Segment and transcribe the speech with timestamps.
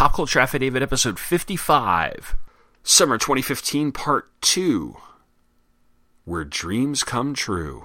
[0.00, 2.38] Pop Culture Affidavit, episode 55,
[2.82, 4.96] Summer 2015, part 2,
[6.24, 7.84] Where Dreams Come True.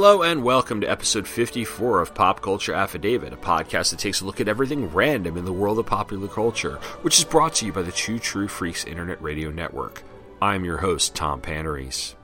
[0.00, 4.24] Hello and welcome to episode 54 of Pop Culture Affidavit, a podcast that takes a
[4.24, 7.72] look at everything random in the world of popular culture, which is brought to you
[7.72, 10.04] by the Two True Freaks Internet Radio Network.
[10.40, 12.14] I'm your host, Tom Panarese.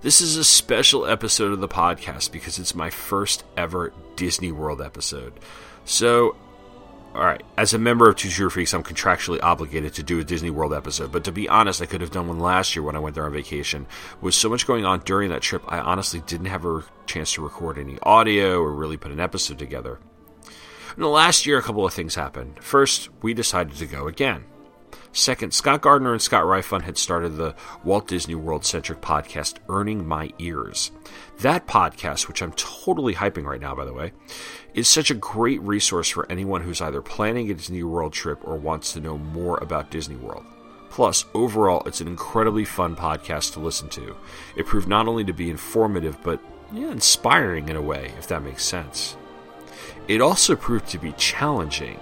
[0.00, 4.82] This is a special episode of the podcast because it's my first ever Disney World
[4.82, 5.34] episode.
[5.84, 6.34] So,
[7.14, 10.48] all right, as a member of Two Freaks, I'm contractually obligated to do a Disney
[10.48, 11.12] World episode.
[11.12, 13.26] But to be honest, I could have done one last year when I went there
[13.26, 13.86] on vacation.
[14.22, 17.42] With so much going on during that trip, I honestly didn't have a chance to
[17.42, 20.00] record any audio or really put an episode together.
[20.96, 22.62] In the last year, a couple of things happened.
[22.62, 24.44] First, we decided to go again.
[25.14, 30.06] Second, Scott Gardner and Scott Ryfun had started the Walt Disney World centric podcast, Earning
[30.06, 30.90] My Ears.
[31.40, 34.12] That podcast, which I'm totally hyping right now, by the way,
[34.72, 38.56] is such a great resource for anyone who's either planning a Disney World trip or
[38.56, 40.46] wants to know more about Disney World.
[40.88, 44.16] Plus, overall, it's an incredibly fun podcast to listen to.
[44.56, 46.40] It proved not only to be informative, but
[46.72, 49.16] yeah, inspiring in a way, if that makes sense.
[50.08, 52.00] It also proved to be challenging.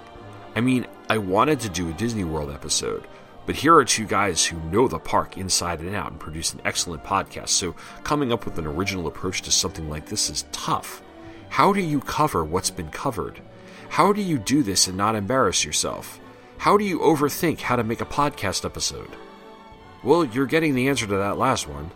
[0.55, 3.07] I mean, I wanted to do a Disney World episode,
[3.45, 6.61] but here are two guys who know the park inside and out and produce an
[6.65, 11.01] excellent podcast, so coming up with an original approach to something like this is tough.
[11.49, 13.39] How do you cover what's been covered?
[13.89, 16.19] How do you do this and not embarrass yourself?
[16.59, 19.15] How do you overthink how to make a podcast episode?
[20.03, 21.91] Well, you're getting the answer to that last one.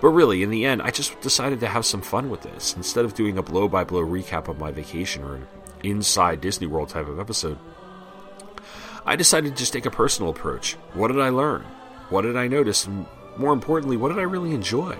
[0.00, 2.74] But really, in the end, I just decided to have some fun with this.
[2.74, 5.40] Instead of doing a blow by blow recap of my vacation or
[5.82, 7.58] inside Disney World type of episode,
[9.06, 10.74] I decided to just take a personal approach.
[10.94, 11.62] What did I learn?
[12.10, 12.86] What did I notice?
[12.86, 14.96] And more importantly, what did I really enjoy?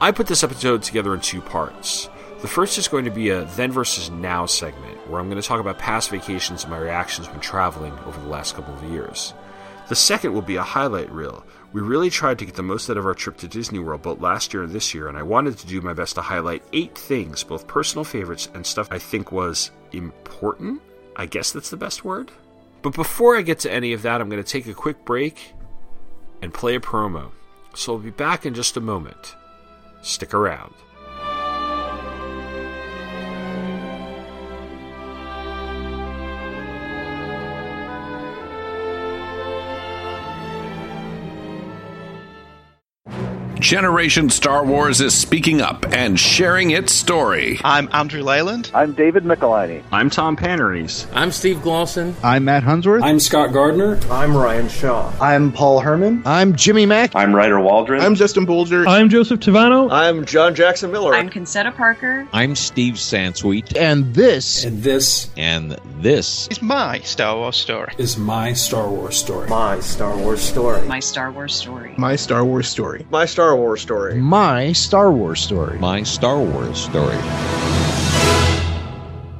[0.00, 2.08] I put this episode together in two parts.
[2.40, 5.48] The first is going to be a then versus now segment, where I'm going to
[5.48, 9.32] talk about past vacations and my reactions when traveling over the last couple of years.
[9.88, 11.44] The second will be a highlight reel.
[11.74, 14.20] We really tried to get the most out of our trip to Disney World both
[14.20, 16.96] last year and this year, and I wanted to do my best to highlight eight
[16.96, 20.80] things, both personal favorites and stuff I think was important.
[21.16, 22.30] I guess that's the best word.
[22.82, 25.52] But before I get to any of that, I'm going to take a quick break
[26.42, 27.32] and play a promo.
[27.74, 29.34] So I'll be back in just a moment.
[30.00, 30.74] Stick around.
[43.64, 47.58] Generation Star Wars is speaking up and sharing its story.
[47.64, 48.70] I'm Andrew Leyland.
[48.74, 49.82] I'm David Michelini.
[49.90, 51.06] I'm Tom Panarese.
[51.14, 52.14] I'm Steve Glosson.
[52.22, 53.02] I'm Matt Hunsworth.
[53.02, 53.98] I'm Scott Gardner.
[54.10, 55.10] I'm Ryan Shaw.
[55.18, 56.24] I'm Paul Herman.
[56.26, 57.16] I'm Jimmy Mack.
[57.16, 58.02] I'm Ryder Waldron.
[58.02, 58.86] I'm Justin Bolger.
[58.86, 59.90] I'm Joseph Tavano.
[59.90, 61.14] I'm John Jackson Miller.
[61.14, 62.28] I'm Concetta Parker.
[62.34, 63.78] I'm Steve Sansweet.
[63.78, 64.66] And this.
[64.66, 65.30] And this.
[65.38, 66.48] And this.
[66.48, 67.94] Is my Star Wars story.
[67.96, 69.48] Is my Star Wars story.
[69.48, 70.86] My Star Wars story.
[70.86, 71.94] My Star Wars story.
[71.96, 73.06] My Star Wars story.
[73.08, 74.14] My Star Wars story.
[74.14, 75.78] My Star Wars story.
[75.78, 77.18] My Star Wars story.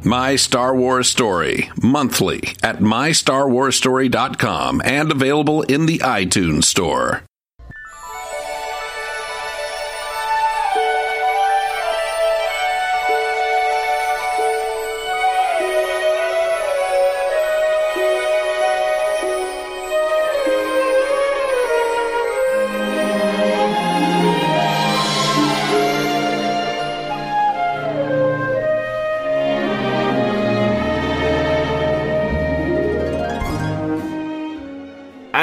[0.04, 7.22] My Star Wars Story, monthly at MyStarWarsStory.com and available in the iTunes Store.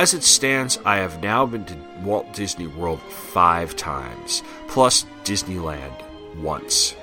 [0.01, 5.93] As it stands, I have now been to Walt Disney World five times, plus Disneyland
[6.37, 6.95] once.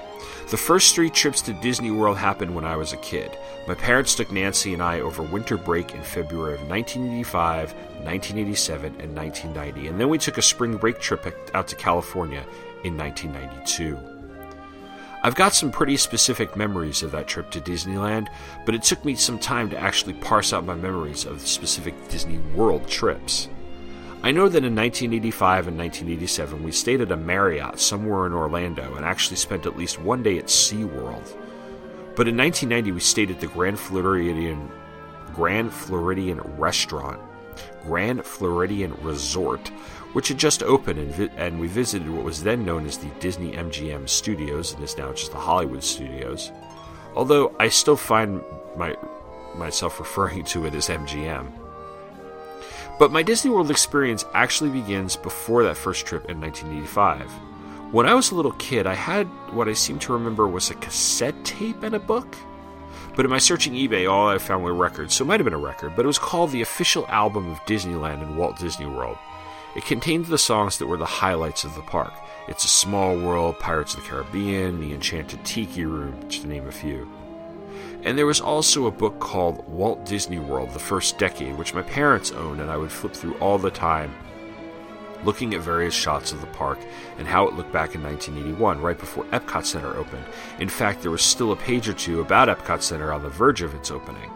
[0.51, 3.39] The first three trips to Disney World happened when I was a kid.
[3.69, 7.73] My parents took Nancy and I over winter break in February of 1985,
[8.03, 11.25] 1987, and 1990, and then we took a spring break trip
[11.55, 12.45] out to California
[12.83, 14.18] in 1992.
[15.23, 18.29] I've got some pretty specific memories of that trip to Disneyland,
[18.65, 22.39] but it took me some time to actually parse out my memories of specific Disney
[22.55, 23.49] World trips.
[24.23, 28.95] I know that in 1985 and 1987 we stayed at a Marriott somewhere in Orlando
[28.95, 31.37] and actually spent at least one day at SeaWorld.
[32.15, 34.71] But in 1990 we stayed at the Grand Floridian
[35.35, 37.21] Grand Floridian Restaurant,
[37.85, 39.71] Grand Floridian Resort,
[40.13, 43.09] which had just opened and, vi- and we visited what was then known as the
[43.21, 46.51] Disney MGM Studios and is now just the Hollywood Studios.
[47.15, 48.43] Although I still find
[48.77, 48.97] my
[49.55, 51.51] myself referring to it as MGM.
[52.99, 57.31] But my Disney World experience actually begins before that first trip in 1985.
[57.93, 60.75] When I was a little kid, I had what I seem to remember was a
[60.75, 62.37] cassette tape and a book.
[63.17, 65.55] But in my searching eBay, all I found were records, so it might have been
[65.55, 69.17] a record, but it was called The Official Album of Disneyland and Walt Disney World.
[69.79, 72.13] It contained the songs that were the highlights of the park.
[72.49, 76.67] It's a Small World, Pirates of the Caribbean, The Enchanted Tiki Room, just to name
[76.67, 77.09] a few.
[78.03, 81.83] And there was also a book called Walt Disney World The First Decade, which my
[81.83, 84.13] parents owned, and I would flip through all the time,
[85.23, 86.81] looking at various shots of the park
[87.17, 90.25] and how it looked back in 1981, right before Epcot Center opened.
[90.59, 93.63] In fact, there was still a page or two about Epcot Center on the verge
[93.63, 94.33] of its opening.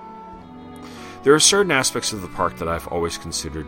[1.24, 3.66] There are certain aspects of the park that I've always considered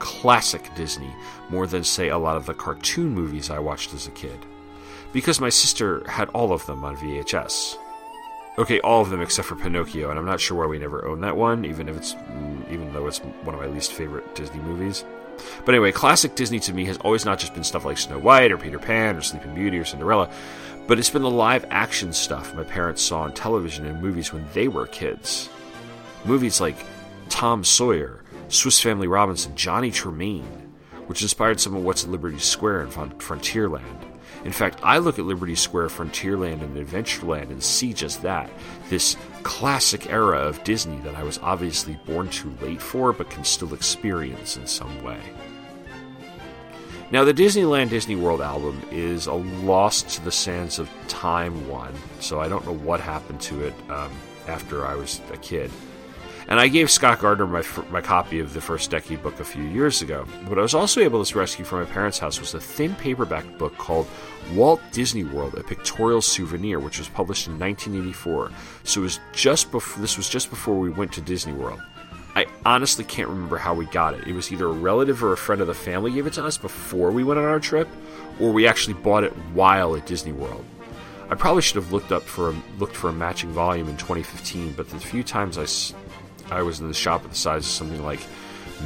[0.00, 1.14] classic Disney
[1.48, 4.44] more than, say, a lot of the cartoon movies I watched as a kid.
[5.12, 7.76] Because my sister had all of them on VHS.
[8.58, 11.22] Okay, all of them except for Pinocchio, and I'm not sure why we never owned
[11.22, 14.60] that one, even if it's mm, even though it's one of my least favorite Disney
[14.60, 15.04] movies.
[15.64, 18.52] But anyway, classic Disney to me has always not just been stuff like Snow White
[18.52, 20.30] or Peter Pan or Sleeping Beauty or Cinderella,
[20.86, 24.44] but it's been the live action stuff my parents saw on television and movies when
[24.52, 25.48] they were kids.
[26.24, 26.76] Movies like
[27.28, 28.19] Tom Sawyer,
[28.50, 30.44] Swiss Family Robinson, Johnny Tremain,
[31.06, 34.04] which inspired some of what's at Liberty Square and Frontierland.
[34.44, 38.50] In fact, I look at Liberty Square, Frontierland, and Adventureland and see just that
[38.88, 43.44] this classic era of Disney that I was obviously born too late for, but can
[43.44, 45.20] still experience in some way.
[47.12, 51.94] Now, the Disneyland Disney World album is a lost to the sands of time one,
[52.18, 54.10] so I don't know what happened to it um,
[54.46, 55.70] after I was a kid.
[56.50, 57.62] And I gave Scott Gardner my,
[57.92, 60.24] my copy of the First Decade book a few years ago.
[60.48, 63.56] What I was also able to rescue from my parents' house was a thin paperback
[63.56, 64.08] book called
[64.52, 68.50] Walt Disney World: A Pictorial Souvenir, which was published in 1984.
[68.82, 71.80] So it was just before this was just before we went to Disney World.
[72.34, 74.26] I honestly can't remember how we got it.
[74.26, 76.58] It was either a relative or a friend of the family gave it to us
[76.58, 77.88] before we went on our trip,
[78.40, 80.64] or we actually bought it while at Disney World.
[81.28, 84.72] I probably should have looked up for a, looked for a matching volume in 2015,
[84.72, 85.64] but the few times I
[86.50, 88.20] I was in the shop at the size of something like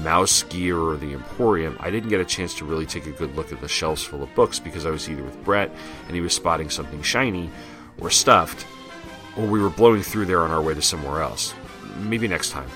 [0.03, 3.35] Mouse Gear or the Emporium, I didn't get a chance to really take a good
[3.37, 5.71] look at the shelves full of books because I was either with Brett
[6.07, 7.51] and he was spotting something shiny
[8.01, 8.67] or stuffed,
[9.37, 11.55] or we were blowing through there on our way to somewhere else.
[11.99, 12.69] Maybe next time.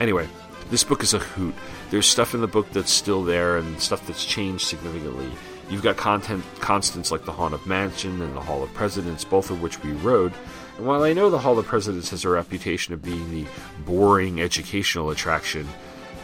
[0.00, 0.28] Anyway,
[0.70, 1.54] this book is a hoot.
[1.90, 5.30] There's stuff in the book that's still there and stuff that's changed significantly.
[5.68, 9.60] You've got content constants like the Haunted Mansion and the Hall of Presidents, both of
[9.62, 10.32] which we rode.
[10.80, 13.44] And while I know the Hall of Presidents has a reputation of being the
[13.84, 15.68] boring educational attraction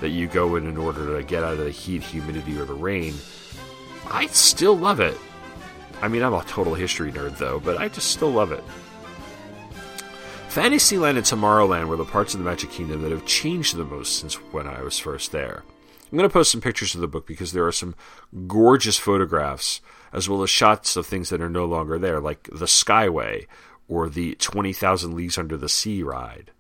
[0.01, 2.73] that you go in in order to get out of the heat, humidity, or the
[2.73, 3.13] rain,
[4.11, 5.19] I still love it.
[6.01, 8.65] I mean, I'm a total history nerd, though, but I just still love it.
[10.49, 14.19] Fantasyland and Tomorrowland were the parts of the Magic Kingdom that have changed the most
[14.19, 15.65] since when I was first there.
[16.11, 17.95] I'm going to post some pictures of the book because there are some
[18.47, 19.83] gorgeous photographs
[20.15, 23.45] as well as shots of things that are no longer there, like the Skyway
[23.89, 26.51] or the 20,000 Leagues Under the Sea ride.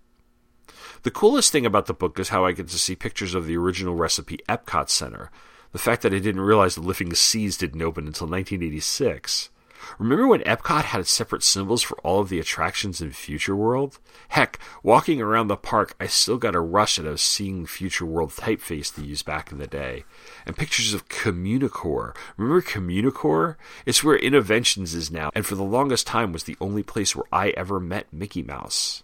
[1.02, 3.56] The coolest thing about the book is how I get to see pictures of the
[3.56, 5.30] original recipe Epcot Center.
[5.72, 9.50] The fact that I didn't realize the Living Seas didn't open until 1986.
[9.98, 13.98] Remember when Epcot had separate symbols for all of the attractions in Future World?
[14.28, 18.30] Heck, walking around the park, I still got a rush out of seeing Future World
[18.30, 20.04] typeface they used back in the day.
[20.46, 22.14] And pictures of Communicore.
[22.36, 23.56] Remember Communicore?
[23.84, 27.26] It's where Innoventions is now, and for the longest time was the only place where
[27.32, 29.02] I ever met Mickey Mouse.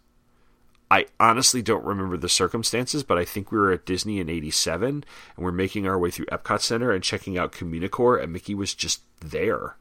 [0.89, 4.89] I honestly don't remember the circumstances, but I think we were at Disney in 87
[4.89, 5.05] and
[5.45, 9.01] we're making our way through Epcot Center and checking out Communicore, and Mickey was just
[9.21, 9.77] there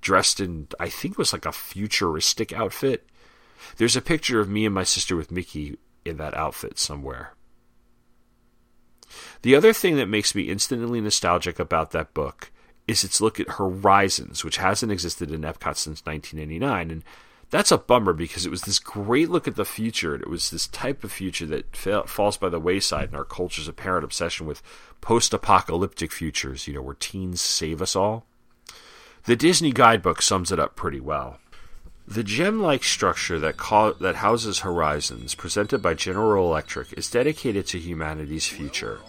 [0.00, 3.06] dressed in, I think it was like a futuristic outfit.
[3.76, 7.34] There's a picture of me and my sister with Mickey in that outfit somewhere.
[9.42, 12.50] The other thing that makes me instantly nostalgic about that book
[12.86, 16.90] is its look at Horizons, which hasn't existed in Epcot since 1999.
[16.90, 17.04] And
[17.50, 20.14] that's a bummer because it was this great look at the future.
[20.14, 23.24] And it was this type of future that fa- falls by the wayside in our
[23.24, 24.62] culture's apparent obsession with
[25.00, 28.26] post apocalyptic futures, you know, where teens save us all.
[29.24, 31.38] The Disney guidebook sums it up pretty well.
[32.06, 33.58] The gem-like structure that,
[34.00, 39.00] that houses Horizons, presented by General Electric, is dedicated to humanity's future.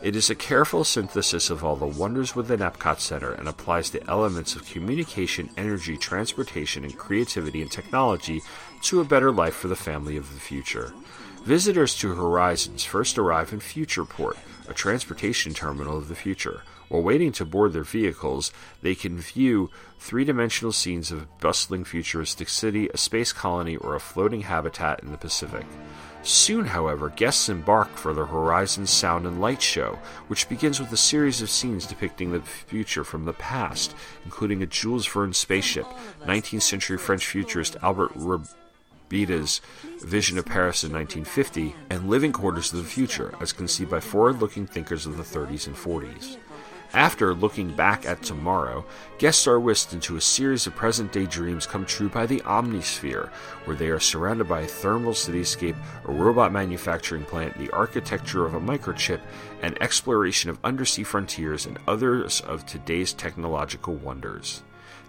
[0.00, 4.08] It is a careful synthesis of all the wonders within Epcot Center and applies the
[4.08, 8.40] elements of communication, energy, transportation, and creativity and technology
[8.82, 10.94] to a better life for the family of the future.
[11.42, 14.36] Visitors to Horizons first arrive in Futureport,
[14.68, 16.62] a transportation terminal of the future.
[16.88, 18.52] While waiting to board their vehicles,
[18.82, 23.96] they can view three dimensional scenes of a bustling futuristic city, a space colony, or
[23.96, 25.66] a floating habitat in the Pacific.
[26.28, 30.96] Soon, however, guests embark for the Horizon Sound and Light Show, which begins with a
[30.98, 33.94] series of scenes depicting the future from the past,
[34.26, 35.86] including a Jules Verne spaceship,
[36.26, 39.62] 19th century French futurist Albert Robida's
[40.02, 44.42] vision of Paris in 1950, and living quarters of the future, as conceived by forward
[44.42, 46.36] looking thinkers of the 30s and 40s.
[46.94, 48.82] After looking back at tomorrow,
[49.18, 53.28] guests are whisked into a series of present day dreams come true by the Omnisphere,
[53.66, 55.76] where they are surrounded by a thermal cityscape,
[56.06, 59.20] a robot manufacturing plant, the architecture of a microchip,
[59.60, 64.62] and exploration of undersea frontiers and others of today's technological wonders.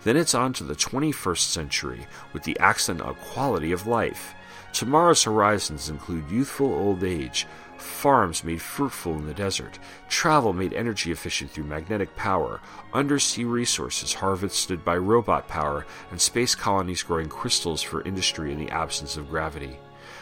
[0.04, 4.34] Then it's on to the 21st century with the accent on quality of life.
[4.74, 7.48] Tomorrow's horizons include youthful old age,
[7.82, 12.60] farms made fruitful in the desert, travel made energy efficient through magnetic power,
[12.94, 18.72] undersea resources harvested by robot power, and space colonies growing crystals for industry in the
[18.72, 19.78] absence of gravity.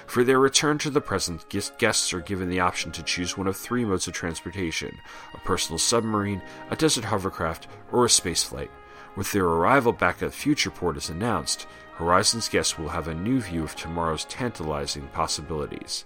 [0.05, 1.45] For their return to the present,
[1.77, 4.99] guests are given the option to choose one of three modes of transportation
[5.33, 8.69] a personal submarine, a desert hovercraft, or a spaceflight.
[9.15, 13.63] With their arrival back at Futureport as announced, Horizons guests will have a new view
[13.63, 16.05] of tomorrow's tantalizing possibilities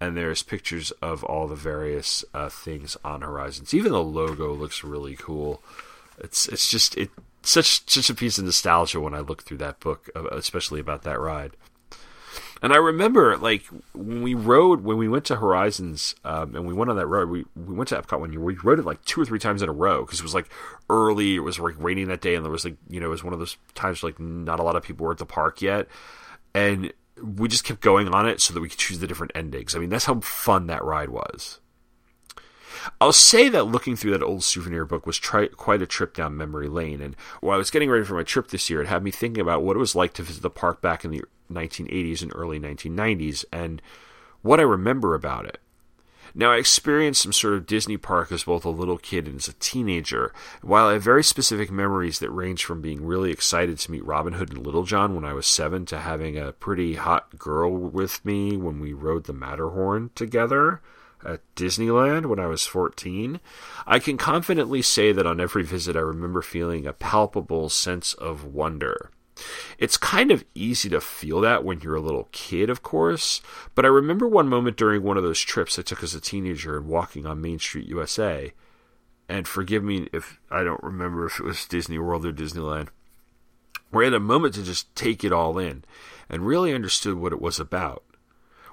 [0.00, 3.74] and there's pictures of all the various uh, things on Horizons.
[3.74, 5.62] Even the logo looks really cool.
[6.18, 7.10] It's it's just it
[7.42, 11.02] such such a piece of nostalgia when I look through that book, uh, especially about
[11.02, 11.52] that ride.
[12.62, 13.64] And I remember, like
[13.94, 17.30] when we rode, when we went to Horizons, um, and we went on that road.
[17.30, 19.62] We we went to Epcot when you we rode it like two or three times
[19.62, 20.50] in a row because it was like
[20.90, 21.36] early.
[21.36, 23.32] It was like raining that day, and there was like you know it was one
[23.32, 25.88] of those times like not a lot of people were at the park yet,
[26.54, 26.92] and
[27.22, 29.74] we just kept going on it so that we could choose the different endings.
[29.74, 31.60] I mean, that's how fun that ride was.
[33.00, 36.36] I'll say that looking through that old souvenir book was tri- quite a trip down
[36.36, 37.00] memory lane.
[37.00, 39.42] And while I was getting ready for my trip this year, it had me thinking
[39.42, 41.22] about what it was like to visit the park back in the
[41.52, 43.82] 1980s and early 1990s and
[44.42, 45.58] what I remember about it.
[46.34, 49.48] Now, I experienced some sort of Disney park as both a little kid and as
[49.48, 50.32] a teenager.
[50.62, 54.34] While I have very specific memories that range from being really excited to meet Robin
[54.34, 58.24] Hood and Little John when I was seven to having a pretty hot girl with
[58.24, 60.80] me when we rode the Matterhorn together
[61.24, 63.40] at Disneyland when I was 14,
[63.86, 68.44] I can confidently say that on every visit I remember feeling a palpable sense of
[68.44, 69.10] wonder.
[69.78, 73.40] It's kind of easy to feel that when you're a little kid, of course,
[73.74, 76.76] but I remember one moment during one of those trips I took as a teenager
[76.76, 78.52] and walking on Main Street, USA.
[79.28, 82.88] And forgive me if I don't remember if it was Disney World or Disneyland,
[83.90, 85.84] where I had a moment to just take it all in
[86.28, 88.04] and really understood what it was about.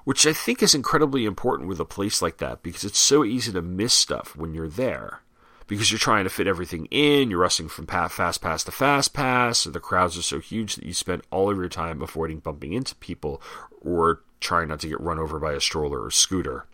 [0.04, 3.52] Which I think is incredibly important with a place like that because it's so easy
[3.52, 5.20] to miss stuff when you're there
[5.68, 7.30] because you're trying to fit everything in.
[7.30, 9.58] You're rushing from fast pass to fast pass.
[9.58, 12.72] So the crowds are so huge that you spend all of your time avoiding bumping
[12.72, 13.40] into people
[13.80, 16.66] or trying not to get run over by a stroller or scooter.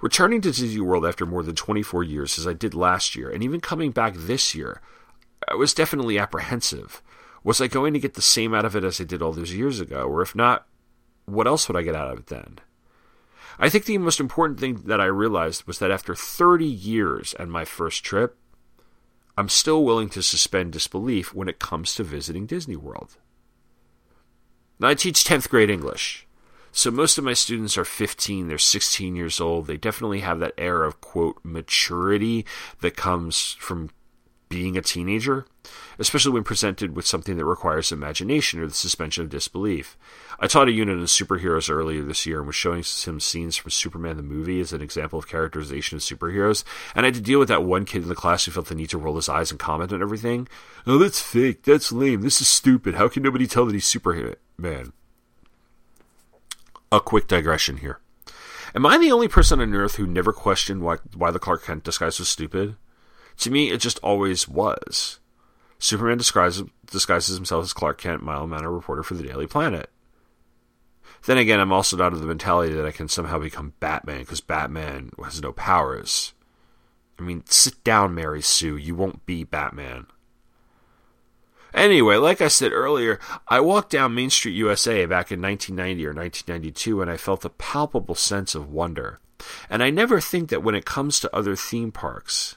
[0.00, 3.42] Returning to Disney World after more than 24 years, as I did last year, and
[3.42, 4.80] even coming back this year,
[5.48, 7.00] I was definitely apprehensive.
[7.42, 9.54] Was I going to get the same out of it as I did all those
[9.54, 10.04] years ago?
[10.04, 10.66] Or if not,
[11.26, 12.58] what else would I get out of it then?
[13.58, 17.50] I think the most important thing that I realized was that after 30 years and
[17.50, 18.36] my first trip,
[19.36, 23.16] I'm still willing to suspend disbelief when it comes to visiting Disney World.
[24.78, 26.26] Now, I teach 10th grade English.
[26.72, 29.66] So most of my students are 15, they're 16 years old.
[29.66, 32.44] They definitely have that air of, quote, maturity
[32.80, 33.90] that comes from
[34.54, 35.46] being a teenager,
[35.98, 39.98] especially when presented with something that requires imagination or the suspension of disbelief.
[40.38, 43.72] I taught a unit on superheroes earlier this year and was showing some scenes from
[43.72, 46.62] Superman the movie as an example of characterization of superheroes.
[46.94, 48.76] And I had to deal with that one kid in the class who felt the
[48.76, 50.46] need to roll his eyes and comment on everything.
[50.86, 51.64] Oh, that's fake.
[51.64, 52.22] That's lame.
[52.22, 52.94] This is stupid.
[52.94, 54.92] How can nobody tell that he's Superman?
[56.92, 57.98] A quick digression here.
[58.72, 61.82] Am I the only person on Earth who never questioned why, why the Clark Kent
[61.82, 62.76] disguise was stupid?
[63.38, 65.18] To me, it just always was.
[65.78, 69.90] Superman disguises, disguises himself as Clark Kent, Mile Manor reporter for the Daily Planet.
[71.26, 74.40] Then again, I'm also not of the mentality that I can somehow become Batman because
[74.40, 76.34] Batman has no powers.
[77.18, 78.76] I mean, sit down, Mary Sue.
[78.76, 80.06] You won't be Batman.
[81.72, 86.14] Anyway, like I said earlier, I walked down Main Street USA back in 1990 or
[86.14, 89.18] 1992 and I felt a palpable sense of wonder.
[89.68, 92.56] And I never think that when it comes to other theme parks,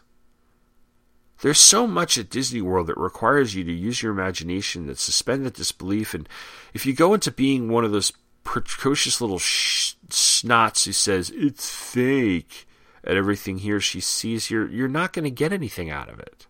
[1.41, 5.53] there's so much at Disney World that requires you to use your imagination, that suspended
[5.53, 6.27] disbelief, and
[6.73, 8.11] if you go into being one of those
[8.43, 12.67] precocious little sh- snots who says it's fake
[13.03, 16.19] at everything he or she sees, you're you're not going to get anything out of
[16.19, 16.47] it.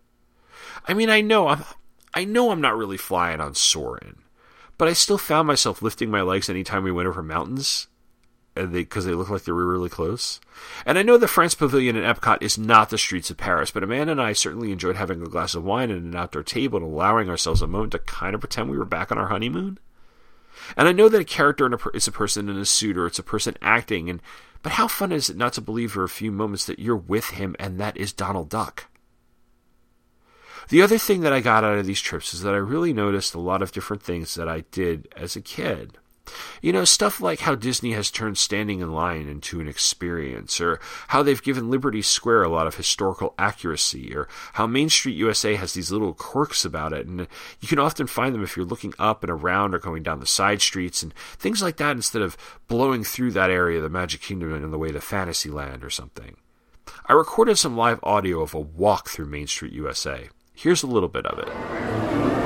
[0.86, 1.64] I mean, I know I'm
[2.14, 4.22] I know I'm not really flying on Soarin',
[4.78, 7.88] but I still found myself lifting my legs anytime we went over mountains
[8.66, 10.40] because they, they look like they were really close.
[10.84, 13.82] And I know the France Pavilion in Epcot is not the streets of Paris, but
[13.82, 16.86] Amanda and I certainly enjoyed having a glass of wine at an outdoor table and
[16.86, 19.78] allowing ourselves a moment to kind of pretend we were back on our honeymoon.
[20.76, 23.22] And I know that a character is a person in a suit or it's a
[23.22, 24.20] person acting, and
[24.62, 27.30] but how fun is it not to believe for a few moments that you're with
[27.30, 28.86] him and that is Donald Duck?
[30.68, 33.34] The other thing that I got out of these trips is that I really noticed
[33.34, 35.96] a lot of different things that I did as a kid.
[36.62, 40.80] You know, stuff like how Disney has turned standing in line into an experience, or
[41.08, 45.54] how they've given Liberty Square a lot of historical accuracy, or how Main Street USA
[45.56, 47.06] has these little quirks about it.
[47.06, 47.26] And
[47.60, 50.26] you can often find them if you're looking up and around or going down the
[50.26, 54.20] side streets and things like that instead of blowing through that area of the Magic
[54.20, 56.36] Kingdom in the way to Fantasyland or something.
[57.06, 60.28] I recorded some live audio of a walk through Main Street USA.
[60.54, 62.37] Here's a little bit of it.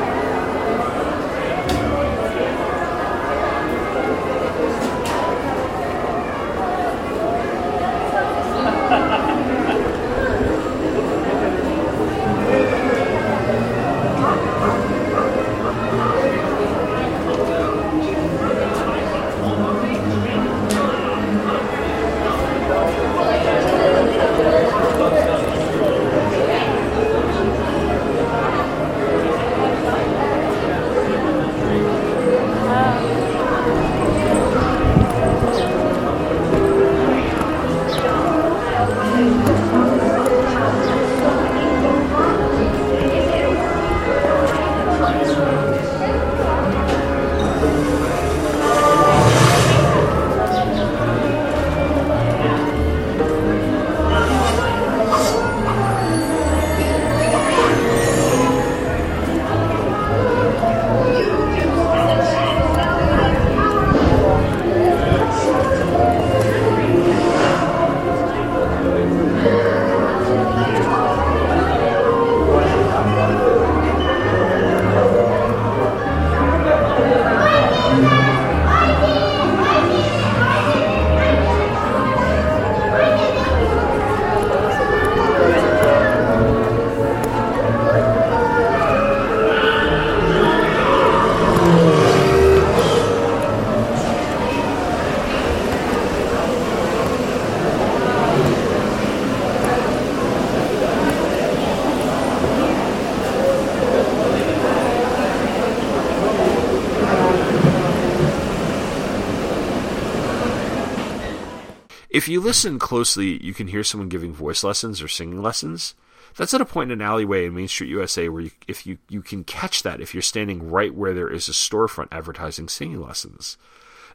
[112.32, 115.94] You listen closely, you can hear someone giving voice lessons or singing lessons.
[116.36, 118.98] That's at a point in an alleyway in Main Street USA where you, if you,
[119.08, 123.02] you can catch that if you're standing right where there is a storefront advertising singing
[123.02, 123.58] lessons.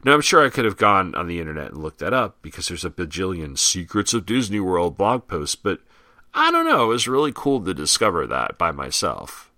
[0.04, 2.68] Now, I'm sure I could have gone on the internet and looked that up because
[2.68, 5.80] there's a bajillion Secrets of Disney World blog posts, but
[6.34, 6.84] I don't know.
[6.84, 9.50] It was really cool to discover that by myself.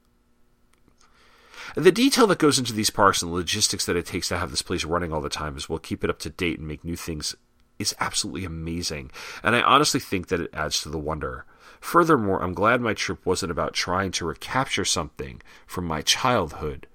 [1.77, 4.51] The detail that goes into these parks and the logistics that it takes to have
[4.51, 6.85] this place running all the time as well keep it up to date and make
[6.85, 7.37] new things
[7.81, 9.11] is absolutely amazing,
[9.43, 11.47] and I honestly think that it adds to the wonder.
[11.81, 16.87] Furthermore, I'm glad my trip wasn't about trying to recapture something from my childhood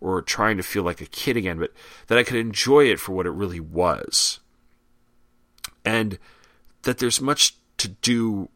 [0.00, 1.72] or trying to feel like a kid again, but
[2.08, 4.40] that I could enjoy it for what it really was.
[5.82, 6.18] And
[6.82, 8.50] that there's much to do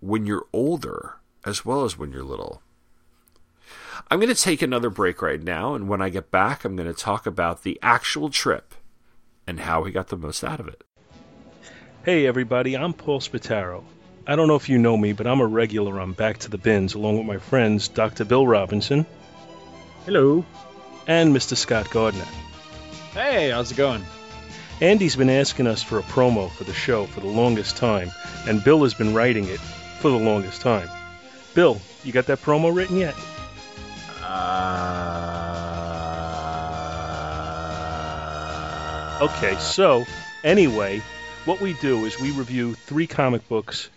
[0.00, 2.62] when you're older as well as when you're little.
[4.10, 6.92] I'm going to take another break right now, and when I get back, I'm going
[6.92, 8.74] to talk about the actual trip
[9.46, 10.84] and how we got the most out of it.
[12.04, 13.84] Hey everybody, I'm Paul Spataro.
[14.26, 16.56] I don't know if you know me, but I'm a regular on Back to the
[16.58, 18.24] Bins along with my friends Dr.
[18.24, 19.04] Bill Robinson.
[20.06, 20.44] Hello.
[21.06, 21.56] And Mr.
[21.56, 22.24] Scott Gardner.
[23.12, 24.02] Hey, how's it going?
[24.80, 28.10] Andy's been asking us for a promo for the show for the longest time,
[28.46, 30.88] and Bill has been writing it for the longest time.
[31.54, 33.14] Bill, you got that promo written yet?
[34.22, 34.86] Uh,
[39.20, 40.06] Okay, so
[40.42, 41.02] anyway,
[41.50, 43.90] what we do is we review three comic books.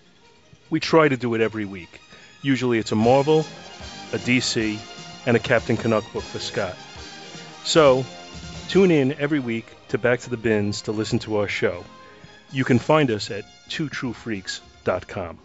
[0.72, 2.02] We try to do it every week.
[2.42, 3.42] Usually it's a Marvel,
[4.12, 4.80] a DC,
[5.28, 6.76] and a Captain Canuck book for Scott.
[7.63, 8.06] So,
[8.70, 11.86] tune in every week to Back to the Bins to listen to our show.
[12.52, 15.42] You can find us at twotruefreaks.com.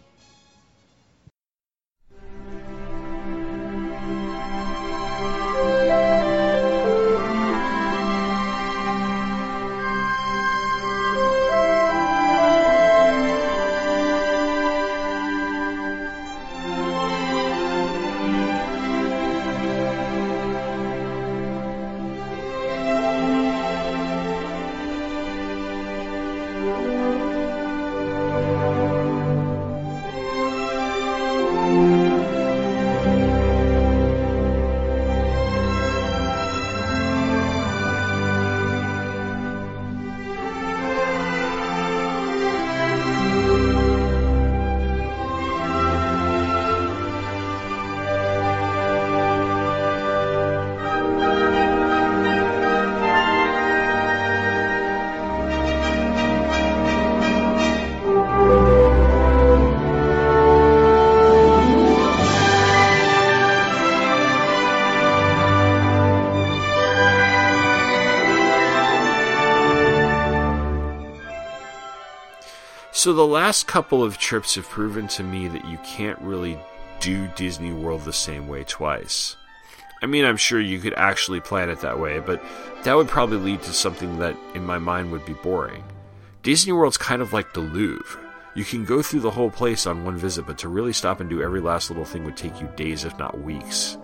[73.09, 76.59] So the last couple of trips have proven to me that you can't really
[77.01, 79.35] do Disney World the same way twice.
[80.03, 82.45] I mean, I'm sure you could actually plan it that way, but
[82.83, 85.85] that would probably lead to something that, in my mind, would be boring.
[86.43, 88.21] Disney World's kind of like the Louvre.
[88.55, 91.31] You can go through the whole place on one visit, but to really stop and
[91.31, 93.97] do every last little thing would take you days, if not weeks.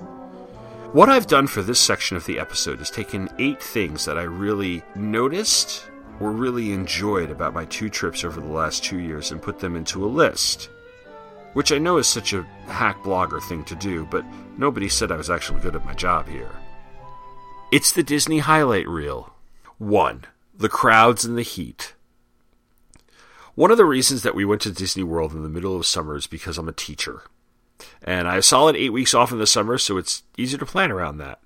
[0.92, 4.22] What I've done for this section of the episode is taken eight things that I
[4.22, 9.42] really noticed or really enjoyed about my two trips over the last two years and
[9.42, 10.70] put them into a list.
[11.52, 14.24] Which I know is such a hack blogger thing to do, but
[14.58, 16.50] nobody said I was actually good at my job here.
[17.72, 19.34] It's the Disney highlight reel.
[19.78, 20.24] 1.
[20.56, 21.94] The crowds and the heat.
[23.54, 26.16] One of the reasons that we went to Disney World in the middle of summer
[26.16, 27.22] is because I'm a teacher.
[28.02, 30.90] And I have solid eight weeks off in the summer, so it's easier to plan
[30.90, 31.40] around that.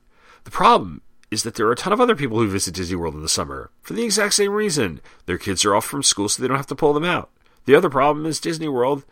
[0.44, 3.14] The problem is that there are a ton of other people who visit Disney World
[3.14, 5.00] in the summer for the exact same reason.
[5.26, 7.30] Their kids are off from school, so they don't have to pull them out.
[7.66, 9.04] The other problem is Disney World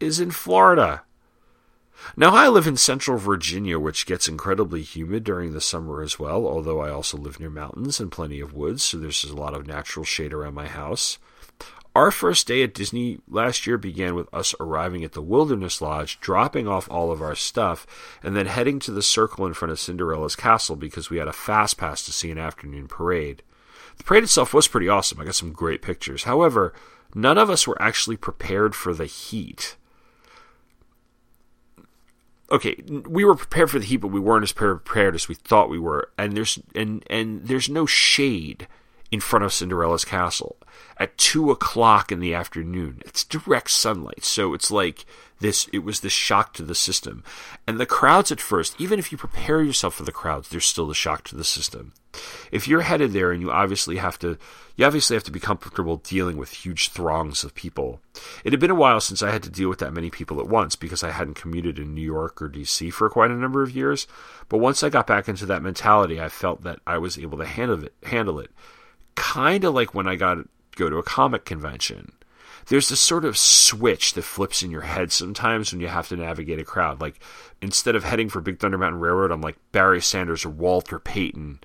[0.00, 1.02] is in Florida.
[2.16, 6.46] Now, I live in central Virginia, which gets incredibly humid during the summer as well,
[6.46, 9.66] although I also live near mountains and plenty of woods, so there's a lot of
[9.66, 11.18] natural shade around my house.
[11.94, 16.18] Our first day at Disney last year began with us arriving at the Wilderness Lodge,
[16.20, 17.86] dropping off all of our stuff,
[18.22, 21.32] and then heading to the circle in front of Cinderella's castle because we had a
[21.32, 23.42] fast pass to see an afternoon parade.
[23.98, 25.20] The parade itself was pretty awesome.
[25.20, 26.24] I got some great pictures.
[26.24, 26.72] However,
[27.14, 29.76] none of us were actually prepared for the heat.
[32.50, 35.68] Okay, we were prepared for the heat, but we weren't as prepared as we thought
[35.68, 36.10] we were.
[36.16, 38.66] And there's and and there's no shade
[39.12, 40.56] in front of Cinderella's castle
[40.96, 43.02] at two o'clock in the afternoon.
[43.04, 45.04] It's direct sunlight, so it's like
[45.40, 45.68] this.
[45.72, 47.22] It was this shock to the system,
[47.66, 48.80] and the crowds at first.
[48.80, 51.92] Even if you prepare yourself for the crowds, there's still the shock to the system.
[52.50, 54.38] If you're headed there, and you obviously have to,
[54.76, 58.00] you obviously have to be comfortable dealing with huge throngs of people.
[58.44, 60.48] It had been a while since I had to deal with that many people at
[60.48, 63.76] once because I hadn't commuted in New York or DC for quite a number of
[63.76, 64.06] years.
[64.48, 67.46] But once I got back into that mentality, I felt that I was able to
[67.46, 67.92] handle it.
[68.04, 68.50] Handle it
[69.14, 70.38] kind of like when I got
[70.76, 72.12] go to a comic convention.
[72.66, 76.16] There's this sort of switch that flips in your head sometimes when you have to
[76.16, 77.00] navigate a crowd.
[77.00, 77.20] Like
[77.60, 81.60] instead of heading for Big Thunder Mountain Railroad, I'm like Barry Sanders or Walter Payton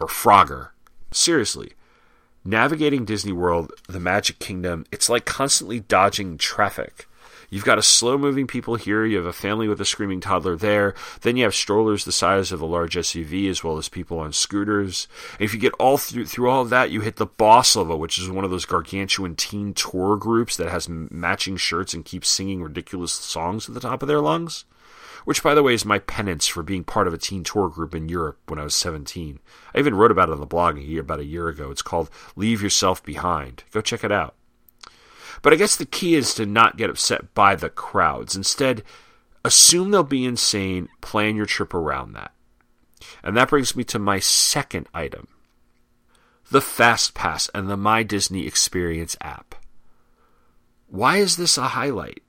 [0.00, 0.70] or Frogger.
[1.12, 1.72] Seriously.
[2.44, 7.08] Navigating Disney World, the Magic Kingdom, it's like constantly dodging traffic.
[7.50, 10.56] You've got a slow moving people here, you have a family with a screaming toddler
[10.56, 14.18] there, then you have strollers the size of a large SUV as well as people
[14.18, 15.08] on scooters.
[15.32, 17.98] And if you get all through through all of that, you hit the boss level,
[17.98, 22.28] which is one of those gargantuan teen tour groups that has matching shirts and keeps
[22.28, 24.64] singing ridiculous songs at the top of their lungs.
[25.24, 27.96] Which, by the way, is my penance for being part of a teen tour group
[27.96, 29.40] in Europe when I was 17.
[29.74, 31.72] I even wrote about it on the blog about a year ago.
[31.72, 33.64] It's called Leave Yourself Behind.
[33.72, 34.35] Go check it out.
[35.42, 38.36] But I guess the key is to not get upset by the crowds.
[38.36, 38.82] Instead,
[39.44, 42.32] assume they'll be insane, plan your trip around that.
[43.22, 45.28] And that brings me to my second item
[46.48, 49.56] the Fast Pass and the My Disney Experience app.
[50.86, 52.22] Why is this a highlight?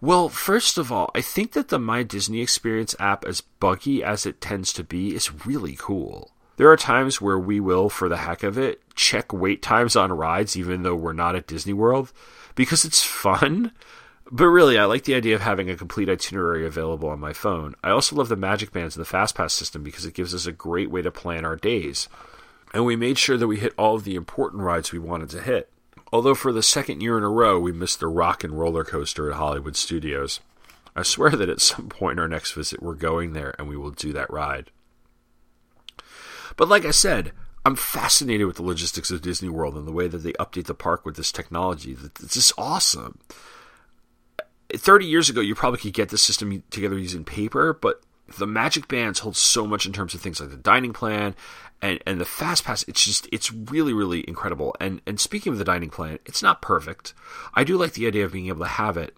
[0.00, 4.24] Well, first of all, I think that the My Disney Experience app, as buggy as
[4.24, 6.33] it tends to be, is really cool.
[6.56, 10.12] There are times where we will, for the heck of it, check wait times on
[10.12, 12.12] rides, even though we're not at Disney World,
[12.54, 13.72] because it's fun.
[14.30, 17.74] But really, I like the idea of having a complete itinerary available on my phone.
[17.82, 20.52] I also love the Magic Bands and the FastPass system because it gives us a
[20.52, 22.08] great way to plan our days.
[22.72, 25.42] And we made sure that we hit all of the important rides we wanted to
[25.42, 25.70] hit.
[26.12, 29.30] Although for the second year in a row, we missed the Rock and Roller Coaster
[29.30, 30.40] at Hollywood Studios.
[30.96, 33.76] I swear that at some point in our next visit, we're going there and we
[33.76, 34.70] will do that ride.
[36.56, 37.32] But like I said,
[37.64, 40.74] I'm fascinated with the logistics of Disney World and the way that they update the
[40.74, 41.96] park with this technology.
[42.20, 43.18] It's just awesome.
[44.72, 48.02] 30 years ago, you probably could get the system together using paper, but
[48.38, 51.34] the Magic Bands hold so much in terms of things like the dining plan
[51.80, 52.82] and, and the Fast Pass.
[52.84, 54.74] It's just, it's really, really incredible.
[54.80, 57.14] And, and speaking of the dining plan, it's not perfect.
[57.54, 59.16] I do like the idea of being able to have it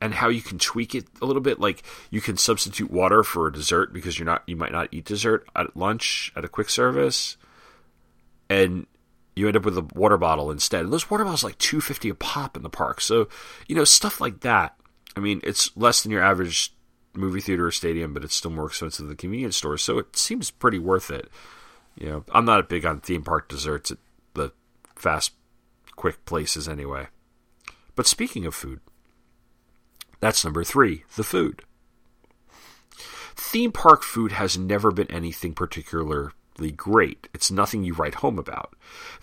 [0.00, 1.58] and how you can tweak it a little bit.
[1.58, 5.04] Like you can substitute water for a dessert because you're not, you might not eat
[5.04, 7.36] dessert at lunch at a quick service.
[8.48, 8.86] And
[9.34, 10.84] you end up with a water bottle instead.
[10.84, 13.00] And those water bottles like two fifty a pop in the park.
[13.00, 13.28] So,
[13.66, 14.76] you know, stuff like that.
[15.16, 16.72] I mean, it's less than your average
[17.14, 19.78] movie theater or stadium, but it's still more expensive than the convenience store.
[19.78, 21.30] So it seems pretty worth it.
[21.98, 23.98] You know, I'm not big on theme park desserts at
[24.34, 24.52] the
[24.94, 25.32] fast,
[25.96, 27.08] quick places anyway.
[27.94, 28.80] But speaking of food,
[30.26, 31.62] that's number three the food.
[33.36, 36.32] Theme park food has never been anything particular
[36.74, 37.28] great.
[37.34, 38.74] It's nothing you write home about.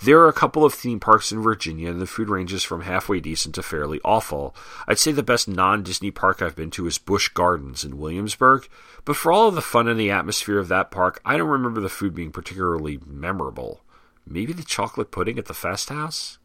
[0.04, 3.20] There are a couple of theme parks in Virginia, and the food ranges from halfway
[3.20, 4.56] decent to fairly awful.
[4.88, 8.68] I'd say the best non Disney park I've been to is Busch Gardens in Williamsburg,
[9.04, 11.82] but for all of the fun and the atmosphere of that park, I don't remember
[11.82, 13.82] the food being particularly memorable.
[14.28, 16.38] Maybe the chocolate pudding at the Festhaus?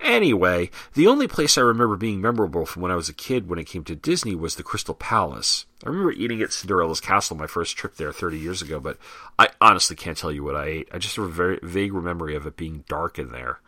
[0.00, 3.58] Anyway, the only place I remember being memorable from when I was a kid when
[3.58, 5.66] it came to Disney was the Crystal Palace.
[5.84, 8.98] I remember eating at Cinderella's Castle my first trip there 30 years ago, but
[9.38, 10.88] I honestly can't tell you what I ate.
[10.92, 13.60] I just have a very vague memory of it being dark in there.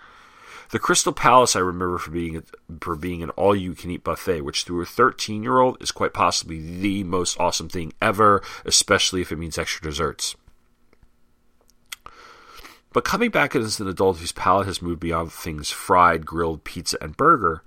[0.71, 2.45] The Crystal Palace I remember for being
[2.81, 7.69] for being an all-you-can-eat buffet, which to a 13-year-old is quite possibly the most awesome
[7.69, 10.37] thing ever, especially if it means extra desserts.
[12.93, 16.99] But coming back as an adult whose palate has moved beyond things fried, grilled, pizza,
[17.01, 17.63] and burger,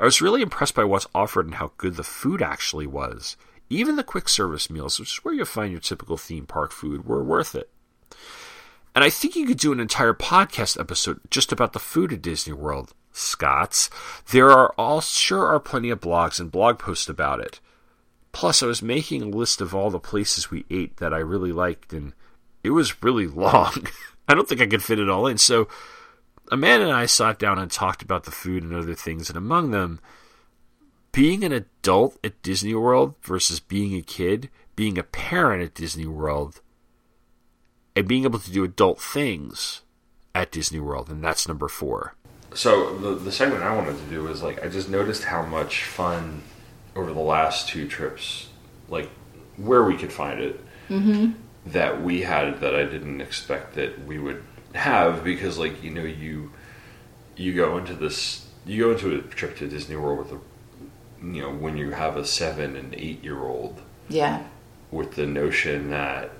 [0.00, 3.36] I was really impressed by what's offered and how good the food actually was.
[3.68, 7.06] Even the quick service meals, which is where you find your typical theme park food,
[7.06, 7.70] were worth it.
[8.94, 12.22] And I think you could do an entire podcast episode just about the food at
[12.22, 13.90] Disney World, Scots.
[14.32, 17.60] There are all sure are plenty of blogs and blog posts about it.
[18.32, 21.52] Plus, I was making a list of all the places we ate that I really
[21.52, 22.12] liked, and
[22.62, 23.86] it was really long.
[24.28, 25.38] I don't think I could fit it all in.
[25.38, 25.68] So
[26.50, 29.70] Amanda and I sat down and talked about the food and other things, and among
[29.70, 30.00] them,
[31.12, 36.06] being an adult at Disney World versus being a kid, being a parent at Disney
[36.06, 36.60] World,
[37.94, 39.82] and being able to do adult things
[40.34, 42.14] at Disney World, and that's number four.
[42.54, 45.84] So the the segment I wanted to do was like I just noticed how much
[45.84, 46.42] fun
[46.94, 48.48] over the last two trips,
[48.88, 49.10] like
[49.56, 51.32] where we could find it, mm-hmm
[51.66, 54.42] that we had that I didn't expect that we would
[54.74, 56.52] have because like you know you
[57.36, 60.40] you go into this you go into a trip to Disney World with a
[61.22, 64.44] you know when you have a 7 and 8 year old yeah.
[64.90, 66.30] with the notion that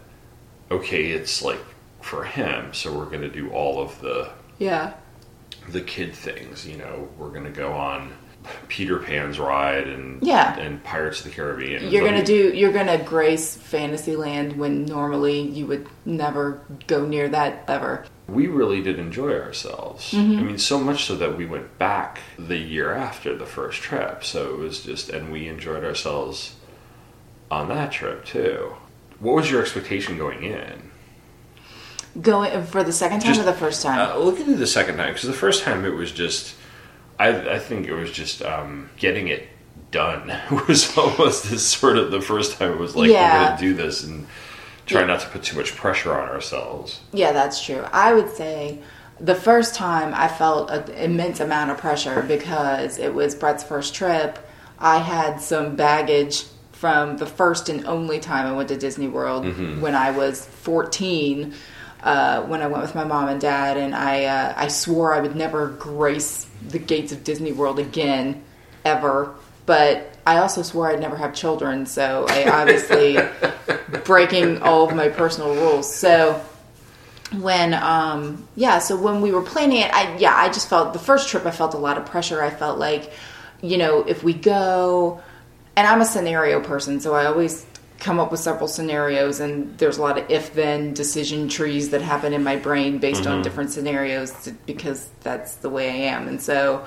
[0.70, 1.64] okay it's like
[2.00, 4.92] for him so we're going to do all of the yeah.
[5.70, 8.12] the kid things you know we're going to go on
[8.68, 10.58] Peter Pan's ride and yeah.
[10.58, 11.90] and Pirates of the Caribbean.
[11.90, 17.64] You're gonna do you're gonna grace Fantasyland when normally you would never go near that
[17.68, 18.04] ever.
[18.28, 20.12] We really did enjoy ourselves.
[20.12, 20.38] Mm-hmm.
[20.38, 24.24] I mean, so much so that we went back the year after the first trip.
[24.24, 26.56] So it was just, and we enjoyed ourselves
[27.50, 28.74] on that trip too.
[29.20, 30.90] What was your expectation going in?
[32.20, 34.00] Going for the second time just, or the first time?
[34.00, 36.54] Uh, looking at the second time, because the first time it was just
[37.18, 39.48] I, I think it was just um, getting it
[39.90, 40.32] done
[40.68, 43.40] was almost this sort of the first time it was like yeah.
[43.40, 44.26] we're going to do this and
[44.86, 45.06] try yeah.
[45.06, 47.00] not to put too much pressure on ourselves.
[47.12, 47.84] Yeah, that's true.
[47.92, 48.80] I would say
[49.18, 53.94] the first time I felt an immense amount of pressure because it was Brett's first
[53.94, 54.38] trip.
[54.78, 59.44] I had some baggage from the first and only time I went to Disney World
[59.44, 59.80] mm-hmm.
[59.80, 61.54] when I was 14.
[62.06, 65.18] Uh, when I went with my mom and dad, and I uh, I swore I
[65.18, 68.44] would never grace the gates of Disney World again,
[68.84, 69.34] ever.
[69.66, 73.18] But I also swore I'd never have children, so I obviously
[74.04, 75.92] breaking all of my personal rules.
[75.92, 76.40] So
[77.40, 81.00] when um yeah, so when we were planning it, I yeah, I just felt the
[81.00, 82.40] first trip I felt a lot of pressure.
[82.40, 83.12] I felt like
[83.62, 85.20] you know, if we go,
[85.74, 87.66] and I'm a scenario person, so I always
[87.98, 92.02] come up with several scenarios, and there's a lot of if then decision trees that
[92.02, 93.42] happen in my brain based on Mhm.
[93.42, 96.28] different scenarios because that's the way I am.
[96.28, 96.82] And so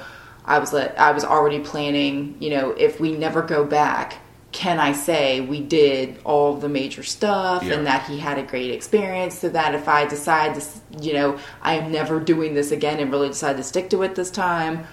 [0.45, 4.15] I was let, I was already planning, you know, if we never go back,
[4.51, 7.73] can I say we did all the major stuff Yeah.
[7.75, 10.61] and that he had a great experience so that if I decide to,
[11.01, 14.15] you know, I am never doing this again and really decide to stick to it
[14.15, 14.85] this time,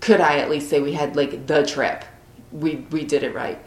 [0.00, 2.04] could I at least say we had like the trip?
[2.52, 3.58] We we did it right.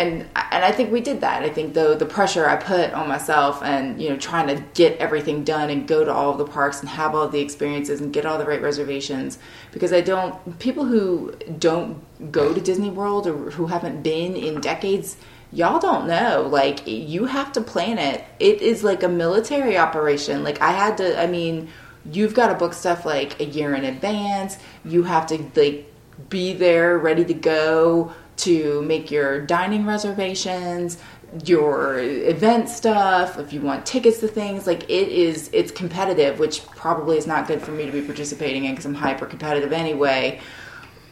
[0.00, 1.42] And and I think we did that.
[1.42, 4.96] I think though the pressure I put on myself and you know trying to get
[4.96, 8.10] everything done and go to all of the parks and have all the experiences and
[8.10, 9.38] get all the right reservations.
[9.72, 14.62] Because I don't people who don't go to Disney World or who haven't been in
[14.62, 15.18] decades
[15.52, 16.48] y'all don't know.
[16.50, 18.24] Like you have to plan it.
[18.38, 20.42] It is like a military operation.
[20.44, 21.68] Like i had to i mean
[22.10, 24.58] you've got to book stuff like a year in advance.
[24.84, 25.92] You have to like
[26.28, 30.98] be there ready to go to make your dining reservations
[31.44, 36.66] your event stuff if you want tickets to things like it is it's competitive which
[36.66, 40.40] probably is not good for me to be participating in because i'm hyper competitive anyway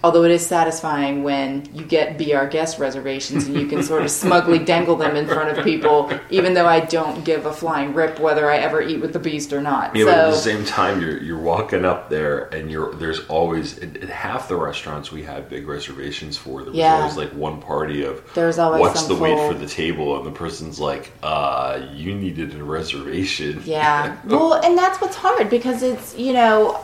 [0.05, 4.03] although it is satisfying when you get be our guest reservations and you can sort
[4.03, 7.93] of smugly dangle them in front of people even though i don't give a flying
[7.95, 10.65] rip whether i ever eat with the beast or not Yeah, but at the same
[10.65, 15.11] time, you're you're walking up there, and you're there's always at, at half the restaurants
[15.11, 16.63] we have big reservations for.
[16.63, 16.95] There was Yeah.
[17.01, 20.31] always like one party of There's always what's the wait for the table, and the
[20.31, 23.63] person's like, uh, you needed a reservation.
[23.65, 24.17] Yeah.
[24.25, 26.81] well, and that's what's hard because it's, you know,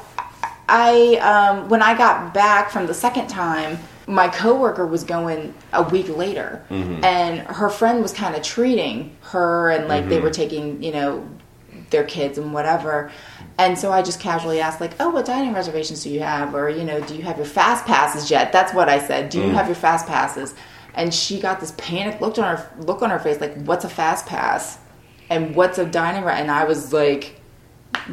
[0.68, 5.83] I um when I got back from the second time, my coworker was going a
[5.83, 7.05] week later Mhm.
[7.05, 10.22] and her friend was kind of treating her and like they Mhm.
[10.22, 11.24] were taking, you know,
[11.90, 13.11] their kids and whatever.
[13.59, 16.68] And so I just casually asked like, "Oh, what dining reservations do you have or,
[16.68, 19.29] you know, do you have your fast passes yet?" That's what I said.
[19.29, 19.55] "Do you Mm.
[19.55, 20.55] have your fast passes?"
[20.94, 23.88] And she got this panic look on her look on her face like, "What's a
[23.88, 24.79] fast pass?"
[25.31, 26.35] And what's a dining room?
[26.37, 27.34] And I was like,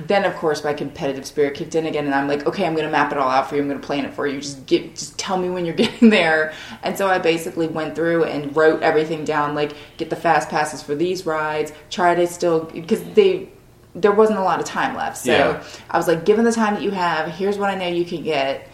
[0.08, 2.90] then of course my competitive spirit kicked in again and i'm like okay i'm gonna
[2.90, 3.62] map it all out for you.
[3.62, 4.40] I'm gonna plan it for you.
[4.42, 6.54] Just get just tell me when you're getting there.
[6.84, 10.82] And so i basically went through and wrote everything down like get the fast passes
[10.82, 13.50] for these rides try to still because they
[13.94, 15.18] there wasn't a lot of time left.
[15.18, 15.64] So Yeah.
[15.90, 18.24] i was like given the time that you have here's what i know you can
[18.24, 18.68] get.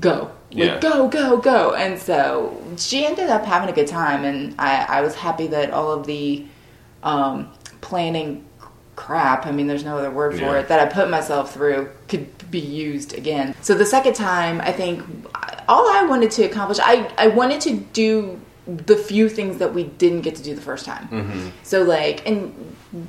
[0.00, 0.30] Go.
[0.50, 0.80] Like Yeah.
[0.80, 1.74] go go go.
[1.74, 5.70] And so she ended up having a good time and i i was happy that
[5.70, 6.44] all of the
[7.02, 7.50] um
[7.80, 8.44] planning
[8.98, 10.58] crap i mean there's no other word for Yeah.
[10.58, 14.72] it that i put myself through could be used again so the second time i
[14.72, 15.04] think
[15.68, 19.84] all i wanted to accomplish i i wanted to do the few things that we
[19.84, 21.50] didn't get to do the first time Mhm.
[21.62, 22.52] so like and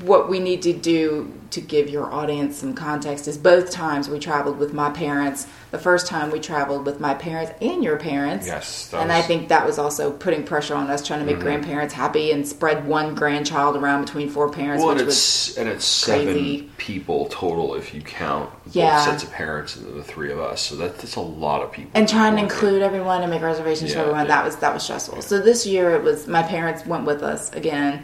[0.03, 4.19] what we need to do to give your audience some context is both times we
[4.19, 8.47] traveled with my parents the first time we traveled with my parents and your parents
[8.47, 11.41] Yes, and i think that was also putting pressure on us trying to make Mhm.
[11.41, 15.07] grandparents happy and spread one grandchild around between four parents Well, and it's
[15.49, 16.25] was and it's crazy.
[16.59, 19.03] seven people total if you count Yeah.
[19.05, 20.61] sets of parents and the three of us.
[20.61, 21.91] So that, that's a lot of people.
[21.93, 24.35] and trying to include everyone and make reservations for everyone yeah.
[24.35, 27.51] that was that was stressful so this year it was my parents went with us
[27.53, 28.03] again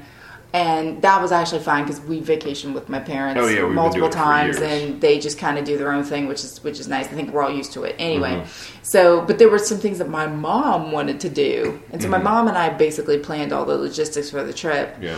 [0.53, 4.09] and that was actually fine because we vacationed with my parents Oh, yeah, multiple doing
[4.09, 6.79] it for times and they just kind of do their own thing which is which
[6.79, 8.45] is nice i think we're all used to it anyway Mhm.
[8.83, 12.19] so but there were some things that my mom wanted to do and so my
[12.19, 12.23] Mhm.
[12.23, 15.17] mom and i basically planned all the logistics for the trip Yeah.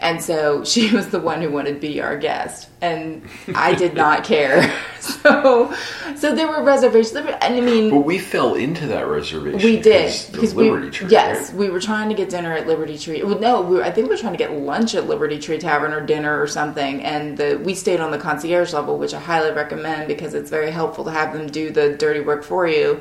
[0.00, 3.22] And so she was the one who wanted to be our guest, and
[3.54, 4.72] I did not care.
[5.00, 5.72] So,
[6.16, 7.14] so there were reservations.
[7.16, 9.60] And I mean, But we fell into that reservation.
[9.62, 11.08] we did because Liberty we Tree.
[11.08, 11.58] yes, right?
[11.58, 13.22] we were trying to get dinner at Liberty Tree.
[13.22, 15.56] Well, no, we were, I think we were trying to get lunch at Liberty Tree
[15.56, 17.02] Tavern or dinner or something.
[17.02, 20.70] And the we stayed on the concierge level, which I highly recommend because it's very
[20.70, 23.00] helpful to have them do the dirty work for you.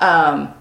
[0.00, 0.54] Um,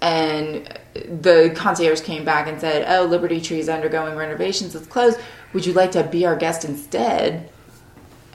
[0.00, 4.74] and the concierge came back and said, "Oh, Liberty Tree is undergoing renovations.
[4.74, 5.18] It's closed.
[5.52, 7.48] Would you like to be our guest instead?"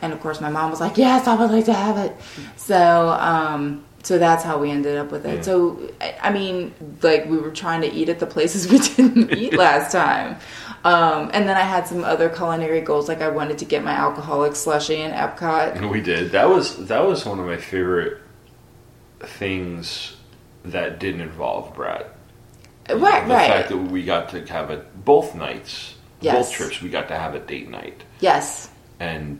[0.01, 2.15] And of course, my mom was like, "Yes, I would like to have it."
[2.55, 5.37] So, um, so that's how we ended up with it.
[5.37, 5.41] Yeah.
[5.41, 5.91] So,
[6.23, 9.91] I- mean, like we were trying to eat at the places we didn't eat last
[9.91, 10.37] time.
[10.83, 13.91] Um, and then I had some other culinary goals, like I wanted to get my
[13.91, 15.75] alcoholic slushy in Epcot.
[15.75, 16.31] And we did.
[16.31, 18.19] That was that was one of my favorite
[19.19, 20.15] things
[20.63, 22.05] that didn't involve Brad.
[22.89, 23.51] Right, the right.
[23.51, 26.35] fact that we got to have it both nights, Yes.
[26.35, 28.69] both trips, we got to have a date night, Yes.
[28.99, 29.39] and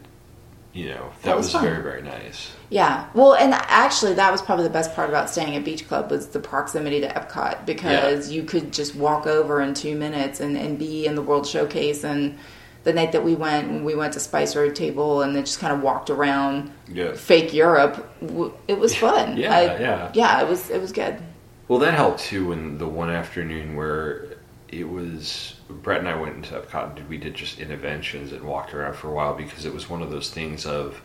[0.74, 2.52] you know that, That was was, very very nice.
[2.70, 3.08] Yeah.
[3.14, 6.28] Well, and actually, that was probably the best part about staying at Beach Club was
[6.28, 10.78] the proximity to Epcot because you could just walk over in two minutes and, and
[10.78, 12.04] be in the World Showcase.
[12.04, 12.38] And
[12.84, 15.72] the night that we went, we went to Spice Road Table and then just kind
[15.74, 17.14] of walked around Yeah.
[17.14, 18.06] fake Europe.
[18.68, 19.38] It was fun.
[19.38, 20.12] Yeah, I- yeah.
[20.14, 20.42] yeah.
[20.42, 21.18] It was it was good.
[21.68, 22.52] Well, that helped too.
[22.52, 24.38] In the one afternoon where
[24.70, 28.44] it was Brett and I went into Epcot and did, we did just interventions and
[28.44, 31.02] walked around for a while because it was one of those things of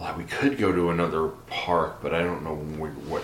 [0.00, 3.22] well, we could go to another park, but I don't know what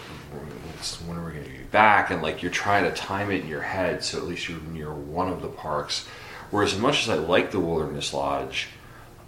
[1.07, 3.49] when are we going to be back, and like you're trying to time it in
[3.49, 6.07] your head so at least you're near one of the parks.
[6.51, 8.69] Whereas as much as I like the Wilderness Lodge,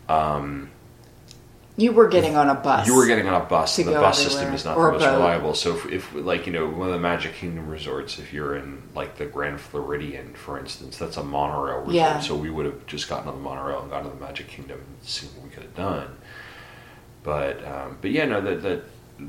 [0.09, 0.71] um,
[1.79, 2.87] You were getting on a bus.
[2.89, 4.31] you were getting on a bus, and the bus everywhere.
[4.43, 5.13] system is not Or the most boat.
[5.15, 5.55] reliable.
[5.55, 8.83] So, if, if, like, you know, one of the Magic Kingdom resorts, if you're in,
[8.97, 11.95] like, the Grand Floridian, for instance, that's a monorail resort.
[11.95, 12.19] Yeah.
[12.19, 14.81] So, we would have just gotten on the monorail and gone to the Magic Kingdom
[14.81, 16.09] and seen what we could have done.
[17.23, 18.83] But, um, but yeah, no, that, that,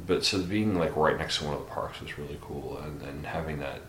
[0.08, 2.80] but so being, like, right next to one of the parks was really cool.
[2.84, 3.82] And, and having that,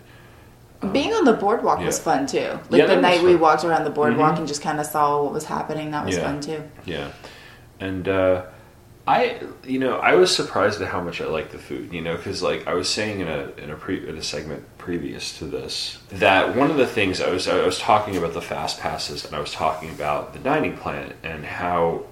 [0.93, 2.59] Being on the boardwalk was fun too.
[2.71, 4.39] Like Yeah, the night we walked around the boardwalk Mhm.
[4.41, 5.91] and just kind of saw what was happening.
[5.91, 6.23] That was Yeah.
[6.25, 6.63] fun too.
[6.87, 7.09] Yeah,
[7.81, 8.45] and uh,
[9.07, 11.93] I, you know, I was surprised at how much I liked the food.
[11.93, 14.65] You know, because like I was saying in a in a pre, in a segment
[14.79, 18.43] previous to this that one of the things I was I was talking about the
[18.43, 22.05] fast passes and I was talking about the dining plan and how.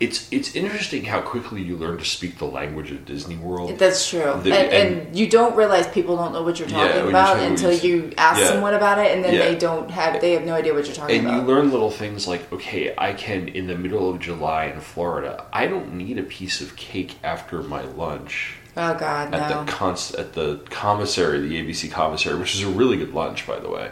[0.00, 3.78] It's it's interesting how quickly you learn to speak the language of Disney World.
[3.78, 4.72] That's true, The- and,
[5.06, 8.12] and you don't realize people don't know what you're Yeah, talking you about until you-
[8.18, 8.48] ask yeah.
[8.48, 9.44] someone about it, and then Yeah.
[9.48, 11.32] they don't have they have no idea what you're talking about.
[11.34, 14.80] and you learn little things like okay i can in the middle of july in
[14.80, 19.64] florida i don't need a piece of cake after my lunch oh God, at no.
[19.64, 23.58] the cons- at the commissary the abc commissary which is a really good lunch by
[23.58, 23.90] the way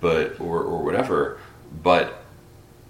[0.00, 1.38] but or, or whatever
[1.82, 2.22] but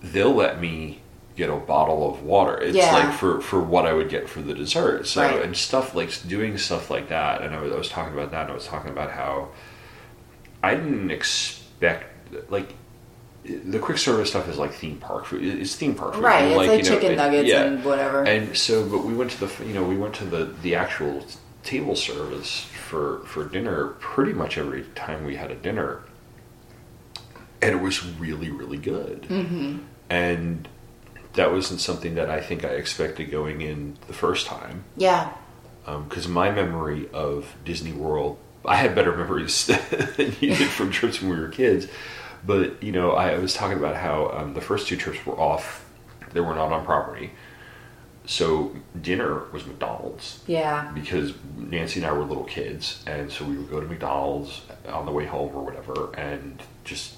[0.02, 1.00] they'll let me
[1.36, 2.92] get a bottle of water it's Yeah.
[2.92, 5.42] like for for what i would get for the dessert so Right.
[5.44, 8.42] and stuff like doing stuff like that and I was, I was talking about that
[8.42, 9.48] and i was talking about how
[10.62, 12.06] i didn't expect
[12.50, 12.74] like
[13.44, 15.42] the quick service stuff is like theme park food.
[15.44, 16.22] It's theme park food.
[16.24, 17.64] Right, it's like you know, chicken and- nuggets yeah.
[17.64, 18.22] and whatever.
[18.24, 21.22] And so, but we went to the you know we went to the the actual
[21.62, 26.00] table service for for dinner pretty much every time we had a dinner,
[27.60, 29.26] and it was really really good.
[29.28, 29.78] hmm
[30.08, 30.66] And
[31.34, 35.32] that wasn't something that I think I expected going in the first time Yeah,
[35.86, 39.66] because my memory of Disney World, I had better memories
[40.16, 41.86] than you did from trips when we were kids.
[42.46, 45.84] But you know, I was talking about how um, the first two trips were off;
[46.32, 47.32] they were not on property.
[48.26, 50.90] So dinner was McDonald's yeah.
[50.94, 55.04] because Nancy and I were little kids, and so we would go to McDonald's on
[55.04, 57.16] the way home or whatever, and just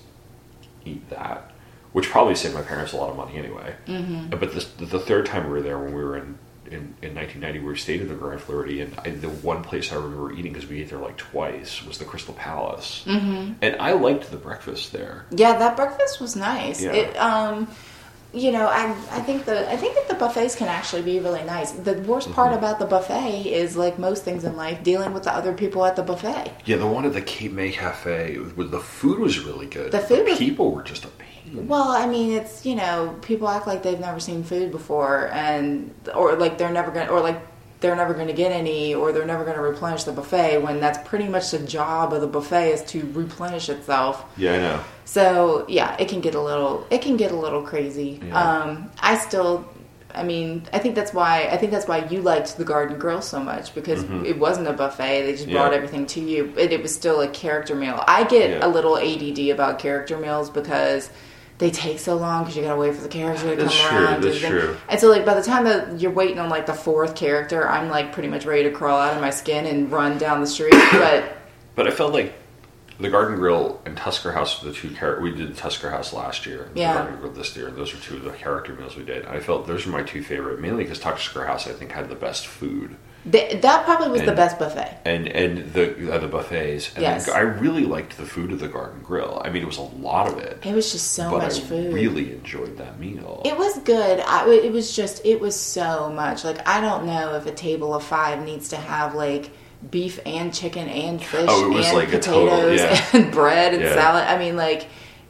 [0.84, 1.52] eat that,
[1.96, 3.74] which probably saved my parents a lot of money anyway.
[3.86, 4.28] Mhm.
[4.28, 7.60] But the, the third time we were there, when we were in in, in 1990,
[7.60, 8.92] we stayed at the Grand Floridian.
[9.02, 12.04] I, the one place I remember eating because we ate there like twice was the
[12.04, 13.54] Crystal Palace, Mhm.
[13.62, 15.24] and I liked the breakfast there.
[15.30, 16.82] Yeah, that breakfast was nice.
[16.82, 16.92] Yeah.
[16.92, 17.68] It, um,
[18.44, 18.82] you know, I
[19.18, 21.70] I think the I think that the buffets can actually be really nice.
[21.72, 22.58] The worst part Mhm.
[22.58, 25.96] about the buffet is like most things in life, dealing with the other people at
[25.96, 26.52] the buffet.
[26.66, 28.36] Yeah, the one at the Cape May Cafe,
[28.76, 29.90] the food was really good.
[29.90, 31.66] The food was- people were just a pain.
[31.68, 35.92] Well, I mean, it's you know, people act like they've never seen food before, and
[36.14, 37.38] or like they're never gonna, or like
[37.80, 40.58] they're never going to get any, or they're never going to replenish the buffet.
[40.62, 44.24] When that's pretty much the job of the buffet is to replenish itself.
[44.36, 44.84] Yeah, I know.
[45.04, 48.20] So yeah, it can get a little it can get a little crazy.
[48.26, 48.38] Yeah.
[48.40, 49.68] Um, I still,
[50.14, 53.20] I mean, I think that's why I think that's why you liked the Garden Grill
[53.22, 54.24] so much because Mhm.
[54.24, 55.22] it wasn't a buffet.
[55.26, 55.58] They just Yeah.
[55.58, 58.02] brought everything to you, but it was still a character meal.
[58.08, 58.66] I get Yeah.
[58.66, 61.10] a little ADD about character meals because.
[61.58, 64.06] They take so long because you gotta wait for the character to That's come true,
[64.06, 64.22] around.
[64.22, 64.76] that's true.
[64.90, 67.88] And so, like, by the time that you're waiting on like the fourth character, I'm
[67.88, 70.74] like pretty much ready to crawl out of my skin and run down the street.
[70.92, 71.36] But
[71.74, 72.34] But I felt like
[73.00, 75.22] the Garden Grill and Tusker House were the two character.
[75.22, 76.92] We did Tusker House last year, and Yeah.
[76.92, 79.24] the Garden Grill this year, and those are two of the character meals we did.
[79.26, 82.14] I felt those were my two favorite, mainly because Tusker House I think had the
[82.14, 82.96] best food.
[83.30, 84.98] Th- that probably was the best buffet.
[85.04, 86.92] and and the uh, the buffets.
[86.94, 87.28] And Yes.
[87.28, 89.40] I really liked the food of the Garden Grill.
[89.44, 90.60] I mean, it was a lot of it.
[90.64, 91.92] It was just so but much I food.
[91.94, 93.42] really enjoyed that meal.
[93.44, 94.20] It was good.
[94.20, 96.44] I, it was just, it was so much.
[96.44, 99.50] Like, I don't know if a table of five needs to have like
[99.90, 103.04] beef and chicken and fish Oh, it was and like a total- potatoes yeah.
[103.20, 103.94] and bread and Yeah.
[103.94, 104.24] salad.
[104.24, 104.86] I mean, like,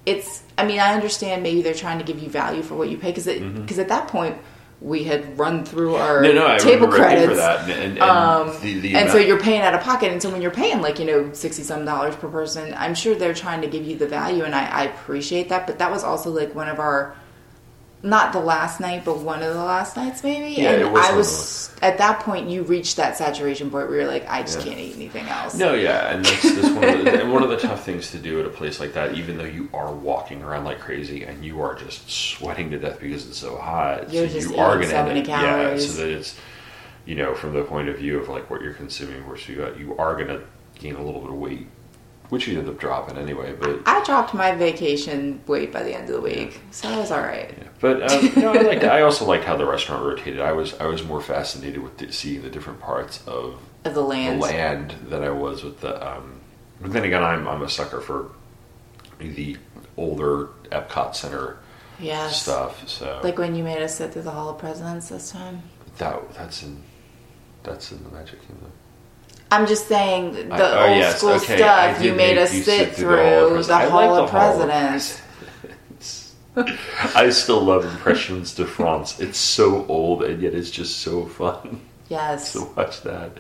[0.07, 0.43] it's.
[0.59, 3.11] I mean, I understand maybe they're trying to give you value for what you pay
[3.11, 4.39] because because at that point
[4.81, 6.21] we had run through our.
[6.21, 7.41] No, no, table credits.
[7.41, 10.43] and, and, um, the, the and so you're paying out of pocket, and so when
[10.43, 13.69] you're paying like you know sixty some dollars per person, I'm sure they're trying to
[13.69, 15.67] give you the value, and I, I appreciate that.
[15.67, 17.17] But that was also like one of our,
[18.07, 20.61] not the last night, but one of the last nights maybe.
[20.61, 22.49] Yeah, and it was I was at that point.
[22.49, 24.65] You reached that saturation point where you're like, I just Yeah.
[24.73, 25.55] can't eat anything else.
[25.57, 28.19] No, yeah, and that's, that's one, of the, and one of the tough things to
[28.19, 31.45] do at a place like that, even though you are walking around like crazy and
[31.45, 34.13] you are just sweating to death because it's so hot.
[34.13, 35.95] You're so just you are going so many yeah, calories.
[35.95, 36.35] so that it's
[37.05, 39.79] you know from the point of view of like what you're consuming, where you got
[39.79, 40.43] you are going to
[40.79, 41.67] gain a little bit of weight,
[42.29, 43.55] which you end up dropping anyway.
[43.59, 47.11] But I dropped my vacation weight by the end of the week, so I was
[47.11, 47.53] all right.
[47.81, 48.85] But um, I liked.
[48.85, 50.41] I also liked how the restaurant rotated.
[50.41, 54.03] I was I was more fascinated with the, seeing the different parts of Of the
[54.03, 54.39] land.
[54.43, 55.95] the land than I was with the.
[56.17, 56.41] Um,
[56.81, 58.31] but then again, I'm I'm a sucker for
[59.19, 59.57] the
[59.97, 61.59] older Epcot Center
[61.99, 62.43] Yes.
[62.43, 62.87] stuff.
[62.89, 65.63] So Like when you made us sit through the Hall of Presidents this time.
[65.99, 66.83] that that's in
[67.63, 68.71] that's in the Magic Kingdom.
[69.51, 72.03] I'm just saying the I- oh, old yes, school okay, stuff.
[72.03, 74.31] You made us you sit sit through the Hall of through the Hall like of
[74.31, 75.23] the Hall of Presidents.
[77.15, 79.21] I still love Impressions de France.
[79.21, 82.53] It's so old and yet it's just so fun Yes.
[82.55, 83.33] to watch that.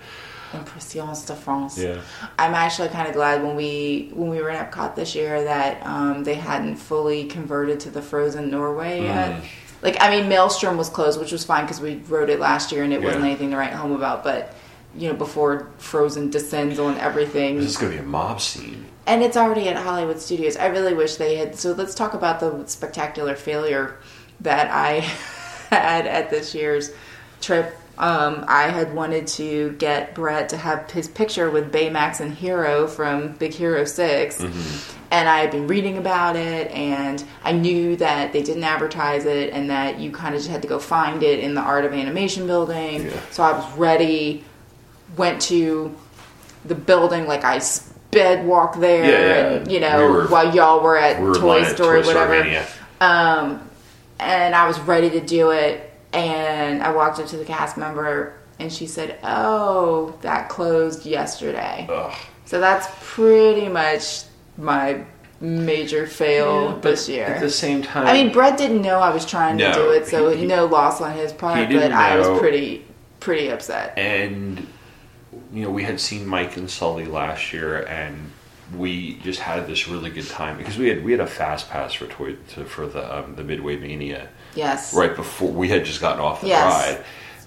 [0.52, 1.78] Impressions de France.
[1.78, 2.00] Yeah.
[2.38, 5.84] I'm actually kind of glad when we when we were in Epcot this year that
[5.84, 9.40] um, they hadn't fully converted to the Frozen Norway yet.
[9.40, 9.44] Mm.
[9.82, 12.82] Like, I mean, Maelstrom was closed, which was fine because we wrote it last year
[12.82, 14.24] and it wasn't anything to write home about.
[14.24, 14.54] But
[14.98, 18.86] you know, before Frozen descends on everything, This is going to be a mob scene.
[19.06, 20.56] and it's already at Hollywood Studios.
[20.56, 21.56] I really wish they had.
[21.56, 23.96] So let's talk about the spectacular failure
[24.40, 25.00] that I
[25.70, 26.90] had at this year's
[27.40, 27.76] trip.
[27.98, 32.86] Um, I had wanted to get Brett to have his picture with Baymax and Hero
[32.86, 34.44] from Big Hero 6
[35.08, 39.52] and I had been reading about it, and I knew that they didn't advertise it,
[39.52, 41.92] and that you kind of just had to go find it in the Art of
[41.92, 43.08] Animation building.
[43.30, 44.42] So I was ready.
[45.16, 45.94] Went to
[46.64, 49.10] the building like I sped walk there, Yeah,
[49.50, 49.56] yeah.
[49.56, 52.02] and you know We were- while y'all were at we were Toy line at Story,
[52.02, 52.34] Toy whatever.
[52.34, 52.66] Story-mania.
[53.00, 53.60] Um,
[54.18, 58.32] and I was ready to do it, and I walked up to the cast member,
[58.58, 62.12] and she said, "Oh, that closed yesterday." Ugh.
[62.46, 64.22] So that's pretty much
[64.58, 64.98] my
[65.40, 67.26] major fail Yeah, but this year.
[67.26, 69.90] At the same time, I mean, Brett didn't know I was trying No, to do
[69.90, 71.58] it, so he- no loss on his part.
[71.58, 72.84] he But didn't I was pretty,
[73.20, 73.92] pretty upset.
[73.98, 74.66] and
[75.52, 78.30] you know we had seen Mike and Sully last year, and
[78.76, 81.92] we just had this really good time because we had we had a fast pass
[81.94, 84.94] for toy to, for the um, the Midway Mania Yes.
[84.94, 86.96] right before we had just gotten off the Yes.
[86.96, 87.04] ride,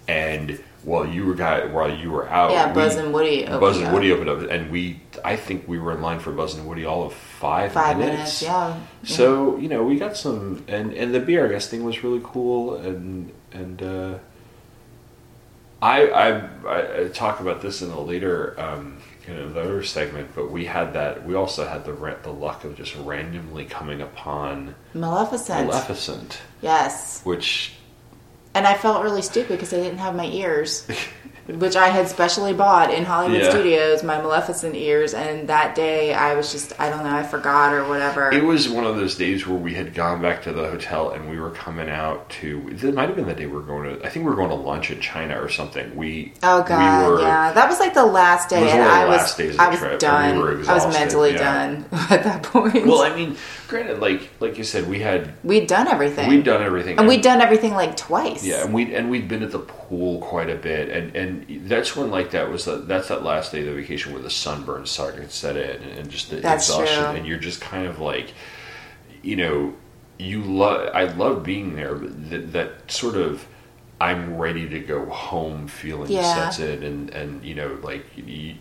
[0.07, 3.59] and while you were guy while you were out, Yeah, we- Buzz and Woody opened
[3.59, 3.93] Buzz and up.
[3.93, 6.85] Woody opened up, and we I think we were in line for Buzz and Woody
[6.85, 8.17] all of five, Five minutes.
[8.17, 8.77] minutes, yeah.
[9.03, 13.31] So you know we got some, and and the BRS thing was really cool, and
[13.51, 13.81] and.
[13.83, 14.13] uh
[15.81, 18.97] I, I I talk about this in a later um,
[19.35, 21.25] the other segment, but we had that.
[21.25, 25.67] We also had the the luck of just randomly coming upon Maleficent.
[25.67, 27.21] Maleficent, Yes.
[27.23, 27.73] which
[28.55, 30.87] And I felt really stupid because I didn't have my ears,
[31.57, 33.49] which I had specially bought in Hollywood Yeah.
[33.49, 35.13] Studios, my Maleficent ears.
[35.13, 38.31] And that day I was just, I don't know, I forgot or whatever.
[38.31, 41.29] it was one of those days where we had gone back to the hotel and
[41.29, 42.69] we were coming out to.
[42.71, 44.05] It might have been the day we were going to.
[44.05, 45.95] I think we were going to lunch in China or something.
[45.95, 48.87] We Oh god, we were, yeah, that was like the last day, was and one
[48.89, 50.59] of the I was last days of the I was done.
[50.59, 51.37] we I was mentally yeah.
[51.37, 52.85] done at that point.
[52.85, 53.35] Well, I mean,
[53.67, 56.29] granted, like like you said, we had we'd done everything.
[56.29, 58.45] we'd done everything, and we'd done everything like twice.
[58.45, 61.95] Yeah, and we and we'd been at the pool quite a bit, and and that's
[61.95, 64.85] when like that was the, that's that last day of the vacation where the sunburn
[64.85, 67.13] started to set in, and, and just the That's exhaustion, true.
[67.15, 68.33] and you're just kind of like,
[69.21, 69.73] you know,
[70.17, 73.45] you love I love being there, but that, that sort of
[74.01, 76.49] I'm ready to go home feeling Yeah.
[76.49, 78.55] sets in, and and you know like you.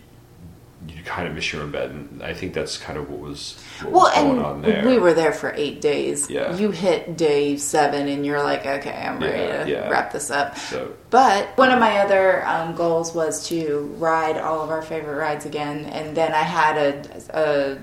[0.87, 3.57] You kind of miss your own bed, and I think that's kind of what was
[3.81, 4.85] what Well, was going on there.
[4.87, 6.29] we were there for eight days.
[6.29, 6.55] Yeah.
[6.55, 9.89] You hit day seven, and you're like, okay, I'm ready Yeah, to yeah.
[9.89, 10.57] wrap this up.
[10.57, 15.17] So- But one of my other um, goals was to ride all of our favorite
[15.17, 17.77] rides again, and then I had a, a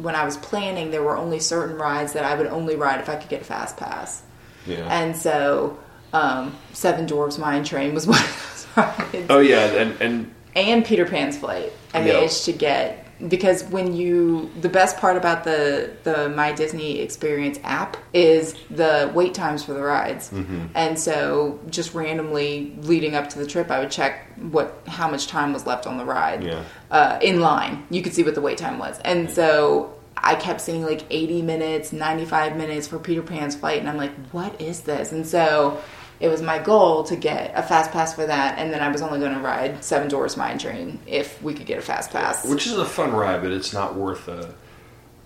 [0.00, 3.08] when I was planning, there were only certain rides that I would only ride if
[3.08, 4.22] I could get a fast pass.
[4.66, 4.86] Yeah.
[4.88, 5.78] And so,
[6.12, 9.26] um, Seven Dwarfs Mine Train was one of those rides.
[9.30, 11.72] oh yeah, and and and Peter Pan's flight.
[11.94, 12.14] I Yeah.
[12.14, 17.58] managed to get because when you the best part about the the My Disney Experience
[17.64, 20.30] app is the wait times for the rides.
[20.30, 20.68] Mhm.
[20.74, 25.28] And so just randomly leading up to the trip I would check what how much
[25.28, 26.42] time was left on the ride.
[26.44, 26.60] Yeah.
[26.90, 27.84] Uh, in line.
[27.90, 28.98] You could see what the wait time was.
[29.04, 33.88] And so I kept seeing like 80 minutes, 95 minutes for Peter Pan's flight and
[33.88, 35.78] I'm like, "What is this?" And so
[36.18, 39.02] it was my goal to get a fast pass for that, and then I was
[39.02, 42.46] only going to ride Seven Dwarfs Mine Train if we could get a fast pass.
[42.46, 44.54] Which is a fun ride, but it's not worth a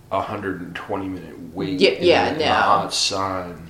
[0.09, 1.79] 120 minute wait.
[1.79, 2.53] Yeah, in yeah, the no.
[2.53, 3.69] hot sun.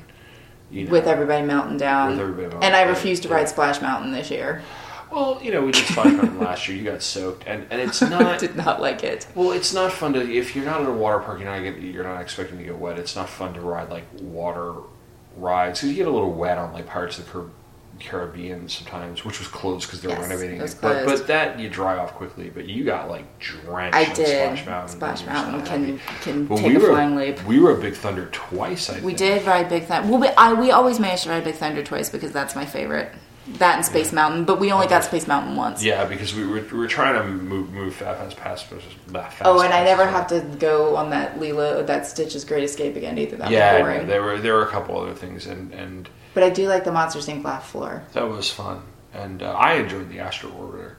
[0.72, 0.92] You know.
[0.92, 2.12] with everybody melting down.
[2.12, 3.36] With everybody melting and I refused to yeah.
[3.36, 4.64] ride Splash Mountain this year.
[5.12, 6.78] Well, you know, we did Splash Mountain last year.
[6.78, 8.40] You got soaked, and and it's not.
[8.40, 9.28] Did not like it.
[9.36, 11.40] Well, it's not fun to if you're not at a water park.
[11.40, 12.98] You're not get, you're not expecting to get wet.
[12.98, 14.74] It's not fun to ride like water
[15.38, 17.46] rides because you get a little wet on like Pirates of the
[18.00, 20.76] Caribbean sometimes, which was closed because they were Yes, renovating it it.
[20.82, 22.50] But, but that you dry off quickly.
[22.50, 23.96] But you got like drenched.
[23.96, 24.28] I did.
[24.28, 24.90] Splash Mountain.
[24.96, 27.44] Splash Mountain can can take we a were flying leap.
[27.46, 28.90] we were a Big Thunder twice.
[28.90, 29.18] I We think.
[29.20, 30.10] did ride Big Thunder.
[30.10, 33.12] Well, we, I, we always managed to ride Big Thunder twice because that's my favorite.
[33.58, 35.84] That and Space Mountain, but we only got Space Mountain once.
[35.84, 38.66] Yeah, because we were, we were trying to move move fast past.
[38.66, 42.96] Fast, Oh, and I never have to go on that Lilo, that Stitch's Great Escape
[42.96, 43.38] again either.
[43.38, 46.68] That yeah, there were there were a couple other things, and and But I do
[46.68, 47.44] like the Monsters Inc.
[47.44, 48.04] laugh floor.
[48.14, 48.84] that was fun,
[49.14, 50.94] and uh, I enjoyed the Astro Orbiter.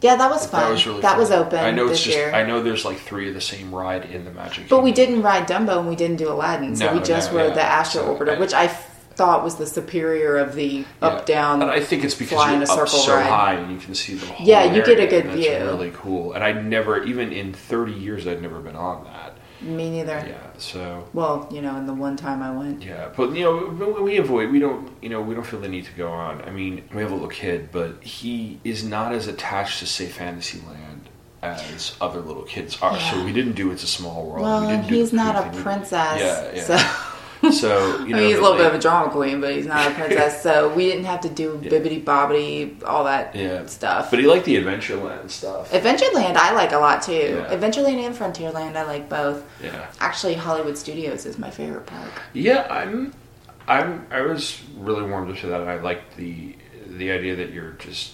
[0.00, 0.62] Yeah, that was fun.
[0.62, 1.18] That was really that fun.
[1.20, 2.32] was open I know it's just year.
[2.34, 4.68] I know there's like three of the same ride in the Magic.
[4.68, 7.38] But we didn't ride Dumbo and we didn't do Aladdin, so No, we just no,
[7.38, 7.54] rode yeah.
[7.54, 8.66] the Astro So Orbiter, I- which I
[9.14, 11.62] thought was the superior of the up down.
[11.62, 13.26] And I think it's because you're a up circle so ride.
[13.26, 14.46] high and you can see the whole.
[14.46, 15.50] Yeah, you get a good view.
[15.52, 19.36] Really cool, and I never, even in 30 years, I'd never been on that.
[19.60, 20.24] Me neither.
[20.26, 22.82] Yeah, so Well, you know, in the one time I went.
[22.82, 24.50] yeah, but you know, we avoid.
[24.50, 26.42] We don't, you know, we don't feel the need to go on.
[26.42, 30.06] I mean, we have a little kid, but he is not as attached to say
[30.08, 31.08] Fantasyland
[31.42, 32.98] as other little kids are.
[32.98, 34.42] So we didn't do It's a Small World.
[34.42, 36.20] Well, we didn't he's the not a princess.
[36.20, 36.62] Yeah, yeah.
[36.62, 37.08] So.
[37.50, 39.66] So you know, I mean, he's a little bit of a drama queen, but he's
[39.66, 40.42] not a princess.
[40.42, 44.10] so we didn't have to do Bibbidi Bobbidi, all that yeah stuff.
[44.10, 45.72] But he liked the Adventureland stuff.
[45.72, 47.12] Adventureland, I like a lot too.
[47.12, 47.54] Yeah.
[47.56, 49.44] Adventureland and Frontierland, I like both.
[49.62, 49.90] Yeah.
[50.00, 52.10] Actually, Hollywood Studios is my favorite park.
[52.32, 53.12] Yeah, I'm,
[53.66, 57.72] I'm, I was really warmed up to that, I liked the the idea that you're
[57.72, 58.12] just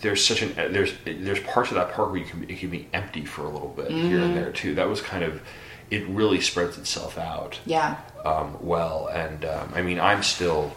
[0.00, 2.88] there's such an there's there's parts of that park where you can it can be
[2.92, 4.24] empty for a little bit here Mhm.
[4.26, 4.74] and there too.
[4.76, 5.42] That was kind of
[5.90, 7.96] it really spreads itself out Yeah.
[8.24, 10.72] um, well, and um, I mean I'm still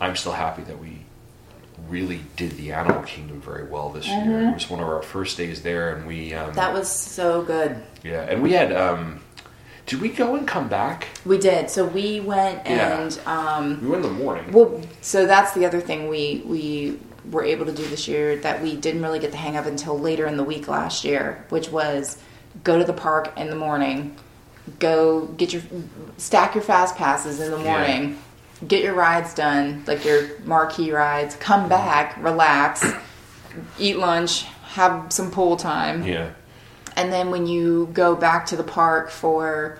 [0.00, 0.98] I'm still happy that we
[1.88, 4.16] really did the Animal Kingdom very well this year.
[4.20, 4.50] Mhm.
[4.50, 7.76] It was one of our first days there, and we um, That was so good.
[8.02, 9.20] yeah, and we had um,
[9.86, 11.08] did we go and come back?
[11.24, 11.68] We did.
[11.70, 13.00] So we went Yeah.
[13.00, 14.52] and um, We went in the morning.
[14.52, 16.98] Well, so that's the other thing we we
[17.30, 19.98] were able to do this year that we didn't really get the hang of until
[19.98, 22.16] later in the week last year, which was
[22.64, 24.16] go to the park in the morning,
[24.78, 25.62] go get your
[26.16, 27.72] stack your fast passes in the Yeah.
[27.72, 28.18] morning,
[28.66, 31.70] get your rides done, like your marquee rides, come mm-hmm.
[31.70, 32.84] back, relax,
[33.78, 36.04] eat lunch, have some pool time.
[36.04, 36.30] Yeah.
[36.96, 39.78] And then when you go back to the park for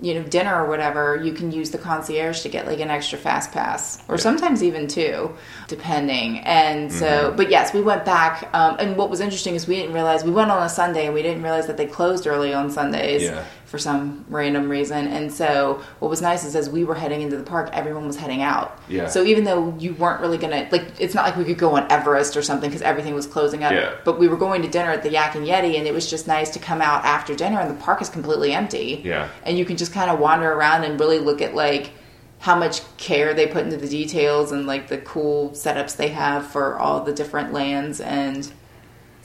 [0.00, 3.18] you know dinner or whatever, you can use the concierge to get like an extra
[3.18, 5.34] fast pass, or sometimes even two,
[5.68, 6.38] depending.
[6.40, 7.36] And so, Mm-hmm.
[7.36, 8.48] but yes, we went back.
[8.52, 11.14] Um, and what was interesting is we didn't realize we went on a Sunday and
[11.14, 13.44] we didn't realize that they closed early on Sundays Yeah.
[13.66, 15.08] For some random reason.
[15.08, 18.16] And so, what was nice is as we were heading into the park, everyone was
[18.16, 18.80] heading out.
[18.88, 19.08] Yeah.
[19.08, 21.90] So even though you weren't really gonna like, it's not like we could go on
[21.90, 23.72] Everest or something because everything was closing up.
[23.72, 23.94] Yeah.
[24.04, 26.26] But we were going to dinner at the Yak and Yeti, and it was just
[26.26, 29.02] nice to come out after dinner, and the park is completely empty.
[29.04, 29.28] Yeah.
[29.44, 31.90] And you can just kind of wander around and really look at like
[32.38, 36.46] how much care they put into the details and like the cool setups they have
[36.46, 38.52] for all the different lands and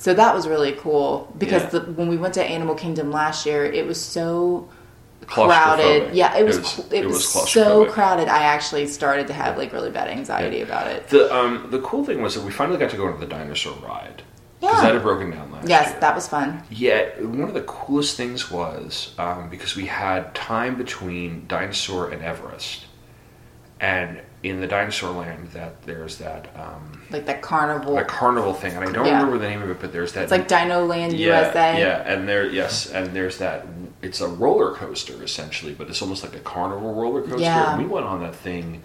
[0.01, 1.69] so that was really cool because Yeah.
[1.79, 4.67] the, when we went to Animal Kingdom last year, it was so
[5.27, 6.15] crowded.
[6.15, 8.27] Yeah, it was It was- it, it was, was so crowded.
[8.27, 11.07] I actually started to have like really bad anxiety about it.
[11.09, 13.73] The um the cool thing was that we finally got to go on the dinosaur
[13.87, 14.23] ride
[14.59, 14.81] because Yeah.
[14.85, 15.99] that had broken down last Yes, year.
[15.99, 16.63] that was fun.
[16.71, 22.23] Yeah, one of the coolest things was um, because we had time between Dinosaur and
[22.23, 22.85] Everest,
[23.79, 27.95] and in the Dinosaur Land, that there's that um, Like that carnival.
[27.95, 29.17] the carnival thing, and I don't Yeah.
[29.17, 30.23] remember the name of it, but there's that.
[30.23, 31.79] It's like Dino Land yeah, USA.
[31.79, 33.65] Yeah, and there, yes, and there's that.
[34.01, 37.39] It's a roller coaster essentially, but it's almost like a carnival roller coaster.
[37.39, 37.73] Yeah.
[37.75, 38.81] And we went on that thing.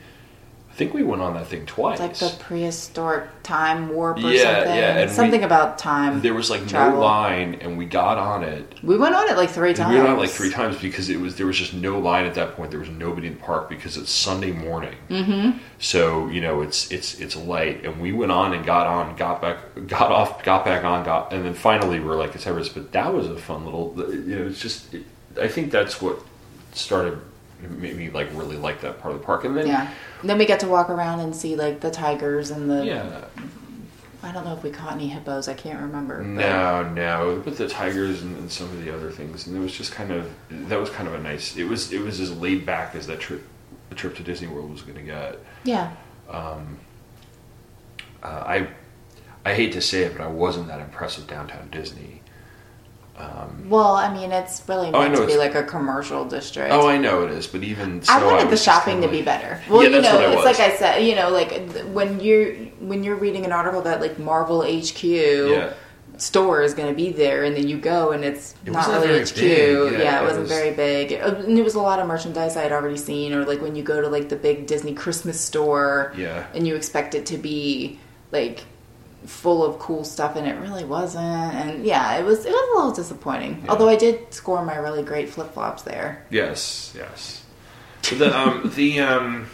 [0.77, 1.99] I think we went on that thing twice.
[2.01, 4.77] It's like the prehistoric time warp or Yeah, something.
[4.77, 6.21] yeah, and something we- about time.
[6.21, 6.99] there was like travel.
[7.01, 8.75] no line, and we got on it.
[8.83, 9.89] We went on it like three times.
[9.95, 12.27] We went on it like three times because it was there was just no line
[12.27, 12.71] at that point.
[12.71, 14.95] There was nobody in the park because it's Sunday morning.
[15.09, 15.57] Mm-hmm.
[15.79, 19.41] So you know it's it's it's light, and we went on and got on, got
[19.41, 19.57] back,
[19.87, 22.75] got off, got back on, got, and then finally we're like it's Everest.
[22.75, 23.95] But that was a fun little.
[23.97, 24.93] You know, it's just.
[24.93, 25.05] It,
[25.41, 26.19] I think that's what
[26.75, 27.19] started
[27.61, 29.91] made me like really like that part of the park, and then Yeah.
[30.21, 32.85] And then we get to walk around and see like the tigers and the.
[32.85, 33.25] yeah.
[34.23, 35.47] I don't know if we caught any hippos.
[35.47, 36.19] I can't remember.
[36.19, 39.61] but- No, no, but the tigers and, and some of the other things, and it
[39.61, 41.57] was just kind of that was kind of a nice.
[41.57, 43.47] It was it was as laid back as that trip,
[43.89, 45.39] the trip to Disney World was going to get.
[45.65, 45.93] Yeah.
[46.29, 46.79] Um,
[48.23, 48.69] uh, I
[49.45, 52.23] I hate to say it, but I wasn't that impressed with downtown Disney.
[53.19, 56.73] Um, Well, I mean, it's really Oh, meant know to be like a commercial district.
[56.73, 59.61] oh, I know it is, but even so, I wanted the shopping to be better.
[59.71, 62.53] Well, yeah, you know, I it's like I said, you know, like th- when you're
[62.81, 65.73] when you're reading an article that like Marvel HQ, Yeah.
[66.19, 69.21] store is going to be there, and then you go and it's It not really
[69.23, 69.35] HQ.
[69.35, 69.93] big.
[69.93, 72.07] Yeah, Yeah, it it wasn't was- very big, Uh, and it was a lot of
[72.07, 74.93] merchandise I had already seen, or like when you go to like the big Disney
[74.93, 76.45] Christmas store, Yeah.
[76.55, 77.99] and you expect it to be
[78.31, 78.65] like
[79.27, 81.25] full of cool stuff, and it really wasn't.
[81.25, 83.65] And yeah, it was it was a little disappointing.
[83.69, 86.25] Although I did score my really great flip flops there.
[86.31, 87.45] Yes, yes.
[88.11, 89.47] The um the um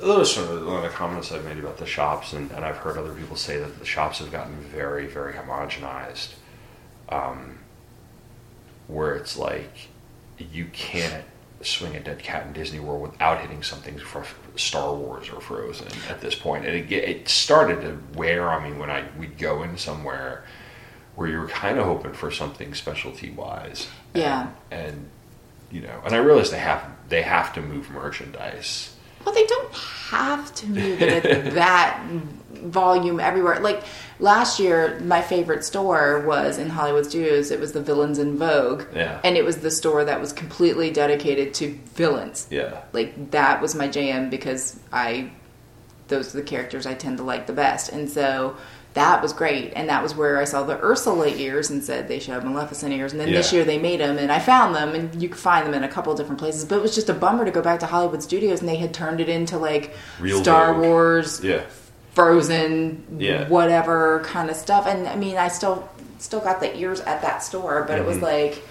[0.00, 2.98] those are one of the comments I've made about the shops, and, and I've heard
[2.98, 6.34] other people say that the shops have gotten very, very homogenized.
[7.08, 7.58] Um,
[8.86, 9.88] where it's like
[10.38, 11.24] you can't
[11.64, 14.24] swing a dead cat in Disney World without hitting something for
[14.56, 18.72] Star Wars or Frozen at this point, and it, it started to wear on me
[18.78, 20.44] when I we'd go in somewhere
[21.16, 24.48] where you were kind of hoping for something specialty wise Yeah.
[24.70, 25.08] and
[25.70, 28.94] you know, and I realized they have they have to move merchandise.
[29.24, 32.00] Well, they don't have to move it that
[32.56, 33.60] volume everywhere.
[33.60, 33.82] Like
[34.18, 37.50] last year, my favorite store was in Hollywood Studios.
[37.50, 39.20] It was the Villains in Vogue, Yeah.
[39.24, 42.46] and it was the store that was completely dedicated to villains.
[42.50, 45.30] Yeah, Like that was my jam because I
[46.08, 48.56] those are the characters I tend to like the best, and so
[48.92, 49.72] that was great.
[49.74, 52.92] And that was where I saw the Ursula ears and said they should have Maleficent
[52.92, 53.10] ears.
[53.10, 55.66] And then this year they made them, and I found them, and you could find
[55.66, 56.64] them in a couple of different places.
[56.64, 58.94] But it was just a bummer to go back to Hollywood Studios, and they had
[58.94, 60.84] turned it into like Real Star Vogue.
[60.84, 61.62] Wars, yeah,
[62.14, 63.48] Frozen, Yeah.
[63.48, 64.86] whatever kind of stuff.
[64.86, 65.88] And I mean, I still
[66.18, 68.22] still got the ears at that store, but it was Mhm.
[68.22, 68.62] like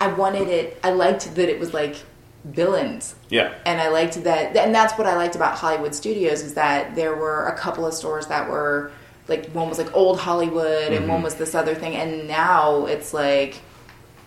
[0.00, 0.78] I wanted it.
[0.82, 1.96] I liked that it was like
[2.44, 6.54] villains yeah, and I liked that, and that's what I liked about Hollywood Studios is
[6.54, 8.90] that there were a couple of stores that were
[9.28, 11.08] like one was like old Hollywood and Mhm.
[11.08, 13.60] one was this other thing, and now it's like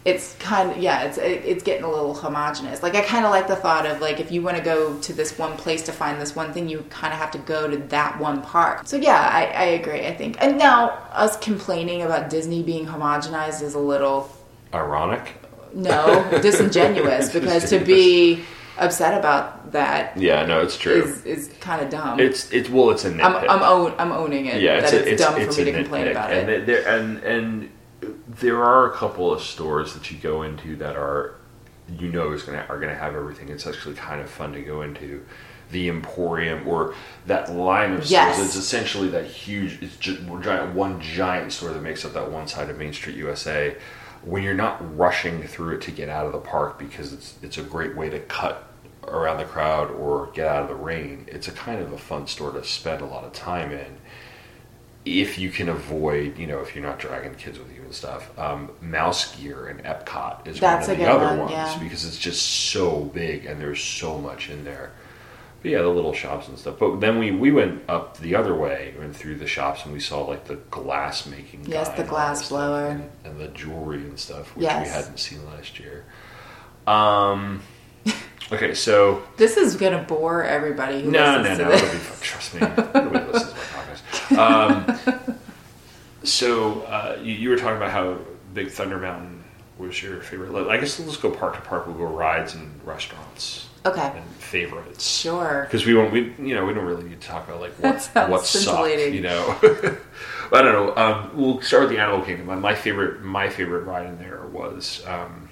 [0.06, 2.82] it's kind of yeah, it's it, it's getting a little homogenous.
[2.82, 5.14] Like I kind of like the thought of like if you want to go to
[5.14, 7.78] this one place to find this one thing, you kind of have to go to
[7.78, 10.08] that one park So yeah, I, I agree.
[10.08, 14.32] I think, and now us complaining about Disney being homogenized is a little
[14.74, 15.36] ironic.
[15.74, 21.04] no disingenuous because to be upset about that Yeah, no, it's true.
[21.04, 22.20] is is kind of dumb.
[22.20, 23.45] it's it's well, it's a nitpick.
[23.50, 24.62] I'm I'm, own, I'm owning it.
[24.62, 26.66] yeah, that it's, it's, a, it's dumb it's for me to complain about and it.
[26.66, 27.70] There, and and
[28.40, 31.36] there are a couple of stores that you go into that are
[31.98, 33.50] you know is gonna are gonna have everything.
[33.50, 35.26] It's actually kind of fun to go into.
[35.70, 38.48] The Emporium or that line of stores.
[38.48, 39.84] It's essentially that huge.
[39.84, 42.94] It's just one giant, one giant store that makes up that one side of Main
[42.94, 43.76] Street USA.
[44.24, 47.58] When you're not rushing through it to get out of the park because it's it's
[47.58, 48.68] a great way to cut
[49.10, 51.26] around the crowd or get out of the rain.
[51.28, 53.98] It's a kind of a fun store to spend a lot of time in
[55.08, 58.38] if you can avoid, you know, if you're not dragging kids with you and stuff,
[58.38, 61.80] um, Mouse Gear and Epcot is That's one of the other one, ones yeah.
[61.82, 62.41] because it's just
[62.72, 64.91] so big and there's so much in there.
[65.62, 66.76] But yeah, the little shops and stuff.
[66.80, 69.99] But then we, we went up the other way, went through the shops, and we
[69.99, 71.66] saw like the glass making.
[71.66, 72.88] Yes, the and glass blower.
[72.88, 74.86] and, and the jewelry and stuff, which Yes.
[74.88, 76.05] we hadn't seen last year.
[76.86, 77.62] Um.
[78.49, 81.70] Okay, so this is gonna bore everybody who no, no, no.
[81.70, 82.18] It'll be fun.
[82.22, 82.62] Trust me.
[82.62, 84.38] Nobody listens to my podcast.
[84.38, 84.87] Um,
[86.38, 88.18] so uh, you, you were talking about how
[88.54, 89.44] Big Thunder Mountain
[89.80, 90.70] was your favorite.
[90.70, 91.88] I guess let's go park to park.
[91.88, 95.08] We'll go rides and restaurants Okay, and favorites.
[95.08, 95.64] sure.
[95.68, 98.30] Because we won't, we you know, we don't really need to talk about like what
[98.30, 98.90] what sucked.
[99.14, 99.58] You know,
[100.52, 100.96] I don't know.
[100.96, 102.46] Um, we'll start with the Animal Kingdom.
[102.48, 105.50] My- My favorite, my favorite ride in there was um,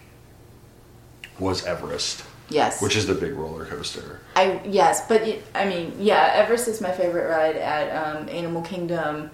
[1.39, 4.21] was Everest, Yes, which is the big roller coaster.
[4.35, 5.21] I yes, but
[5.55, 9.31] I mean, yeah, Everest is my favorite ride at um, Animal Kingdom.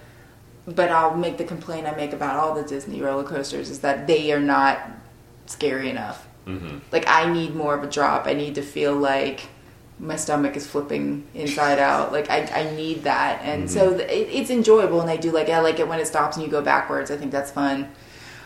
[0.66, 4.06] But I'll make the complaint I make about all the Disney roller coasters is that
[4.08, 4.80] they are not
[5.48, 6.28] scary enough.
[6.46, 6.80] Mm-hmm.
[6.92, 8.28] Like I need more of a drop.
[8.28, 9.48] I need to feel like
[10.00, 12.12] my stomach is flipping inside out.
[12.12, 15.50] Like I, I need that, and so th- it, it's enjoyable, and I do like
[15.50, 15.54] it.
[15.54, 17.12] I like it when it stops and you go backwards.
[17.12, 17.92] I think that's fun.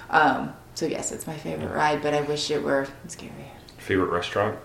[0.10, 3.50] Um, so yes, it's my favorite ride, but I wish it were scarier.
[3.78, 4.58] Favorite restaurant?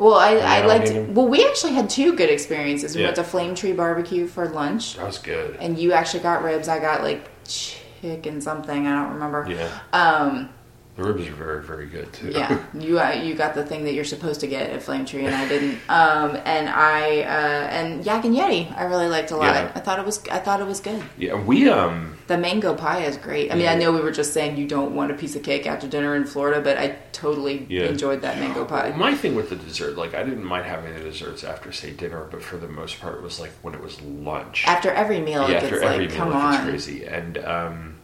[0.00, 0.90] Well, I, I liked.
[1.10, 2.94] Well, we actually had two good experiences.
[2.96, 3.08] We Yeah.
[3.08, 5.56] went to Flame Tree Barbecue for lunch, That was good.
[5.60, 6.68] and you actually got ribs.
[6.68, 8.86] I got like chicken something.
[8.86, 9.46] I don't remember.
[9.48, 10.48] Yeah, Um,
[10.96, 12.30] the ribs are very, very good too.
[12.30, 15.26] yeah, you uh, you got the thing that you're supposed to get at Flame Tree,
[15.26, 15.78] and I didn't.
[15.88, 19.54] Um, and I uh, and Yak and Yeti, I really liked a lot.
[19.54, 19.70] Yeah.
[19.74, 21.02] I thought it was I thought it was good.
[21.18, 21.34] yeah.
[21.34, 23.50] We um, The mango pie is great.
[23.50, 25.66] I mean, I know we were just saying you don't want a piece of cake
[25.66, 27.86] after dinner in Florida, but I totally Yeah.
[27.86, 28.94] enjoyed that mango pie.
[28.96, 32.28] my thing with the dessert, like I didn't mind having the desserts after say dinner,
[32.30, 34.62] but for the most part, it was like when it was lunch.
[34.68, 36.64] After every meal, yeah, it gets after every like, meal, come it gets on.
[36.68, 37.04] crazy.
[37.04, 37.94] And um,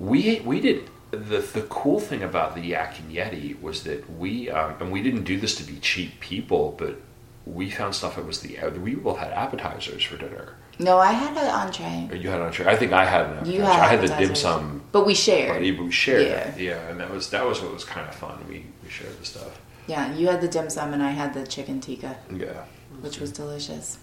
[0.00, 4.50] we we did the the cool thing about the Yak and Yeti was that we
[4.50, 6.96] um, and we didn't do this to be cheap people, but
[7.44, 10.55] we found stuff that was the we both had appetizers for dinner.
[10.78, 12.08] No, I had an entree.
[12.10, 12.66] Or you had an entree.
[12.66, 13.74] I think I had an You entree.
[13.74, 14.82] had I had the dim sum.
[14.92, 15.52] But we shared.
[15.52, 16.56] But we shared Yeah.
[16.56, 18.38] Yeah, and that was that was what was kind of fun.
[18.48, 19.60] We we shared the stuff.
[19.86, 22.64] Yeah, you had the dim sum and I had the chicken tikka, Yeah.
[23.00, 23.98] which was delicious.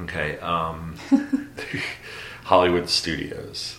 [0.00, 0.38] Okay.
[0.38, 0.96] Um,
[2.44, 3.76] Hollywood Studios.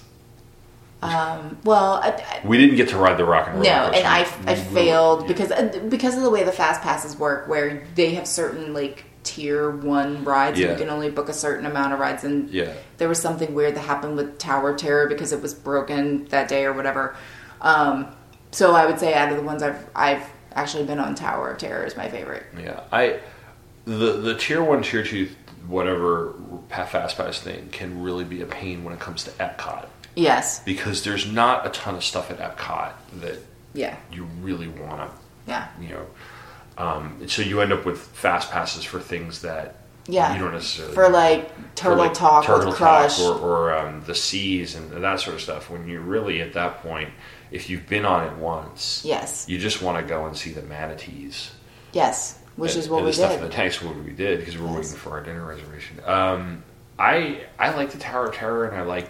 [1.01, 3.63] Um, well, I, I, We didn't get to ride the rock and roll.
[3.65, 4.21] no, and I,
[4.51, 8.27] I failed because uh, because of the way the fast passes work, where they have
[8.27, 10.59] certain like tier one rides.
[10.59, 10.71] Yeah.
[10.71, 12.23] You can only book a certain amount of rides.
[12.23, 12.71] And Yeah.
[12.97, 16.47] there was something weird that happened with Tower of Terror because it was broken that
[16.47, 17.15] day or whatever.
[17.61, 18.07] Um,
[18.51, 20.23] so I would say out of the ones I've I've
[20.55, 22.43] actually been on, Tower of Terror is my favorite.
[22.57, 23.19] Yeah, I
[23.85, 25.29] the the tier one, tier two,
[25.67, 26.33] whatever
[26.69, 30.59] fast pass thing can really be a pain when it comes to Epcot Yes.
[30.63, 33.39] because there's not a ton of stuff at Epcot that
[33.73, 33.95] Yeah.
[34.11, 35.09] you really want to,
[35.47, 35.67] Yeah.
[35.79, 36.05] you know.
[36.77, 39.75] Um, so you end up with fast passes for things that
[40.07, 40.33] Yeah.
[40.33, 43.17] you don't necessarily For like for, Turtle like, Talk Turtle Crush.
[43.17, 45.69] Talk or, or um, the seas and that sort of stuff.
[45.69, 47.09] When you're really at that point,
[47.51, 49.45] if you've been on it once, Yes.
[49.49, 51.51] you just want to go and see the manatees.
[51.93, 52.37] Yes.
[52.57, 53.41] Which and- is what we the stuff did.
[53.41, 53.81] in the tanks.
[53.81, 54.77] What we did because we were Yes.
[54.77, 55.99] waiting for our dinner reservation.
[56.05, 56.63] Um,
[56.99, 59.09] I I like the Tower of Terror, and I like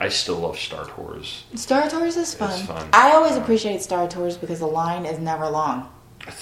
[0.00, 1.44] I still love Star Tours.
[1.54, 2.58] Star Tours is fun.
[2.66, 2.88] fun.
[2.92, 5.88] I always appreciate Star Tours because the line is never long.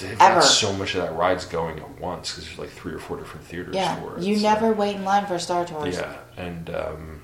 [0.01, 0.41] They've Ever.
[0.41, 3.17] got so much of that ride's going at once because there's like three or four
[3.19, 4.23] different theaters Yeah, for it.
[4.25, 5.97] you so- never wait in line for Star Tours.
[5.97, 7.23] Yeah, and um,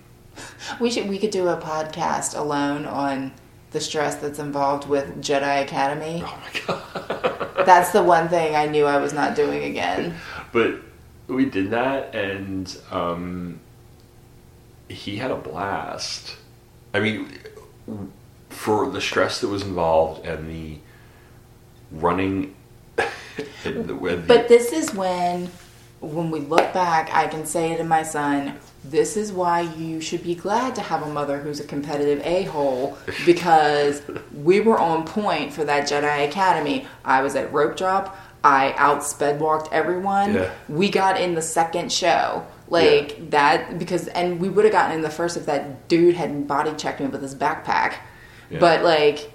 [0.79, 3.33] We should we could do a podcast alone on
[3.73, 6.23] the stress that's involved with Jedi Academy.
[6.25, 7.49] oh my god.
[7.67, 10.17] That's the one thing I knew I was not doing again.
[10.53, 10.81] But
[11.29, 13.61] we did that, and um,
[14.89, 16.37] he had a blast.
[16.95, 17.29] I mean,
[18.49, 20.79] for the stress that was involved and the
[21.93, 22.55] running.
[22.97, 25.51] and the, and the- But this is when
[26.01, 30.23] when we look back, I can say to my son, this is why you should
[30.23, 34.03] be glad to have a mother who's a competitive a hole because
[34.35, 36.87] we were on point for that Jedi Academy.
[37.05, 38.17] I was at rope drop.
[38.43, 40.35] I outsped walked everyone.
[40.35, 40.51] Yeah.
[40.69, 42.47] We got in the second show.
[42.69, 46.45] Like that because and we would have gotten in the first if that dude hadn't
[46.45, 47.97] body checked me with his backpack.
[48.49, 48.61] Yeah.
[48.61, 49.33] But like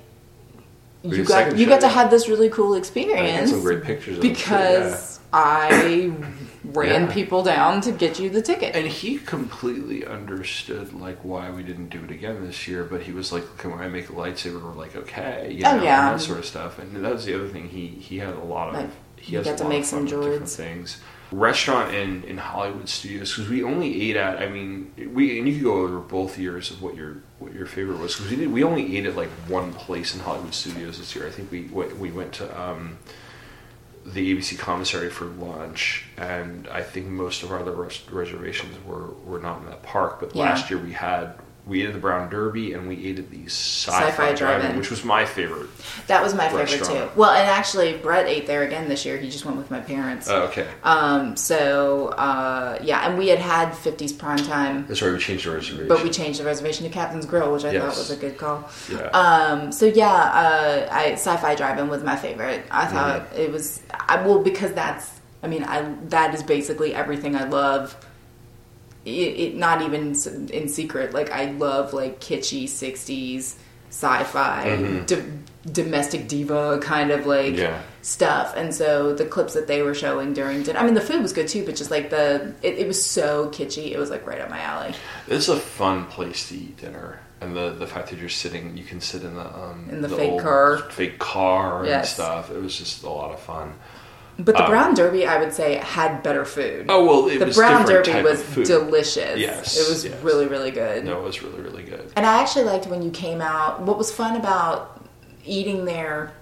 [1.11, 1.93] you got you got to yeah.
[1.93, 6.11] have this really cool experience some great pictures of him, too, because I
[6.63, 7.13] ran Yeah.
[7.13, 8.75] people down to get you the ticket.
[8.75, 13.11] And he completely understood like why we didn't do it again this year, but he
[13.11, 16.11] was like, "Can I make a lightsaber?" We're like, "Okay," you Oh, yeah.
[16.11, 16.79] and that sort of stuff.
[16.79, 17.69] And that was the other thing.
[17.69, 20.43] He he had a lot of Like, he has got to make some fun different
[20.43, 20.55] droids.
[20.55, 21.01] things.
[21.39, 24.37] Restaurant in in Hollywood Studios because we only ate at.
[24.41, 27.65] I mean, we and you could go over both years of what your what your
[27.65, 30.97] favorite was because we did we only ate at like one place in Hollywood Studios
[30.97, 31.27] this year.
[31.27, 32.61] I think we went- we went to.
[32.61, 32.97] Um,
[34.07, 39.07] the ABC commissary for lunch, and I think most of our other res- reservations were,
[39.25, 40.19] were not in that park.
[40.19, 40.43] But Yeah.
[40.43, 41.33] last year we had
[41.65, 44.91] we ate at the Brown Derby and we ate at the Sci-Fi, Sci-Fi Drive-In, which
[44.91, 45.67] was my favorite.
[46.05, 47.09] that was my favorite too.
[47.15, 49.17] Well, and actually, Brett ate there again this year.
[49.17, 50.29] He just went with my parents.
[50.29, 55.11] Oh, okay, Um, so uh, yeah, and we had had 50s prime time, that's right.
[55.11, 57.81] We changed the reservation, but we changed the reservation to Captain's Grill, which I Yes.
[57.81, 58.69] thought was a good call.
[58.91, 59.07] yeah.
[59.07, 62.63] Um, so yeah, uh, I, Sci-Fi Drive-In was my favorite.
[62.69, 63.41] I thought Mm-hmm.
[63.41, 65.09] it was I well because that's
[65.41, 67.95] I mean I that is basically everything I love.
[69.05, 70.15] It, it not even
[70.51, 71.13] in secret.
[71.13, 73.55] Like I love like kitschy '60s
[73.91, 75.05] sci-fi, Mhm.
[75.05, 75.31] do-
[75.71, 77.79] domestic diva kind of like Yeah.
[78.01, 78.53] stuff.
[78.57, 81.33] And so the clips that they were showing during dinner, I mean the food was
[81.33, 83.91] good too, but just like the it, it was so kitschy.
[83.91, 84.93] It was like right up my alley.
[85.27, 88.83] It's a fun place to eat dinner, and the the fact that you're sitting, you
[88.83, 90.77] can sit in the um, In the fake old car.
[90.89, 92.13] fake car and Yes.
[92.15, 92.51] stuff.
[92.51, 93.73] It was just a lot of fun.
[94.37, 96.87] But the Um, Brown Derby, I would say, had better food.
[96.89, 99.39] Oh well, it the Brown Derby was delicious.
[99.39, 100.21] Yes, it was yes.
[100.23, 101.05] really really good.
[101.05, 102.11] No, it was really really good.
[102.15, 103.81] And I actually liked when you came out.
[103.81, 105.07] What was fun about
[105.45, 106.33] eating there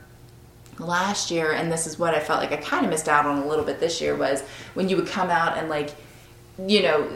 [0.79, 3.43] last year, and this is what I felt like I kind of missed out on
[3.43, 4.41] a little bit this year, was
[4.73, 5.91] when you would come out and like,
[6.67, 7.07] you know.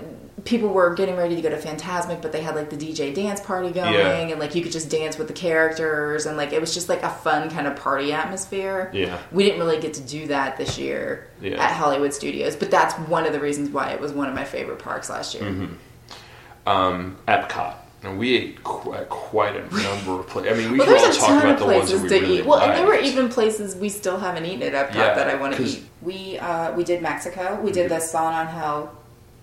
[0.45, 3.41] People were getting ready to go to Phantasmic, but they had like the DJ dance
[3.41, 4.19] party going, Yeah.
[4.19, 7.01] and like you could just dance with the characters, and like it was just like
[7.03, 8.91] a fun kind of party atmosphere.
[8.93, 9.17] Yeah.
[9.31, 11.61] we didn't really get to do that this year Yeah.
[11.61, 14.43] at Hollywood Studios, but that's one of the reasons why it was one of my
[14.45, 15.43] favorite parks last year.
[15.43, 16.69] Mm-hmm.
[16.69, 17.75] Um, Epcot.
[18.03, 20.53] And we ate quite, quite a number of places.
[20.53, 22.19] I mean, we well, all talk ton about of the ones that places we to
[22.19, 22.45] really eat.
[22.45, 25.35] Well, and there were even places we still haven't eaten at Epcot Yeah, that I
[25.35, 25.83] want to eat.
[26.03, 27.59] We uh, we did Mexico.
[27.59, 28.91] We did the San Angel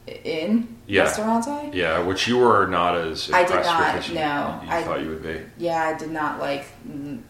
[0.07, 1.03] Inn Yeah.
[1.05, 1.73] restaurante.
[1.75, 4.61] Yeah, which you were not as I did not, you, no.
[4.65, 5.41] you I- thought you would be.
[5.59, 7.21] Yeah, I did not like mm,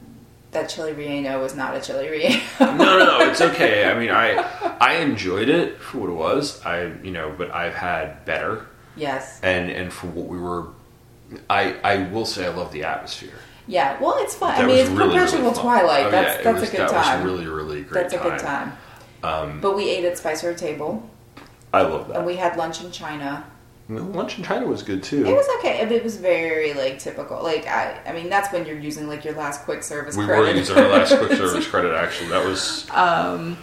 [0.51, 1.41] that chili relleno.
[1.41, 2.77] Was not a chili relleno.
[2.77, 3.89] No, no, no, it's okay.
[3.91, 6.64] I mean, I I enjoyed it for what it was.
[6.66, 8.66] I, you know, but I've had better.
[8.97, 9.41] Yes.
[9.43, 10.66] and and for what we were,
[11.49, 13.39] I I will say I love the atmosphere.
[13.68, 13.99] Yeah.
[14.01, 14.55] Well, it's fun.
[14.61, 16.07] I mean, it's really, perpetual really twilight.
[16.07, 17.22] Oh, that's yeah, that's was- a good that time.
[17.25, 18.03] was really really great.
[18.03, 18.72] That's a good time.
[19.22, 21.09] Um, But we ate at Spice Road Table,
[21.75, 22.16] I love that.
[22.18, 23.45] and we had lunch in China.
[23.87, 25.27] No, lunch in China was good too.
[25.27, 25.81] It was okay.
[25.81, 27.43] It was very like typical.
[27.43, 30.16] Like I, I mean, that's when you're using like your last quick service.
[30.16, 30.41] we credit.
[30.41, 31.93] were using our last quick service credit.
[31.95, 33.59] Actually, that was Um,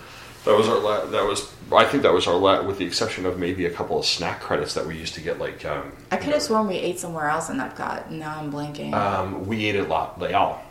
[0.45, 3.25] that was our la- that was I think that was our last, with the exception
[3.25, 6.17] of maybe a couple of snack credits that we used to get like um, I
[6.17, 8.11] could have sworn we ate somewhere else in Epcot.
[8.11, 8.93] Now I'm blanking.
[8.93, 10.61] um, we ate at La Leal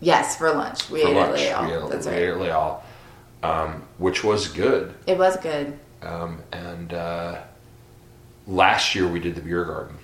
[0.00, 1.40] yes, for lunch we for ate lunch.
[1.40, 1.84] at we Leal.
[1.86, 2.22] ate, That's we right.
[2.22, 2.82] ate at Leal,
[3.42, 4.94] um, which was good.
[5.06, 5.78] It was good.
[6.04, 7.42] Um, and uh,
[8.46, 9.96] last year we did the beer garden.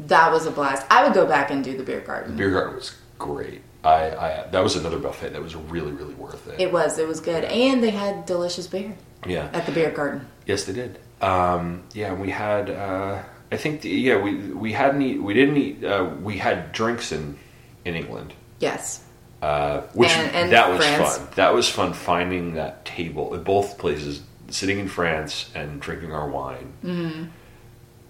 [0.00, 0.86] That was a blast.
[0.90, 2.32] I would go back and do the beer garden.
[2.32, 3.62] The beer garden was great.
[3.82, 6.60] I, I that was another buffet that was really really worth it.
[6.60, 6.98] It was.
[6.98, 9.48] It was good, and they had delicious beer yeah.
[9.52, 10.26] at the beer garden.
[10.44, 10.98] Yes, they did.
[11.20, 12.68] Um, yeah, we had.
[12.68, 13.22] Uh,
[13.52, 13.82] I think.
[13.82, 15.22] The, yeah, we we hadn't eat.
[15.22, 15.84] We didn't eat.
[15.84, 17.38] Uh, we had drinks in
[17.84, 19.04] in England, Yes.
[19.40, 21.18] uh, which And- and that was France.
[21.18, 21.28] fun.
[21.36, 26.28] That was fun finding that table at both places, sitting in France and drinking our
[26.28, 27.24] wine, mm-hmm.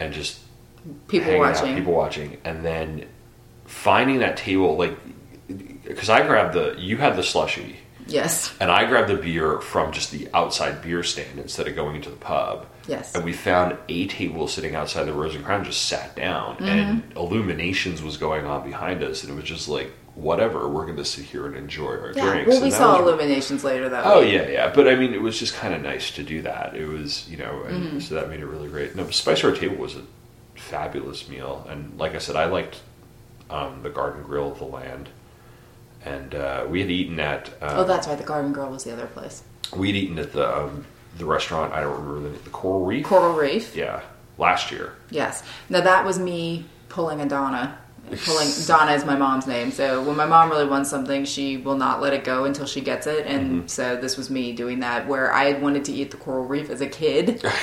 [0.00, 0.40] and just
[1.08, 1.76] People hanging out, watching.
[1.76, 3.06] people watching, and then
[3.64, 4.96] finding that table like
[5.84, 7.76] because I grabbed the you had the slushy.
[8.08, 8.54] Yes.
[8.60, 12.08] And I grabbed the beer from just the outside beer stand instead of going into
[12.08, 12.66] the pub.
[12.86, 13.12] Yes.
[13.16, 17.02] And we found a table sitting outside the Rose and Crown, just sat down, and
[17.02, 17.18] mm-hmm.
[17.18, 21.04] illuminations was going on behind us, and it was just like, whatever, we're going to
[21.04, 22.24] sit here and enjoy our Yeah.
[22.30, 22.48] drinks.
[22.50, 24.02] Well, we that saw was- illuminations later though.
[24.04, 26.74] Oh yeah, yeah, but I mean, it was just kind of nice to do that.
[26.74, 27.98] It was, you know, and Mm-hmm.
[28.00, 28.96] so that made it really great.
[28.96, 30.02] No, Spice Road Table was a
[30.54, 32.80] fabulous meal, and like I said, I liked
[33.50, 35.08] um, the Garden Grill of the Land,
[36.04, 37.48] and uh, we had eaten at.
[37.62, 38.18] Um, Oh, that's right.
[38.18, 39.42] The Garden Grill was the other place.
[39.76, 40.84] We'd eaten at the um,
[41.18, 41.72] the restaurant.
[41.72, 43.04] I don't remember the, the Coral Reef.
[43.06, 43.76] Coral Reef.
[43.76, 44.00] Yeah,
[44.38, 44.94] last year.
[45.10, 45.42] Yes.
[45.68, 47.78] Now that was me pulling a Donna.
[48.24, 49.70] Pulling Donna is my mom's name.
[49.72, 52.80] So when my mom really wants something, she will not let it go until she
[52.80, 53.26] gets it.
[53.26, 53.66] And Mm-hmm.
[53.68, 55.06] so this was me doing that.
[55.08, 57.44] Where I had wanted to eat the Coral Reef as a kid.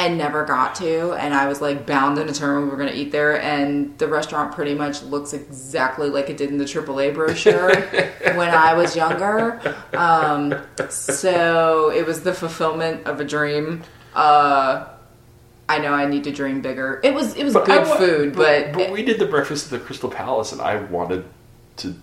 [0.00, 2.94] And never got to, and I was like bound and determined we were going to
[2.96, 3.42] eat there.
[3.42, 7.74] And the restaurant pretty much looks exactly like it did in the AAA brochure
[8.36, 9.60] when I was younger.
[9.94, 10.54] Um,
[10.88, 13.82] so it was the fulfillment of a dream.
[14.14, 14.86] Uh,
[15.68, 17.00] I know I need to dream bigger.
[17.04, 19.84] It was it was good wa- food, but, but we did the breakfast at the
[19.84, 21.24] Crystal Palace, and I wanted
[21.78, 21.94] to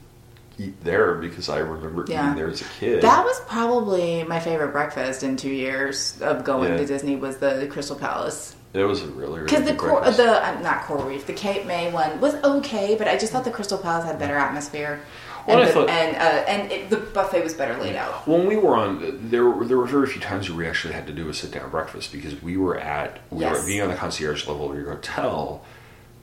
[0.58, 2.26] eat there because I remember Yeah.
[2.28, 3.02] eating there as a kid.
[3.02, 6.78] that was probably my favorite breakfast in two years of going Yeah.
[6.78, 8.56] to Disney was the Crystal Palace.
[8.74, 10.18] it was a really, really Because the good cor- breakfast.
[10.18, 13.44] the uh, not Coral Reef, the Cape May one was okay, but I just thought
[13.46, 15.00] the Crystal Palace had better atmosphere,
[15.48, 16.20] Well, and the, thought- and, uh,
[16.50, 18.28] and it, the buffet was better laid out.
[18.28, 21.06] When we were on, there were, there were very few times where we actually had
[21.08, 23.60] to do a sit down breakfast because we were at we Yes.
[23.60, 25.64] were being on the concierge level of your hotel.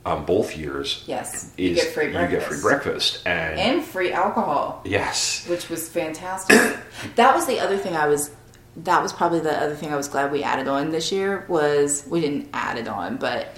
[0.05, 2.31] Um, both years, Yes, is you get free breakfast.
[2.33, 4.81] you get free breakfast, and, and free alcohol.
[4.83, 6.57] yes, which was fantastic.
[7.15, 8.29] that was the other thing I was.
[8.75, 12.05] That was probably the other thing I was glad we added on this year was
[12.09, 13.55] we didn't add it on, but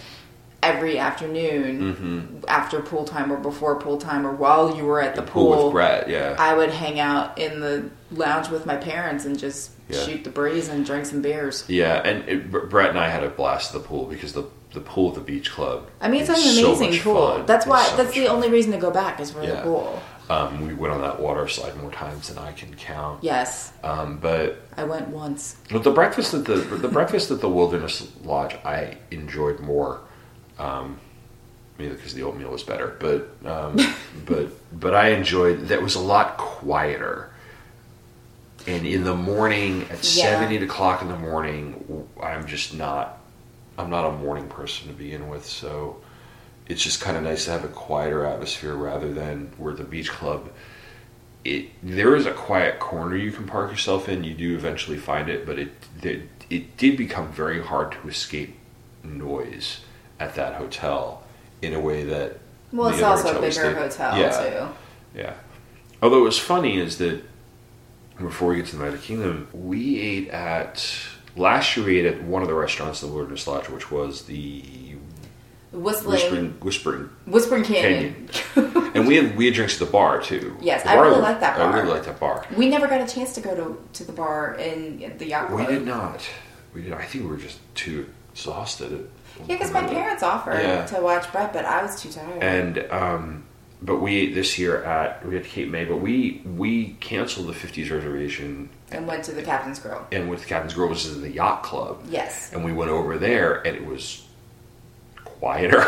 [0.66, 2.46] every afternoon Mm-hmm.
[2.48, 5.64] after pool time or before pool time or while you were at the pool pool,
[5.66, 6.36] with Brett, yeah.
[6.40, 10.00] I would hang out in the lounge with my parents and just Yeah.
[10.04, 11.64] shoot the breeze and drink some beers.
[11.68, 14.82] Yeah, and it, Brett and I had a blast at the pool because the the
[14.82, 15.88] pool at the beach club.
[16.02, 17.28] I mean, it's an is so amazing pool.
[17.38, 17.46] fun.
[17.46, 17.84] That's why.
[17.86, 18.36] so that's the fun.
[18.36, 20.02] only reason to go back is for the pool.
[20.30, 23.24] Um, we went on that water slide more times than I can count.
[23.24, 25.56] Yes, Um, but I went once.
[25.72, 30.02] But the breakfast at the the breakfast at the Wilderness Lodge, I enjoyed more.
[30.58, 31.00] Um,
[31.78, 33.78] maybe because the oatmeal was better, but um,
[34.26, 34.50] but
[34.80, 37.32] but I enjoyed that was a lot quieter.
[38.68, 40.40] And in the morning at Yeah.
[40.40, 43.20] seven eight o'clock in the morning, I'm just not.
[43.78, 46.02] I'm not a morning person to begin with, so
[46.68, 50.10] it's just kind of nice to have a quieter atmosphere rather than where the beach
[50.10, 50.50] club
[51.44, 54.24] it there is a quiet corner you can park yourself in.
[54.24, 58.56] You do eventually find it, but it it, it did become very hard to escape
[59.04, 59.82] noise
[60.20, 61.24] at that hotel
[61.62, 62.40] in a way that
[62.72, 65.20] Well, it's also a bigger hotel yeah, too.
[65.20, 65.34] Yeah.
[66.02, 67.24] Although it was funny is that
[68.18, 70.98] before we get to the United Kingdom, we ate at
[71.36, 74.24] last year we ate at one of the restaurants in the Wilderness Lodge, which was
[74.24, 74.64] the
[75.72, 78.30] Whistling, Whispering Whispering Whispering Canyon.
[78.54, 78.92] Canyon.
[78.96, 80.56] and we had we had drinks at the bar too.
[80.62, 81.72] Yes, I really like that bar.
[81.72, 82.46] I really like that bar.
[82.56, 85.66] We never got a chance to go to, to the bar in the yacht We
[85.66, 86.28] did not.
[86.74, 86.94] We did.
[86.94, 89.10] I think we were just too exhausted.
[89.40, 90.86] Yeah, because my parents offered Yeah.
[90.88, 92.42] to watch Brett, but I was too tired.
[92.42, 93.44] And um,
[93.82, 97.54] but we ate this year at we had Cape May, but we we canceled the
[97.54, 100.06] fifties reservation And went to the Captain's Grill.
[100.12, 102.02] and went to Captain's Grill, which is the yacht club.
[102.10, 102.52] Yes.
[102.54, 104.24] And we went over there, and it was
[105.24, 105.86] quieter.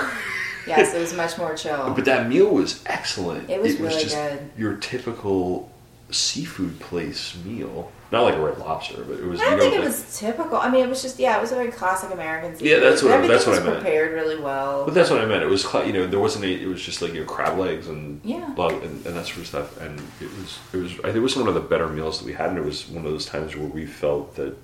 [0.67, 1.93] Yes, it was much more chill.
[1.93, 3.49] But that meal was excellent.
[3.49, 4.51] It was really good.
[4.57, 5.71] Your typical
[6.09, 9.41] seafood place meal, not like a red lobster, but it was.
[9.41, 10.57] I don't know, think it like- was typical.
[10.57, 12.53] I mean, it was just yeah, it was a very classic American.
[12.53, 12.67] Seafood.
[12.67, 13.81] Yeah, that's what- Everything that's what was I meant.
[13.81, 14.85] Prepared really well.
[14.85, 15.43] But that's what I meant.
[15.43, 16.61] It was you know there wasn't any.
[16.61, 18.53] It was just like you know crab legs and Yeah.
[18.55, 19.77] log and, and that sort of stuff.
[19.81, 22.25] And it was it was I think it was one of the better meals that
[22.25, 24.55] we had, and it was one of those times where we felt that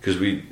[0.00, 0.44] because we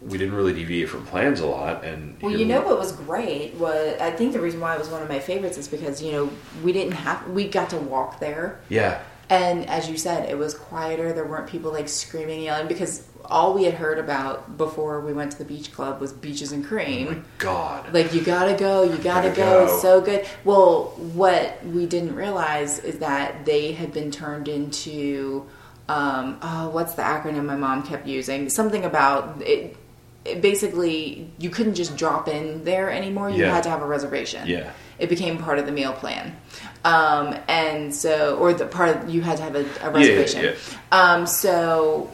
[0.00, 1.82] we didn't really deviate from plans a lot.
[1.82, 4.88] And Well, you know what was great was I think the reason why it was
[4.88, 6.30] one of my favorites is because you know
[6.62, 10.54] we didn't have we got to walk there, yeah, and as you said, it was
[10.54, 11.12] quieter.
[11.12, 15.12] There weren't people like screaming, and yelling because all we had heard about before we
[15.12, 17.24] went to the beach club was beaches and cream.
[17.38, 19.66] God, Like you gotta go, you gotta, Gotta go.
[19.66, 19.72] go.
[19.72, 20.26] It's so good.
[20.44, 25.46] Well, what we didn't realize is that they had been turned into
[25.88, 28.48] um, oh, what's the acronym my mom kept using?
[28.50, 29.76] Something about it.
[30.24, 33.30] it basically, you couldn't just drop in there anymore.
[33.30, 33.54] You Yeah.
[33.54, 34.46] had to have a reservation.
[34.46, 34.70] Yeah.
[34.98, 36.36] It became part of the meal plan,
[36.84, 40.44] um, and so or the part of, you had to have a, a reservation.
[40.44, 40.54] yeah.
[40.90, 42.10] Um, so,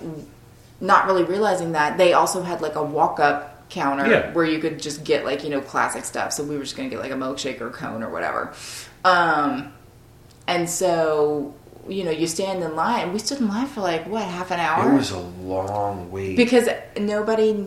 [0.80, 4.32] not really realizing that they also had like a walk up counter Yeah.
[4.32, 6.32] where you could just get like you know classic stuff.
[6.32, 8.52] So we were just gonna get like a milkshake or a cone or whatever.
[9.04, 9.72] Um,
[10.46, 11.54] and so
[11.88, 13.12] you know you stand in line.
[13.12, 16.36] We stood in line for like what half an hour it was a long wait
[16.36, 17.66] because nobody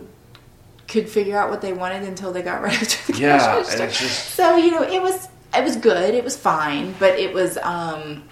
[0.88, 3.80] could figure out what they wanted until they got right to the Yeah, cash and
[3.80, 3.84] register.
[3.84, 6.14] it's just- So you know, it was it was good.
[6.14, 8.24] It was fine, but it was um,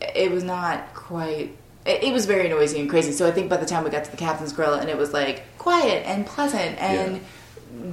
[0.00, 1.56] it was not quite.
[1.86, 3.12] It, it was very noisy and crazy.
[3.12, 5.12] So I think by the time we got to the Captain's Grill, and it was
[5.12, 7.20] like quiet and pleasant, and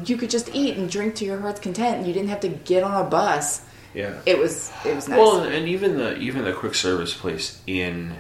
[0.08, 2.50] you could just eat and drink to your heart's content, and you didn't have to
[2.50, 3.62] get on a bus.
[3.94, 4.20] yeah.
[4.26, 5.20] It was it was nice.
[5.20, 8.16] Well, and even the even the quick service place in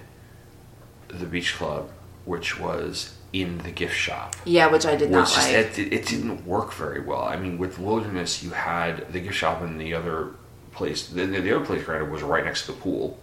[1.07, 1.89] the beach club,
[2.25, 5.77] which was in the gift shop, yeah, which I did not just, like.
[5.77, 7.23] it, it didn't work very well.
[7.23, 10.31] I mean, with Wilderness, you had the gift shop and the other
[10.71, 11.07] place.
[11.07, 13.19] The, the other place, granted, was right next to the pool,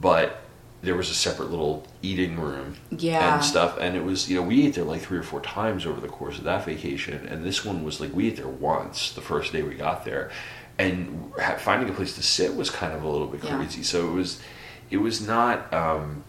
[0.00, 0.40] but
[0.82, 3.34] there was a separate little eating room Yeah.
[3.34, 3.76] and stuff.
[3.78, 6.08] And it was, you know, we ate there like three or four times over the
[6.08, 7.26] course of that vacation.
[7.28, 10.30] And this one was like, we ate there once the first day we got there.
[10.78, 13.56] And finding a place to sit was kind of a little bit Yeah.
[13.58, 13.82] crazy.
[13.82, 14.40] So it was,
[14.90, 16.24] it was not, um,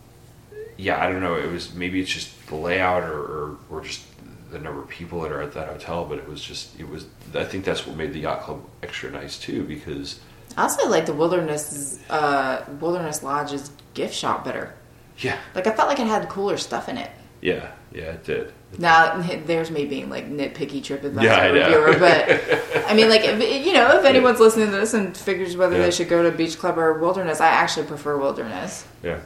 [0.82, 1.36] yeah, I don't know.
[1.36, 4.03] It was maybe it's just the layout or, or, or just
[4.51, 7.05] the number of people that are at that hotel, but it was just, it was,
[7.34, 10.19] I think that's what made the yacht club extra nice too, because
[10.57, 14.73] I also like the Wilderness uh, Wilderness Lodge's gift shop better.
[15.19, 17.09] yeah, Like I felt like it had cooler stuff in it.
[17.41, 18.51] yeah, yeah, it did.
[18.77, 21.82] Now there's me being like nitpicky TripAdvisor Yeah, I know.
[21.84, 25.55] reviewer, but I mean, like if, you know, if anyone's listening to this and figures
[25.55, 25.84] whether Yeah.
[25.86, 28.86] they should go to Beach Club or Wilderness, I actually prefer Wilderness.
[29.03, 29.19] Yeah,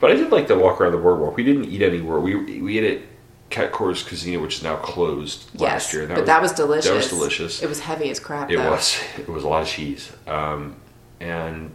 [0.00, 1.36] but I did like the walk around the boardwalk.
[1.36, 2.18] We didn't eat anywhere.
[2.18, 3.02] We we ate at
[3.50, 6.06] Cat Casino, which is now closed last yes, year.
[6.06, 6.90] but that was delicious.
[6.90, 7.62] That was delicious.
[7.62, 8.50] It was heavy as crap.
[8.50, 8.70] It though.
[8.70, 9.00] was.
[9.18, 10.12] It was a lot of cheese.
[10.26, 10.76] Um,
[11.20, 11.72] and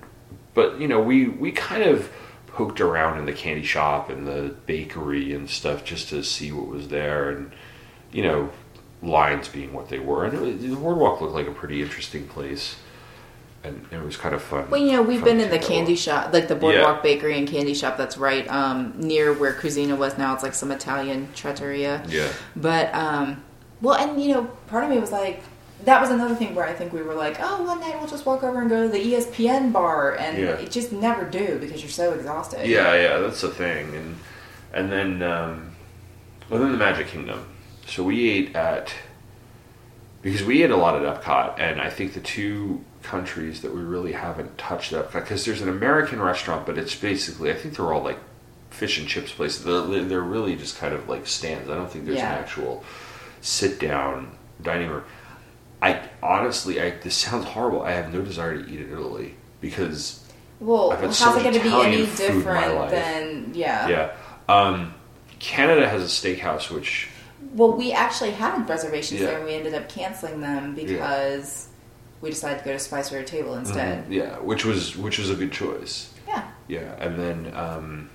[0.53, 2.11] but you know we we kind of
[2.47, 6.67] poked around in the candy shop and the bakery and stuff just to see what
[6.67, 7.51] was there and
[8.11, 8.49] you know
[9.03, 12.25] lines being what they were and it was, the boardwalk looked like a pretty interesting
[12.27, 12.77] place
[13.65, 14.69] and it was kind of fun.
[14.69, 17.01] Well, you know, we've been in the candy shop, like the Boardwalk Yeah.
[17.01, 17.97] Bakery and Candy Shop.
[17.97, 20.33] That's right um, near where Kouzzina was now.
[20.33, 22.03] It's like some Italian trattoria.
[22.07, 22.31] Yeah.
[22.55, 23.43] But um,
[23.81, 25.41] well, and you know, part of me was like,
[25.83, 28.25] that was another thing where I think we were like, oh, one night we'll just
[28.25, 30.49] walk over and go to the ESPN bar, and Yeah.
[30.51, 32.67] it just never do because you're so exhausted.
[32.67, 34.15] Yeah, yeah, that's the thing, and
[34.73, 35.71] and then um,
[36.49, 37.45] well, then the Magic Kingdom.
[37.87, 38.93] So we ate at
[40.21, 43.81] because we ate a lot at Epcot, and I think the two countries that we
[43.81, 47.93] really haven't touched Epcot because there's an American restaurant, but it's basically I think they're
[47.93, 48.19] all like
[48.69, 49.63] fish and chips places.
[49.63, 51.69] They're, they're really just kind of like stands.
[51.69, 52.33] I don't think there's Yeah.
[52.33, 52.83] an actual
[53.41, 55.03] sit down dining room.
[55.81, 57.81] I honestly, I this sounds horrible.
[57.83, 60.23] I have no desire to eat in Italy because
[60.59, 63.51] Well, I've had how's so it going to be any food in my different than
[63.53, 63.87] yeah?
[63.87, 64.11] yeah.
[64.49, 64.93] Um,
[65.39, 67.09] Canada has a steakhouse, which
[67.53, 69.27] Well, we actually had reservations Yeah.
[69.27, 71.67] there, and we ended up canceling them because
[72.25, 74.11] we decided to go to Spice Spicer Table instead.
[74.11, 76.11] yeah, which was which was a good choice.
[76.27, 76.49] Yeah.
[76.67, 78.09] Yeah, and then um,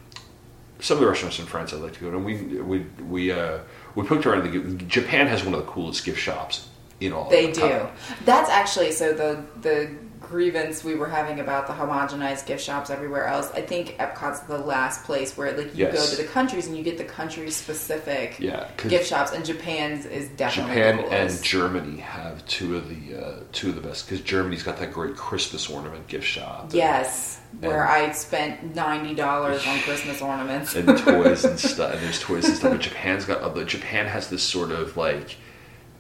[0.81, 2.17] some of the restaurants in France I'd like to go to.
[2.17, 3.61] And we we we uh,
[3.95, 4.51] we poked around.
[4.51, 6.69] The, Japan has one of the coolest gift shops
[7.01, 7.31] in all.
[7.31, 7.89] They of do.
[8.25, 9.95] That's actually so the the
[10.31, 13.51] grievance we were having about the homogenized gift shops everywhere else.
[13.53, 15.95] I think Epcot's the last place where like you Yes.
[15.95, 20.07] go to the countries and you get the country specific Yeah, gift shops, and Japan's
[20.07, 21.43] is definitely Japan and.
[21.43, 25.17] Germany have two of the uh, two of the best because Germany's got that great
[25.17, 26.71] Christmas ornament gift shop.
[26.73, 31.95] yes, where And- I spent ninety dollars on Christmas ornaments and toys and stuff.
[31.95, 32.71] And there's toys and stuff.
[32.73, 33.65] But Japan's got other.
[33.65, 35.37] Japan has this sort of like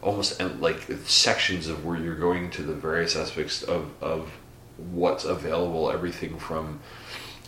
[0.02, 4.30] almost like sections of where you're going to the various aspects of of
[4.76, 5.90] what's available.
[5.90, 6.80] Everything from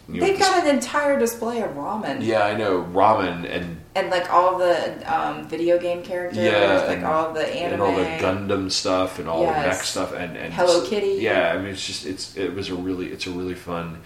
[0.08, 2.24] you know, They've got an entire display of ramen.
[2.24, 6.96] yeah, I know ramen and And like all the um, video game characters, yeah, like
[6.98, 9.62] and, all the anime, and all the Gundam stuff and all Yes.
[9.62, 11.18] the mech stuff and and Hello Kitty.
[11.22, 14.00] Yeah, I mean it's just it's it was a really it's a really fun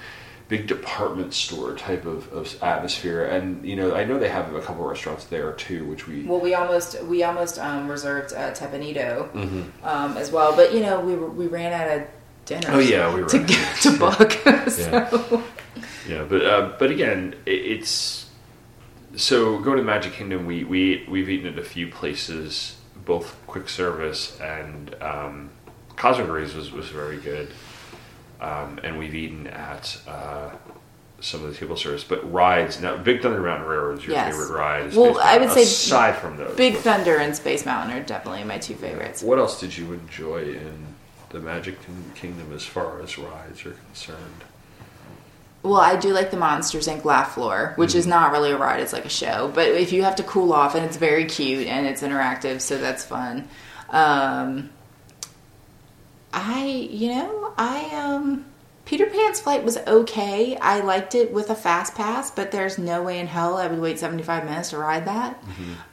[0.48, 4.60] big department store type of, of atmosphere and you know I know they have a
[4.60, 8.52] couple of restaurants there too which we Well, we almost we almost um, reserved uh,
[8.52, 9.64] Teppan Edo Mhm.
[9.82, 12.06] um, as well, but you know we we ran out of
[12.44, 12.68] dinner.
[12.70, 14.38] Oh, yeah, we to ran get to book.
[14.46, 15.08] Yeah.
[15.08, 15.42] so.
[16.08, 18.26] Yeah, but uh, but again, it, it's
[19.16, 20.46] so going to Magic Kingdom.
[20.46, 25.50] We we we've eaten at a few places, both quick service and um,
[25.96, 27.48] Cosmic Rays was was very good,
[28.40, 30.50] um, and we've eaten at uh,
[31.20, 32.04] some of the table service.
[32.04, 34.32] But rides now, Big Thunder Mountain Railroad is your Yes.
[34.36, 34.94] favorite ride.
[34.94, 35.56] Well, Space I would Mountain.
[35.56, 39.22] say aside from those, Big what- Thunder and Space Mountain are definitely my two favorites.
[39.22, 40.86] What else did you enjoy in
[41.30, 44.44] the Magic Kin- Kingdom as far as rides are concerned?
[45.62, 47.04] Well, I do like the Monsters Inc.
[47.04, 47.98] laugh floor, which Mm-hmm.
[47.98, 49.50] is not really a ride; it's like a show.
[49.52, 52.78] But if you have to cool off, and it's very cute and it's interactive, so
[52.78, 53.48] that's fun.
[53.90, 54.70] Um,
[56.36, 58.44] I, you know, I um,
[58.84, 60.56] Peter Pan's flight was okay.
[60.58, 63.80] I liked it with a fast pass, but there's no way in hell I would
[63.80, 65.42] wait 75 minutes to ride that.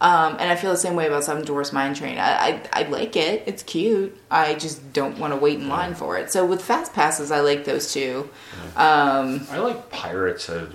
[0.02, 2.18] Um, and I feel the same way about Seven Dwarfs Mine Train.
[2.20, 4.16] I, I, I like it; it's cute.
[4.30, 6.32] I just don't want to wait in line for it.
[6.32, 8.30] So with fast passes, I like those two.
[8.76, 10.50] Um, I like Pirates.
[10.50, 10.66] I,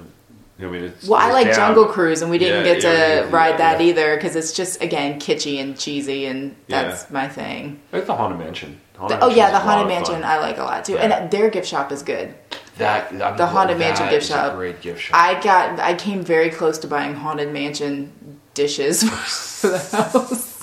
[0.61, 1.55] I mean, it's well, I like down.
[1.55, 3.87] Jungle Cruise, and we didn't Yeah, get to yeah, yeah, ride yeah, that yeah.
[3.91, 7.09] either because it's just again kitschy and cheesy, and that's Yeah.
[7.13, 7.81] my thing.
[7.93, 8.81] I like the Haunted Mansion.
[8.99, 10.25] Haunted oh yeah, the Haunted Mansion.
[10.25, 11.07] I like a lot too, Yeah.
[11.21, 12.35] and their gift shop is good.
[12.79, 14.55] That I'm- The Haunted Mansion gift shop.
[14.57, 15.17] great gift shop.
[15.17, 18.13] I got, I came very close to buying Haunted Mansion
[18.55, 19.03] dishes
[19.61, 20.55] for the house.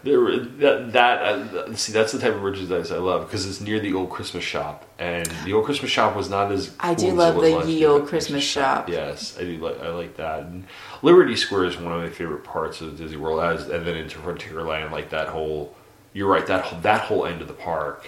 [0.04, 3.80] There, that, that uh, see, that's the type of merchandise I love because it's near
[3.80, 6.70] the old Christmas shop, and the old Christmas shop was not as.
[6.78, 8.88] I do cool love the ye old Christmas shop.
[8.90, 10.40] Yes, I do like I like that.
[10.40, 10.66] And
[11.02, 14.18] Liberty Square is one of my favorite parts of Disney World, as and then into
[14.18, 15.74] Frontierland, like that whole.
[16.14, 16.46] You're right.
[16.46, 18.06] That whole, that whole end of the park,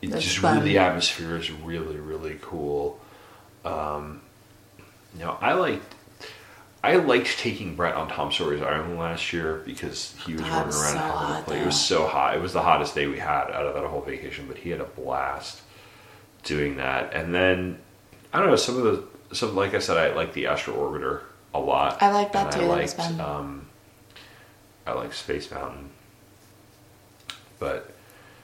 [0.00, 0.58] it That's just fun.
[0.58, 3.00] really the atmosphere is really really cool.
[3.64, 4.20] Um,
[5.14, 5.94] you know, I liked.
[6.84, 10.74] I liked taking Brett on Tom Sawyer's Island last year because he was God, running
[10.74, 11.60] around so having a play.
[11.60, 12.36] It was so hot.
[12.36, 14.82] It was the hottest day we had out of that whole vacation, but he had
[14.82, 15.62] a blast
[16.42, 17.14] doing that.
[17.14, 17.78] And then
[18.34, 21.22] I don't know some of the some like I said, I like the Astro Orbiter
[21.54, 22.02] a lot.
[22.02, 23.66] I like that And too, I liked um,
[24.86, 25.90] I like Space Mountain,
[27.58, 27.90] but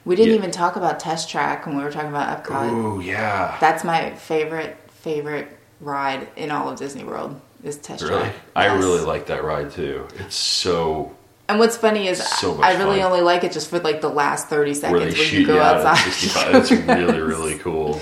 [0.03, 0.37] We didn't Yeah.
[0.39, 2.69] even talk about Test Track when we were talking about Epcot.
[2.71, 5.47] oh yeah, That's my favorite favorite
[5.79, 8.11] ride in all of Disney World is Test Track.
[8.11, 8.35] really, Track.
[8.55, 8.83] I Yes.
[8.83, 10.07] really like that ride too.
[10.19, 11.11] It's so
[11.49, 13.11] And what's funny is So I really fun.
[13.11, 15.77] only like it just for like the last thirty seconds when you go you out
[15.81, 16.55] at outside.
[16.55, 17.99] It's really really cool.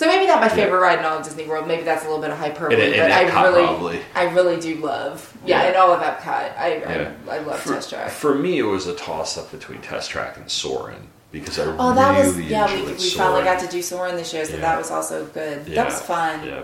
[0.00, 0.54] So maybe not my Yeah.
[0.54, 1.68] favorite ride in all of Disney World.
[1.68, 3.30] Maybe that's a little bit of hyperbole, In- in but I really,
[3.66, 4.00] probably.
[4.14, 5.30] I really do love.
[5.44, 5.68] Yeah, Yeah.
[5.68, 7.10] in all of Epcot, I Yeah.
[7.28, 8.10] I, I love For, Test Track.
[8.10, 11.92] for me, it was a toss up between Test Track and Soarin' because I Oh,
[11.92, 12.74] that really was yeah.
[12.74, 14.60] We, we finally got to do Soarin' this year, so Yeah.
[14.62, 15.64] that was also good.
[15.68, 16.46] Yeah, That was fun.
[16.46, 16.60] Yeah,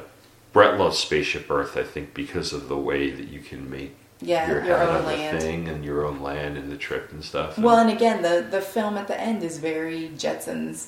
[0.54, 1.76] Brett loves Spaceship Earth.
[1.76, 4.94] I think because of the way that you can make Yeah, your, your head own
[4.96, 5.42] on the land.
[5.42, 7.58] thing and your own land and the trip and stuff.
[7.58, 10.86] Well, and again, the the film at the end is very Jetsons.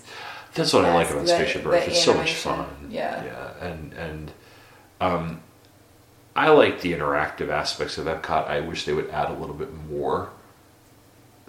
[0.58, 1.88] That's what I like about the- Spaceship Earth.
[1.88, 2.66] It's so much fun.
[2.90, 3.24] Yeah.
[3.24, 4.32] yeah, and and
[5.00, 5.40] um,
[6.36, 8.46] I like the interactive aspects of Epcot.
[8.48, 10.30] I wish they would add a little bit more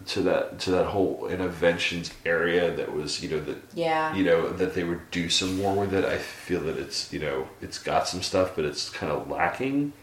[0.08, 4.16] to that to that whole Innoventions area that was you know that Yeah.
[4.16, 6.06] you know that they would do some more with it.
[6.06, 9.94] I feel that it's you know it's got some stuff, but it's kind of lacking.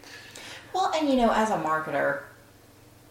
[0.73, 2.21] Well, and you know, as a marketer,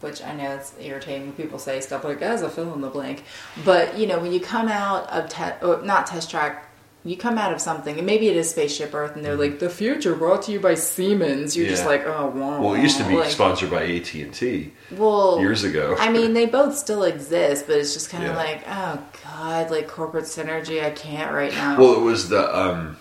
[0.06, 2.88] which I know it's irritating when people say stuff like "as a fill in the
[2.88, 3.24] blank,"
[3.64, 6.62] but you know, when you come out of te- not test track,
[7.04, 9.70] you come out of something, and maybe it is Spaceship Earth, and they're like, "The
[9.70, 13.04] future brought to you by Siemens." You're just like, "Oh, wow." Well, it used to
[13.04, 15.96] be like, sponsored by AT and T well years ago.
[15.98, 18.36] I mean, they both still exist, but it's just kind of Yeah.
[18.36, 20.82] like, oh god, like corporate synergy.
[20.84, 21.78] I can't right now.
[21.78, 22.96] Well, it was the um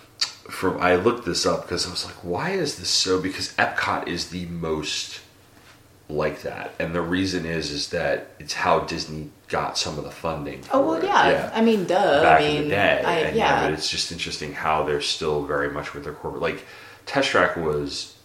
[0.49, 3.19] from I looked this up because I was like, why is this so?
[3.19, 5.19] Because Epcot is the most
[6.07, 10.11] like that, and the reason is is that it's how Disney got some of the
[10.11, 10.61] funding.
[10.71, 11.03] oh well, it.
[11.05, 11.51] yeah.
[11.53, 12.21] I mean, duh.
[12.21, 13.63] back I mean, in the day, I, and, yeah.
[13.63, 16.41] but it's just interesting how they're still very much with their corporate.
[16.41, 16.63] Like
[17.05, 18.15] Test Track was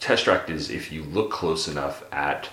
[0.00, 2.48] Test Track is if you look close enough at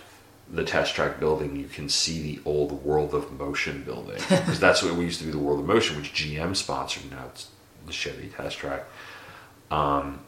[0.49, 4.83] the Test Track building, you can see the old World of Motion building because that's
[4.83, 7.09] what we used to be the World of Motion, which GM sponsored.
[7.09, 7.49] Now it's
[7.85, 8.83] the Chevy Test Track.
[9.71, 10.19] Um,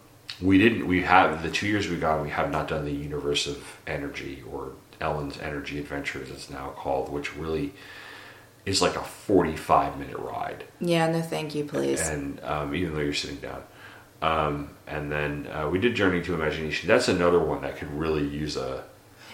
[0.42, 0.88] we didn't.
[0.88, 2.22] We have the two years we've gone.
[2.22, 7.12] We have not done the Universe of Energy or Ellen's Energy Adventures, it's now called,
[7.12, 7.74] which really
[8.66, 10.66] is like a 45 minute ride.
[10.80, 12.08] Yeah, no, thank you, please.
[12.08, 13.64] And um, even though you're sitting down.
[14.22, 16.88] Um, and then uh, we did Journey to Imagination.
[16.88, 18.84] That's another one that could really use a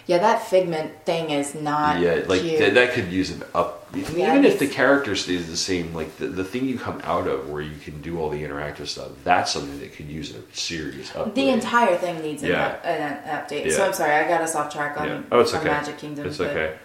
[0.07, 1.99] yeah, that figment thing is not.
[1.99, 3.77] yeah, like th- that could use an up.
[3.93, 7.01] I Yeah, even if the character stays the same, like the, the thing you come
[7.03, 10.33] out of where you can do all the interactive stuff, that's something that could use
[10.33, 11.35] a serious upgrade.
[11.35, 12.67] The entire thing needs an, Yeah.
[12.67, 13.71] up, an update.
[13.71, 15.21] So I'm sorry, I got us off track on, Yeah.
[15.31, 15.69] Oh, it's on okay.
[15.69, 16.25] Magic Kingdom.
[16.25, 16.77] It's but- okay.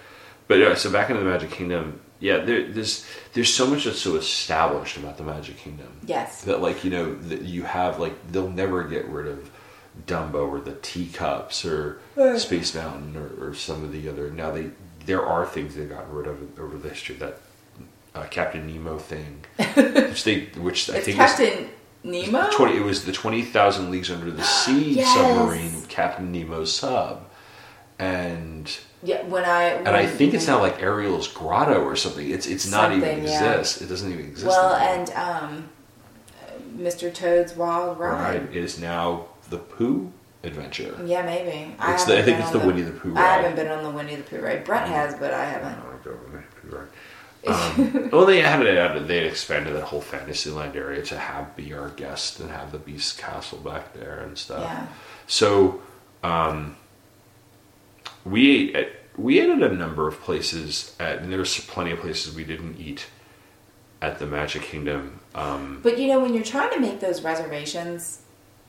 [0.48, 3.98] But yeah, so back into the Magic Kingdom, yeah, there, there's there's so much that's
[3.98, 5.88] so established about the Magic Kingdom.
[6.06, 6.42] Yes.
[6.42, 9.50] That like you know that you have like they'll never get rid of
[10.06, 12.38] Dumbo or the teacups or Right.
[12.38, 14.30] Space Mountain or, or some of the other.
[14.30, 14.70] Now they
[15.04, 17.38] there are things they've gotten rid of over the history that
[18.14, 21.64] uh, Captain Nemo thing, which they which I It's think Captain
[22.04, 22.48] is Nemo.
[22.50, 22.76] twenty.
[22.78, 25.14] It was the twenty thousand leagues under the sea Yes.
[25.14, 27.24] submarine, Captain Nemo's sub,
[27.98, 32.28] and Yeah, when I and I think it's now like Ariel's grotto or something.
[32.30, 33.52] It's it's not even Something, yeah.
[33.58, 33.82] exist.
[33.82, 34.46] It doesn't even exist.
[34.46, 35.16] well, anymore.
[35.16, 35.68] and um,
[36.78, 37.12] Mr.
[37.12, 38.42] Toad's Wild Ride.
[38.48, 40.12] Ride is now the Pooh
[40.42, 40.96] adventure.
[41.04, 41.74] Yeah, maybe.
[41.82, 43.22] It's the- I think it's on the Winnie the Pooh ride.
[43.22, 44.64] I haven't been on the Winnie the Pooh ride.
[44.64, 45.78] Brett has, but I haven't.
[45.84, 46.86] Winnie the Pooh
[47.46, 49.06] Um, well, they had it.
[49.06, 52.78] They had expanded that whole Fantasyland area to have be our guest and have the
[52.78, 54.62] Beast Castle back there and stuff.
[54.64, 54.86] Yeah.
[55.28, 55.80] So,
[56.24, 56.76] um,
[58.24, 61.92] we ate at we ate at a number of places, at, and there was plenty
[61.92, 63.06] of places we didn't eat
[64.02, 65.20] at the Magic Kingdom.
[65.34, 68.22] Um, But you know, when you're trying to make those reservations,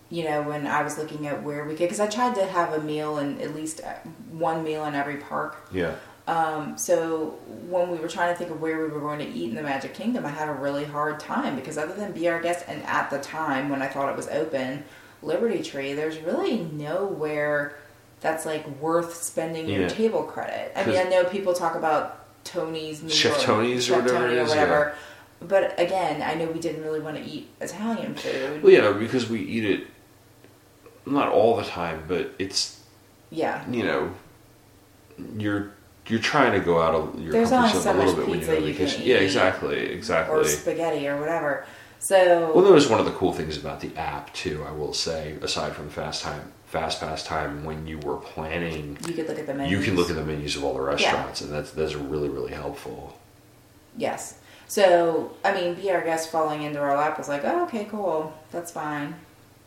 [0.10, 2.74] you know, when I was looking at where we could, because I tried to have
[2.74, 3.94] a meal and at least uh,
[4.32, 5.68] one meal in every park.
[5.72, 5.96] yeah,
[6.28, 9.50] Um, so when we were trying to think of where we were going to eat
[9.50, 12.42] in the Magic Kingdom, I had a really hard time because other than Be Our
[12.42, 14.84] Guest, and at the time when I thought it was open,
[15.22, 17.76] Liberty Tree, there's really nowhere
[18.22, 20.72] that's like worth spending your table credit.
[20.76, 24.34] I mean, I know people talk about Tony's New Chef York, Tony's or whatever Tony
[24.34, 24.96] it or is, whatever.
[25.40, 28.64] But again, I know we didn't really want to eat Italian food.
[28.64, 29.88] well, yeah, because we eat it
[31.12, 32.80] not all the time, but it's
[33.30, 33.64] Yeah.
[33.70, 34.12] you know,
[35.38, 35.72] you're
[36.08, 38.40] you're trying to go out of your There's comfort zone so a little bit when
[38.40, 39.04] you're on vacation.
[39.04, 40.36] Yeah, exactly, exactly.
[40.38, 41.66] Or spaghetti or whatever.
[42.00, 44.64] So Well, that was one of the cool things about the app too.
[44.68, 49.14] I will say, aside from fast time, fast pass time, when you were planning, you
[49.14, 49.72] could look at the menus.
[49.72, 52.54] you can look at the menus of all the restaurants, and that's that's really really
[52.54, 53.18] helpful.
[53.98, 54.40] Yes.
[54.70, 58.34] So, I mean, Be Our Guest falling into our lap was like, oh, okay, cool.
[58.52, 59.16] That's fine.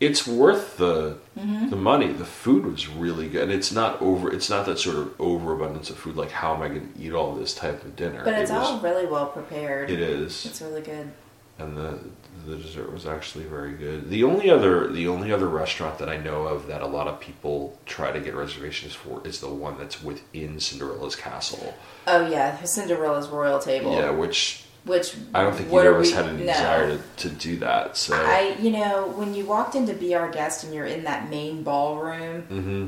[0.01, 1.69] It's worth the Mhm.
[1.71, 2.11] the money.
[2.13, 4.33] The food was really good, and it's not over.
[4.33, 6.17] It's not that sort of overabundance of food.
[6.17, 8.23] Like, how am I going to eat all this type of dinner?
[8.25, 9.91] But it's It was- all really well prepared.
[9.91, 10.47] It is.
[10.47, 11.13] It's really good.
[11.59, 11.99] and the
[12.47, 14.09] the dessert was actually very good.
[14.09, 17.21] The only other the only other restaurant that I know of that a lot of
[17.21, 21.75] people try to get reservations for is the one that's within Cinderella's castle.
[22.07, 22.63] Oh, yeah.
[22.65, 23.93] Cinderella's Royal Table.
[23.93, 26.53] Yeah, which Which, I don't think either of us had any no.
[26.53, 27.97] desire to, to do that.
[27.99, 31.05] So I, you know, when you walked in to Be Our Guest and you're in
[31.05, 32.87] that main ballroom, hmm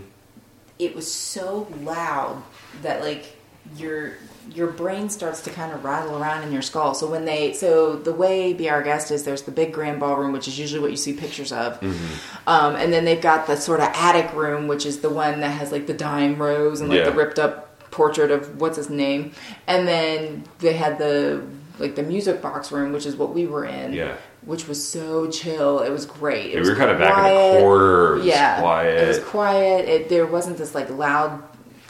[0.79, 2.43] it was so loud
[2.81, 3.37] that like
[3.77, 4.15] your
[4.51, 6.95] your brain starts to kind of rattle around in your skull.
[6.95, 10.33] So when they so the way Be Our Guest is there's the big grand ballroom,
[10.33, 12.49] which is usually what you see pictures of, Mm-hmm.
[12.49, 15.51] um, and then they've got the sort of attic room, which is the one that
[15.51, 17.05] has like the dime rose and like Yeah.
[17.05, 19.33] the ripped up portrait of what's his name,
[19.69, 21.45] and then they had the
[21.79, 23.93] like the music box room, which is what we were in.
[23.93, 24.17] Yeah.
[24.45, 25.81] Which was so chill.
[25.81, 26.53] It was great.
[26.53, 28.19] It Yeah, we were kind of back in the corner.
[28.19, 29.03] It yeah, quiet.
[29.03, 29.89] It was quiet.
[29.89, 31.43] It, there wasn't this like loud,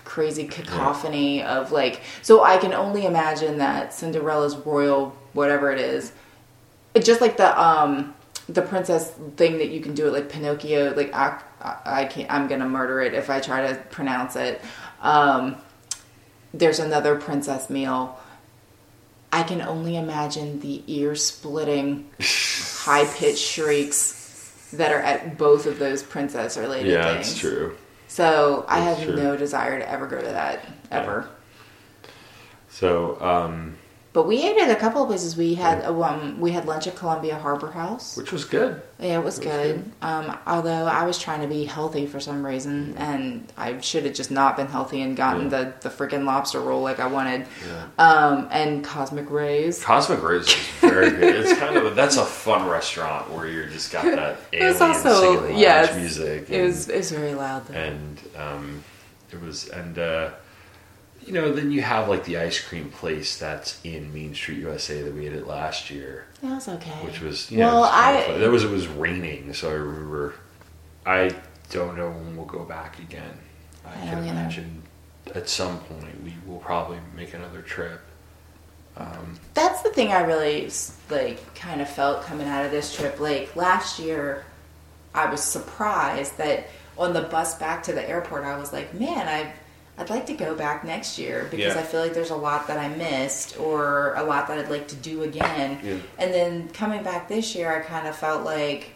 [0.05, 2.03] crazy cacophony of like.
[2.21, 6.13] So I can only imagine that Cinderella's royal whatever it is,
[6.95, 8.15] it just like the um
[8.49, 10.95] the princess thing that you can do it like Pinocchio.
[10.95, 12.31] Like I, I I can't.
[12.31, 14.61] I'm gonna murder it if I try to pronounce it.
[15.01, 15.57] Um,
[16.53, 18.19] there's another princess meal.
[19.33, 25.79] I can only imagine the ear splitting, high pitched shrieks that are at both of
[25.79, 27.31] those princess related yeah, things.
[27.31, 27.77] it's true.
[28.09, 29.17] So I have true.
[29.17, 31.31] no desire to ever go to that ever.
[32.69, 33.79] So um,
[34.13, 35.37] But we ate at a couple of places.
[35.39, 38.15] We had um, we had lunch at Columbia Harbor House.
[38.17, 38.83] which was good.
[38.99, 39.93] Yeah, it was It was good.
[40.03, 44.13] Um, although I was trying to be healthy for some reason, and I should have
[44.13, 47.47] just not been healthy and gotten the the freaking lobster roll like I wanted.
[47.99, 49.83] Um, and Cosmic Rays.
[49.83, 51.35] Cosmic Rays is very good.
[51.37, 54.73] It's kind of a, that's a fun restaurant where you're just got that It alien
[54.73, 56.51] was also singing yes, music.
[56.51, 57.67] It was it was very loud.
[57.67, 57.75] Though.
[57.75, 58.85] and um,
[59.33, 60.31] it was and uh,
[61.27, 65.03] you know then you have like the ice cream place that's in Main Street USA
[65.03, 66.91] that we ate it last year, That was okay.
[67.05, 68.41] which was you know, well, I fun.
[68.41, 70.35] there was it was raining, so I remember.
[71.05, 71.35] I
[71.71, 73.37] don't know when we'll go back again.
[73.85, 74.31] I, I can don't either.
[74.33, 74.83] imagine
[75.35, 78.01] at some point we will probably make another trip.
[78.97, 80.71] Um, That's the thing I really
[81.11, 83.19] like kind of felt coming out of this trip.
[83.21, 84.45] Like last year,
[85.15, 86.67] I was surprised that
[86.99, 89.55] on the bus back to the airport, I was like, man, I
[89.99, 91.81] I'd like to go back next year because Yeah.
[91.81, 94.89] I feel like there's a lot that I missed or a lot that I'd like
[94.89, 95.79] to do again.
[95.83, 95.97] Yeah.
[96.19, 98.91] And then coming back this year, I kind of felt like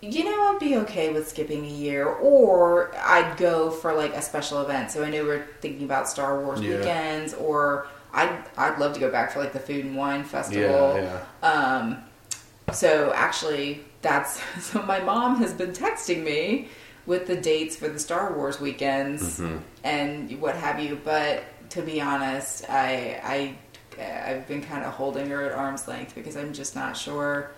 [0.00, 4.22] you know, I'd be okay with skipping a year, or I'd go for like a
[4.22, 4.92] special event.
[4.92, 6.76] So I know we're thinking about Star Wars Yeah.
[6.76, 10.94] weekends, or I'd I'd love to go back for like the Food and Wine Festival.
[10.96, 11.98] yeah, Um,
[12.72, 16.68] so actually, that's so my mom has been texting me
[17.08, 19.60] with the dates for the Star Wars weekends Mhm.
[19.82, 21.00] and what have you.
[21.02, 23.54] But to be honest, I I
[24.30, 27.50] I've been kind of holding her at arm's length because I'm just not sure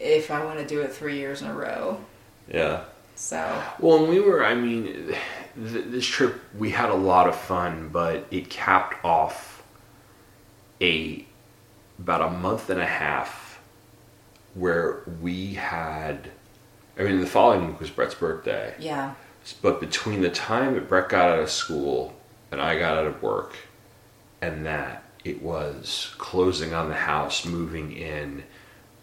[0.00, 2.00] if I want to do it three years in a row.
[2.48, 2.80] yeah.
[3.14, 4.82] So Well, and we were, I mean,
[5.56, 9.62] th- this trip, we had a lot of fun, but it capped off
[10.82, 11.24] a,
[11.98, 13.58] about a month and a half
[14.54, 16.28] where we had,
[16.98, 18.74] I mean, the following week was Brett's birthday.
[18.78, 19.14] yeah,
[19.62, 22.14] But between the time that Brett got out of school
[22.50, 23.56] and I got out of work
[24.40, 28.44] and that, it was closing on the house, moving in,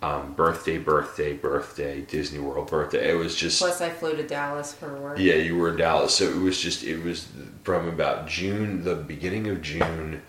[0.01, 3.11] um, birthday, birthday, birthday, Disney World birthday.
[3.11, 3.59] It was just.
[3.59, 5.17] plus I flew to Dallas for work.
[5.19, 7.27] Yeah, you were in Dallas, so it was just it was
[7.63, 10.21] from about June, the beginning of June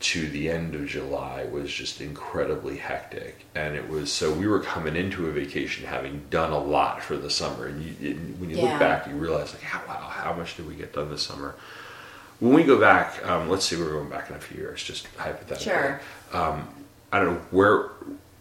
[0.00, 4.60] to the end of July was just incredibly hectic, and it was so we were
[4.60, 8.56] coming into a vacation having done a lot for the summer, and you, when you
[8.56, 8.70] Yeah.
[8.70, 11.54] look back, you realize like, how, wow, how much did we get done this summer?
[12.38, 15.06] When we go back, um, let's say we're going back in a few years, just
[15.18, 15.64] hypothetically.
[15.72, 16.00] Sure.
[16.32, 16.66] Um,
[17.12, 17.90] I don't know where.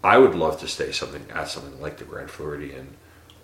[0.02, 2.96] I would love to stay something at something like the Grand Floridian,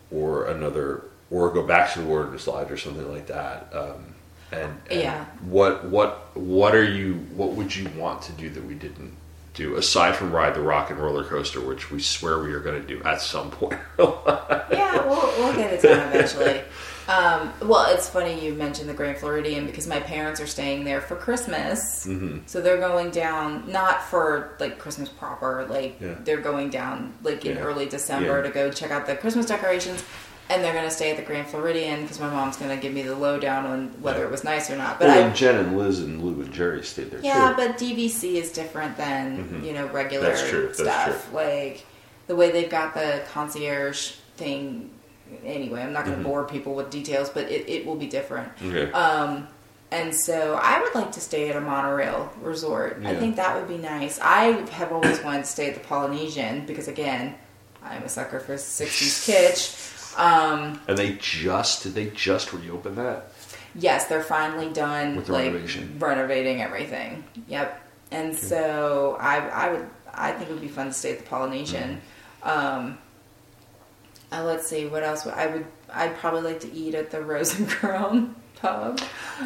[0.10, 3.70] or another, or go back to the Wilderness Lodge or something like that.
[3.74, 4.15] Um,
[4.52, 5.26] and, and Yeah.
[5.42, 7.16] what what what are you?
[7.36, 9.14] What would you want to do that we didn't
[9.54, 12.82] do aside from ride the rock and roller coaster, which we swear we are going
[12.82, 13.80] to do at some point?
[14.00, 16.62] yeah, we'll, we'll get it done eventually.
[17.08, 21.02] Um, well, it's funny you mentioned the Grand Floridian because my parents are staying there
[21.02, 22.08] for Christmas.
[22.08, 22.42] Mhm.
[22.50, 26.16] So they're going down not for like Christmas proper, like Yeah.
[26.24, 27.62] they're going down like in Yeah.
[27.62, 28.48] early December Yeah.
[28.48, 30.04] to go check out the Christmas decorations.
[30.48, 32.94] And they're going to stay at the Grand Floridian because my mom's going to give
[32.94, 34.26] me the lowdown on whether Yeah.
[34.26, 35.00] it was nice or not.
[35.00, 37.56] But well, I, and Jen and Liz and Lou and Jerry stayed there yeah, too.
[37.56, 39.66] but DVC is different than Mhm.
[39.66, 41.34] you know regular That's true, that's stuff.
[41.34, 41.84] Like
[42.28, 44.92] the way they've got the concierge thing.
[45.44, 46.28] Anyway, I'm not going to Mhm.
[46.28, 48.50] bore people with details, but it, it will be different.
[48.64, 48.92] Okay.
[48.92, 49.48] Um,
[49.92, 53.02] and so I would like to stay at a monorail resort.
[53.04, 54.20] I think that would be nice.
[54.22, 57.34] I have always wanted to stay at the Polynesian because again,
[57.84, 59.92] I'm a sucker for 60s kitsch.
[60.18, 63.32] Um, and they just did they just reopen that?
[63.76, 65.98] Yes, they're finally done With the like renovation.
[66.00, 67.24] renovating everything.
[67.48, 67.82] Yep.
[68.12, 71.26] And so I I would I think it would be fun to stay at the
[71.26, 72.02] Polynesian.
[72.44, 72.50] Mm-hmm.
[72.50, 72.98] Um
[74.32, 77.22] uh, let's see what else would I would I'd probably like to eat at the
[77.22, 79.00] Rose and Crown pub.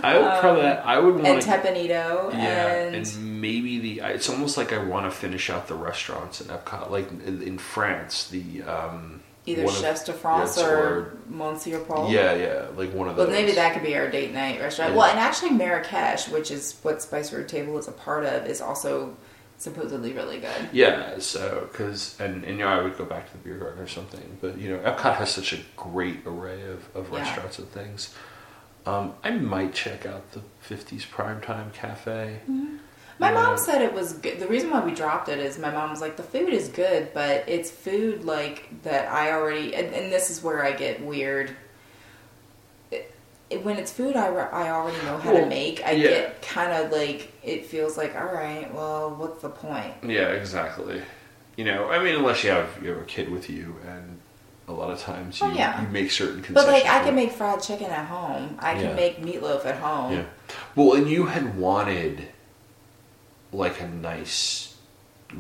[0.04, 4.02] I would probably Um, I would and want Teppan Edo Yeah, and, and maybe the
[4.02, 7.58] it's almost like I want to finish out the restaurants in Epcot, like in, in
[7.58, 12.12] France, the um, either one Chefs de France yes, or Monsieur Paul.
[12.12, 13.36] yeah, yeah, like one of Well, those.
[13.36, 14.92] maybe that could be our date night restaurant.
[14.92, 14.98] Yeah.
[14.98, 18.62] Well, and actually Marrakesh, which is what Spice Road Table is a part of, is
[18.62, 19.16] also
[19.58, 20.70] supposedly really good.
[20.72, 23.82] Yeah, so because and, and you know I would go back to the beer garden
[23.84, 27.20] or something, but you know Epcot has such a great array of, of Yeah.
[27.20, 28.14] restaurants and things.
[28.86, 32.40] Um, I might check out the '50s Primetime Cafe.
[33.20, 34.40] My mom said it was good.
[34.40, 37.14] The reason why we dropped it is my mom was like, the food is good,
[37.14, 41.54] but it's food like that I already, and, and this is where I get weird.
[42.92, 43.14] It,
[43.50, 46.04] it- when it's food I, I already know how Well, to make, I yeah.
[46.10, 49.94] get kind of like, it feels like, all right, well, what's the point?
[50.04, 51.02] Yeah, exactly.
[51.58, 54.18] You know, I mean, unless you have you have a kid with you, and
[54.70, 55.82] a lot of times oh, you, Oh, yeah.
[55.82, 56.54] you make certain concessions.
[56.56, 58.56] But like, I can make fried chicken at home.
[58.60, 58.94] I can Yeah.
[58.96, 60.14] make meatloaf at home.
[60.14, 60.24] Yeah.
[60.76, 62.30] Well, and you had wanted
[63.52, 64.76] like a nice,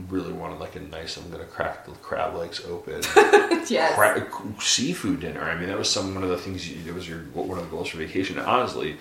[0.10, 1.18] really wanted like a nice.
[1.18, 3.02] I'm gonna crack the crab legs open.
[3.69, 3.94] Yes.
[3.94, 4.26] Cra-
[4.60, 5.44] seafood dinner.
[5.44, 6.68] I mean, that was some one of the things.
[6.68, 8.40] You, it was your one of the goals for vacation.
[8.40, 8.98] And honestly,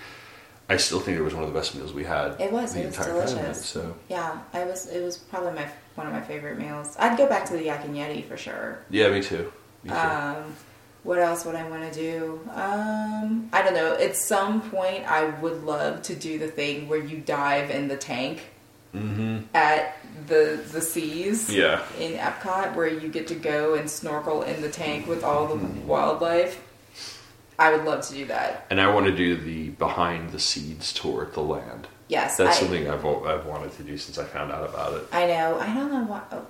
[0.67, 2.39] I still think it was one of the best meals we had.
[2.39, 2.73] It was.
[2.73, 3.35] the It was entire time.
[3.37, 3.65] delicious.
[3.65, 4.85] So Yeah, I was.
[4.87, 6.95] It was probably my one of my favorite meals.
[6.99, 8.79] I'd go back to the yak and yeti for sure.
[8.91, 9.51] yeah, me too.
[9.83, 9.95] Me too.
[9.95, 10.53] Um,
[11.03, 12.39] what else would I want to do?
[12.53, 13.95] Um, I don't know.
[13.95, 17.97] At some point, I would love to do the thing where you dive in the
[17.97, 18.41] tank
[18.95, 19.39] mm-hmm.
[19.53, 19.97] at
[20.27, 21.53] the the seas.
[21.53, 21.83] Yeah.
[21.99, 25.65] In Epcot, where you get to go and snorkel in the tank with all the
[25.81, 26.61] wildlife.
[27.57, 28.65] I would love to do that.
[28.69, 31.89] And I want to do the behind the seeds tour at the land.
[32.07, 35.07] Yes, That's I- something I've I've wanted to do since I found out about it.
[35.11, 35.59] I know.
[35.59, 36.21] I don't know why.
[36.31, 36.45] oh,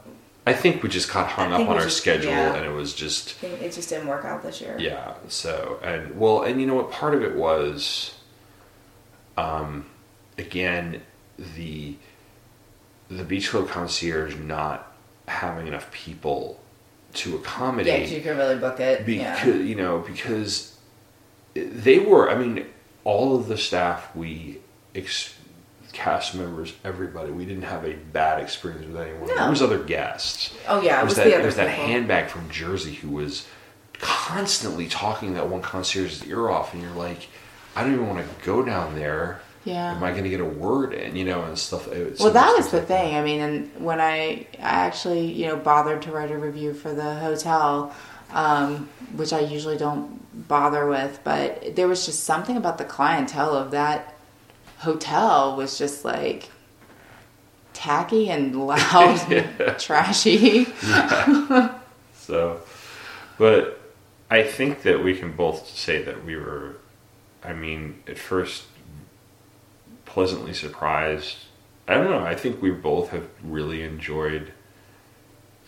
[0.47, 2.55] I think we just got hung up on our just- schedule, yeah.
[2.55, 4.77] and it was just it just didn't work out this year.
[4.79, 5.15] Yeah.
[5.27, 6.91] So and well, and you know what?
[6.91, 8.15] Part of it was,
[9.35, 9.85] um,
[10.37, 11.01] again,
[11.37, 11.95] the
[13.09, 14.91] the beach club concierge not
[15.27, 16.59] having enough people
[17.13, 18.09] to accommodate.
[18.09, 19.05] Yeah, you could really book it.
[19.05, 19.53] because yeah.
[19.53, 20.77] you know because
[21.53, 22.29] they were.
[22.29, 22.65] I mean,
[23.03, 24.59] all of the staff we.
[24.95, 25.35] Ex-
[25.91, 29.35] cast members everybody we didn't have a bad experience with anyone No.
[29.35, 32.29] there was other guests Oh, yeah, it was that, the it other was that handbag
[32.29, 33.47] from jersey who was
[33.93, 37.27] constantly talking that one concierge's ear off and you're like
[37.75, 39.95] i don't even want to go down there Yeah.
[39.95, 42.53] am i going to get a word in you know and stuff It's Well, that
[42.57, 43.15] was the thing.
[43.15, 46.93] I mean, and when I, I actually, you know, bothered to write a review for
[46.93, 47.93] the hotel,
[48.31, 53.55] um, which I usually don't bother with, but there was just something about the clientele
[53.55, 54.15] of that
[54.79, 56.49] hotel was just like
[57.73, 60.67] tacky and loud, and trashy.
[62.29, 62.61] So,
[63.39, 63.81] but
[64.29, 66.75] I think that we can both say that we were,
[67.43, 68.65] I mean, at first
[70.09, 71.37] pleasantly surprised.
[71.87, 72.19] I don't know.
[72.23, 74.51] I think we both have really enjoyed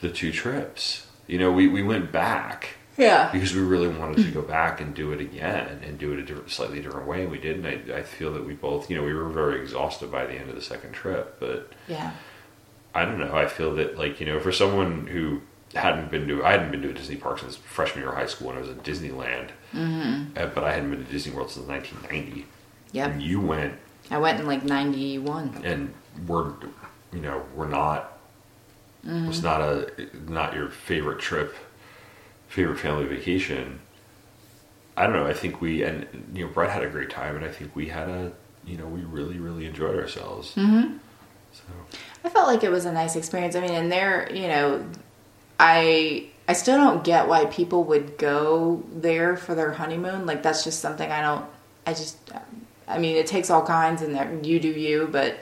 [0.01, 1.07] the two trips.
[1.27, 3.29] You know, we, we went back Yeah.
[3.31, 6.23] because we really wanted to go back and do it again and do it a
[6.23, 7.23] different, slightly different way.
[7.23, 7.63] And we did.
[7.63, 10.33] And I, I feel that we both, you know, we were very exhausted by the
[10.33, 12.11] end of the second trip, but Yeah.
[12.93, 13.33] I don't know.
[13.35, 15.41] I feel that like you know, for someone who
[15.73, 18.25] hadn't been to, I hadn't been to a Disney park since freshman year of high
[18.25, 20.37] school when I was at Disneyland, Mhm.
[20.37, 22.45] uh, but I hadn't been to Disney World since 1990.
[22.91, 23.11] Yep.
[23.11, 23.75] And you went,
[24.11, 25.61] I went in like 91.
[25.63, 25.93] and
[26.27, 26.51] we're,
[27.13, 28.17] you know, we're not.
[29.07, 29.29] Mhm.
[29.29, 29.89] It's not a
[30.29, 31.55] not your favorite trip,
[32.49, 33.79] favorite family vacation.
[34.95, 35.25] I don't know.
[35.25, 37.87] I think we and you know Brett had a great time, and I think we
[37.87, 38.31] had a
[38.65, 40.53] you know we really really enjoyed ourselves.
[40.53, 40.97] hmm
[41.53, 41.63] So
[42.23, 43.55] I felt like it was a nice experience.
[43.55, 44.85] I mean, and there, you know,
[45.59, 50.25] I I still don't get why people would go there for their honeymoon.
[50.27, 51.45] Like that's just something I don't.
[51.87, 52.17] I just.
[52.91, 55.39] I mean, it takes all kinds, and that you do you, but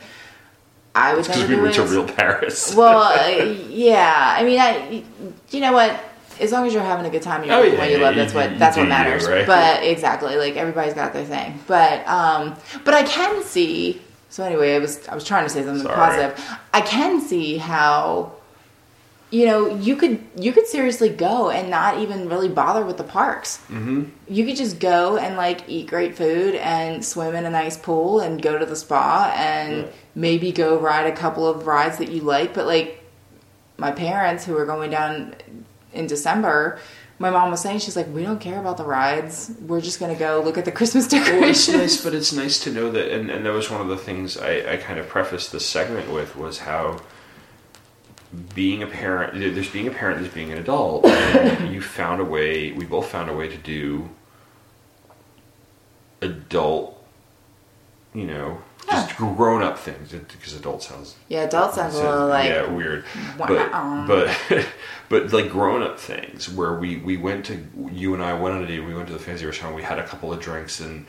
[0.95, 1.77] I would because never we do went it.
[1.77, 2.75] to real Paris.
[2.77, 4.35] well, uh, yeah.
[4.37, 5.03] I mean, I.
[5.51, 5.99] You know what?
[6.39, 8.03] As long as you're having a good time you're Oh, doing yeah, what you yeah,
[8.05, 9.27] love, you that's what you that's what you, matters.
[9.27, 9.45] right?
[9.45, 11.59] But exactly, like everybody's got their thing.
[11.67, 12.55] But um,
[12.85, 14.01] but I can see.
[14.29, 15.95] So anyway, I was I was trying to say something Sorry.
[15.95, 16.57] positive.
[16.73, 18.31] I can see how
[19.31, 23.03] you know you could you could seriously go and not even really bother with the
[23.03, 23.57] parks.
[23.67, 27.77] hmm You could just go and like eat great food and swim in a nice
[27.77, 32.09] pool and go to the spa and maybe go ride a couple of rides that
[32.11, 32.53] you like.
[32.53, 33.03] But like
[33.77, 35.35] my parents who were going down
[35.93, 36.79] in December,
[37.19, 39.51] my mom was saying she's like, we don't care about the rides.
[39.67, 41.77] We're just gonna go look at the Christmas Well, it's decorations.
[41.77, 44.37] nice, but it's nice to know that, and, and that was one of the things
[44.37, 47.01] I, I kind of prefaced this segment with was how
[48.53, 52.25] being a parent, there's being a parent, there's being an adult, and you found a
[52.25, 52.71] way.
[52.71, 54.09] We both found a way to do
[56.21, 57.03] adult,
[58.13, 62.49] you know, just grown up things because adult sounds Yeah, adult sounds a little like
[62.49, 63.03] yeah weird,
[63.37, 64.05] wow.
[64.07, 64.67] but but
[65.09, 68.63] but like grown up things where we we went to you and I went on
[68.63, 68.79] a date.
[68.81, 69.75] We went to the fancy restaurant.
[69.75, 71.05] We had a couple of drinks and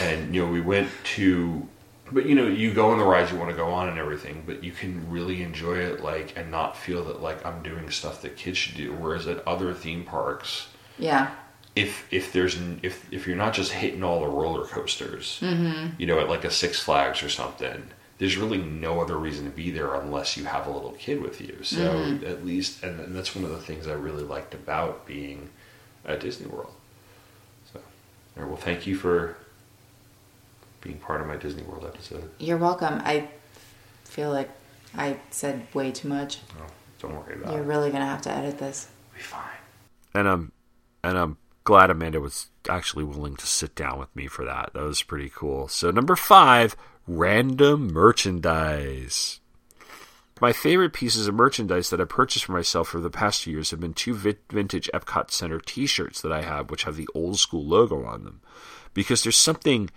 [0.00, 1.66] and you know we went to.
[2.12, 4.42] But you know, you go on the rides you want to go on and everything,
[4.46, 8.22] but you can really enjoy it like and not feel that like I'm doing stuff
[8.22, 8.92] that kids should do.
[8.92, 10.68] Whereas at other theme parks,
[10.98, 11.30] yeah.
[11.76, 15.92] if if there's if if you're not just hitting all the roller coasters, Mhm.
[15.98, 19.50] you know, at like a Six Flags or something, there's really no other reason to
[19.50, 21.58] be there unless you have a little kid with you.
[21.62, 22.28] So Mhm.
[22.28, 25.50] at least, and, and that's one of the things I really liked about being
[26.04, 26.72] at Disney World.
[27.72, 27.78] So,
[28.36, 29.36] all right, well, thank you for
[30.80, 32.30] being part of my Disney World episode.
[32.38, 33.00] You're welcome.
[33.04, 33.28] I
[34.04, 34.50] feel like
[34.96, 36.38] I said way too much.
[36.58, 36.66] Oh,
[37.00, 37.56] don't worry about it.
[37.56, 38.88] You're really gonna have to edit this.
[39.14, 39.42] Be fine.
[40.14, 40.52] and I'm
[41.02, 44.70] and I'm glad Amanda was actually willing to sit down with me for that.
[44.74, 45.68] That was pretty cool.
[45.68, 46.76] So number five,
[47.06, 49.40] random merchandise.
[50.40, 53.72] My favorite pieces of merchandise that I purchased for myself over the past few years
[53.72, 57.66] have been two vintage Epcot Center T-shirts that I have, which have the old school
[57.66, 58.40] logo on them,
[58.94, 59.90] because there's something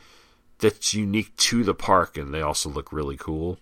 [0.62, 3.60] that's unique to the park, and they also look really cool.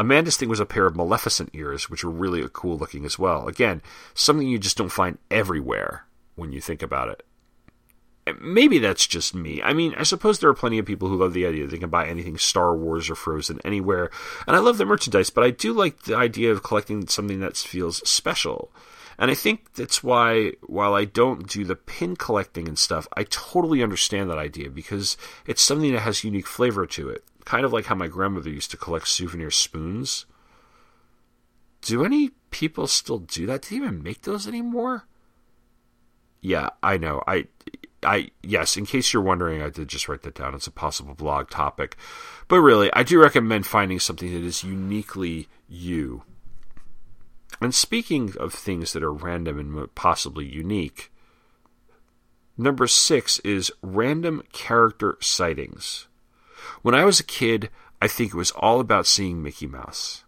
[0.00, 3.48] Amanda's thing was a pair of Maleficent ears, which were really cool looking as well.
[3.48, 3.82] Again,
[4.14, 6.04] something you just don't find everywhere
[6.36, 7.24] when you think about it.
[8.40, 9.62] Maybe that's just me.
[9.62, 11.78] I mean, I suppose there are plenty of people who love the idea that they
[11.78, 14.10] can buy anything Star Wars or Frozen anywhere,
[14.46, 17.56] and I love the merchandise, but I do like the idea of collecting something that
[17.56, 18.70] feels special.
[19.18, 23.24] And I think that's why, while I don't do the pin collecting and stuff, I
[23.24, 27.24] totally understand that idea because it's something that has unique flavor to it.
[27.44, 30.26] Kind of like how my grandmother used to collect souvenir spoons.
[31.80, 33.62] Do any people still do that?
[33.62, 35.06] Do they even make those anymore?
[36.40, 37.22] Yeah, I know.
[37.26, 37.46] I,
[38.04, 38.76] I yes.
[38.76, 40.54] In case you're wondering, I did just write that down.
[40.54, 41.96] It's a possible blog topic,
[42.46, 46.22] but really, I do recommend finding something that is uniquely you.
[47.60, 51.10] And speaking of things that are random and possibly unique,
[52.56, 56.06] number six is random character sightings.
[56.82, 57.70] When I was a kid,
[58.00, 60.24] I think it was all about seeing Mickey Mouse.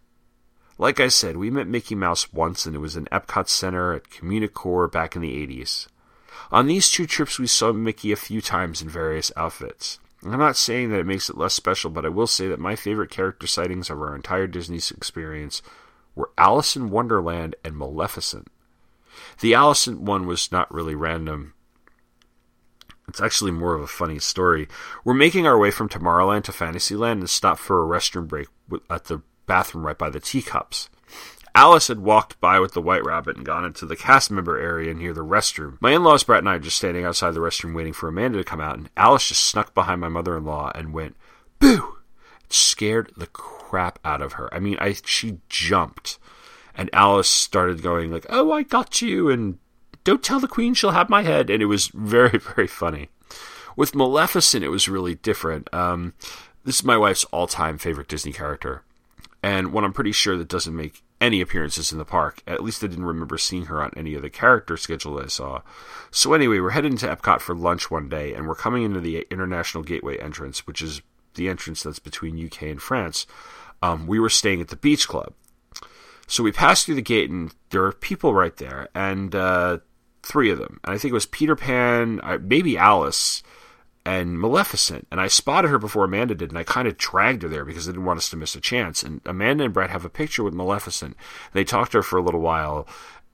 [0.77, 4.09] Like I said, we met Mickey Mouse once, and it was in Epcot Center at
[4.09, 5.87] Communicore back in the 80s.
[6.51, 9.99] On these two trips, we saw Mickey a few times in various outfits.
[10.23, 12.75] I'm not saying that it makes it less special, but I will say that my
[12.75, 15.61] favorite character sightings of our entire Disney experience
[16.15, 18.47] were Alice in Wonderland and Maleficent.
[19.39, 21.53] The Alice one was not really random.
[23.07, 24.67] It's actually more of a funny story.
[25.03, 28.47] We're making our way from Tomorrowland to Fantasyland and stop for a restroom break
[28.89, 30.89] at the bathroom right by the teacups.
[31.53, 34.93] Alice had walked by with the white rabbit and gone into the cast member area
[34.93, 35.77] near the restroom.
[35.81, 38.37] My in laws, Brett, and I, are just standing outside the restroom waiting for Amanda
[38.37, 41.17] to come out, and Alice just snuck behind my mother in law and went,
[41.59, 41.97] Boo!
[42.53, 44.53] Scared the crap out of her.
[44.53, 46.19] I mean, I she jumped.
[46.75, 49.57] And Alice started going like, "Oh, I got you," and
[50.03, 53.09] "Don't tell the queen she'll have my head," and it was very, very funny.
[53.75, 55.73] With Maleficent, it was really different.
[55.73, 56.13] Um,
[56.63, 58.83] this is my wife's all-time favorite Disney character,
[59.41, 62.41] and one I'm pretty sure that doesn't make any appearances in the park.
[62.47, 65.61] At least I didn't remember seeing her on any of the character schedule I saw.
[66.09, 69.25] So anyway, we're heading to Epcot for lunch one day, and we're coming into the
[69.29, 71.01] International Gateway entrance, which is
[71.35, 73.25] the entrance that's between UK and France.
[73.81, 75.33] Um, we were staying at the Beach Club.
[76.27, 79.79] So we passed through the gate, and there are people right there, and uh,
[80.23, 80.79] three of them.
[80.83, 83.43] And I think it was Peter Pan, maybe Alice,
[84.05, 85.07] and Maleficent.
[85.11, 87.87] And I spotted her before Amanda did, and I kind of dragged her there because
[87.87, 89.03] I didn't want us to miss a chance.
[89.03, 91.15] And Amanda and Brett have a picture with Maleficent.
[91.53, 92.87] They talked to her for a little while,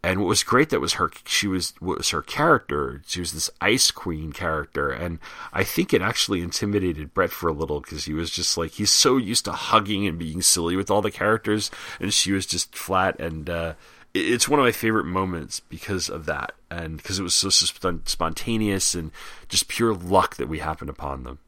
[0.03, 3.33] and what was great that was her she was what was her character she was
[3.33, 4.89] this ice queen character.
[4.89, 5.19] And
[5.53, 8.91] i think it actually intimidated brett for a little because he was just like he's
[8.91, 11.71] so used to hugging and being silly with all the characters.
[11.99, 13.73] And she was just flat and uh,
[14.13, 16.53] it's one of my favorite moments because of that.
[16.69, 19.11] And because it was so spontaneous and
[19.47, 21.39] just pure luck that we happened upon them.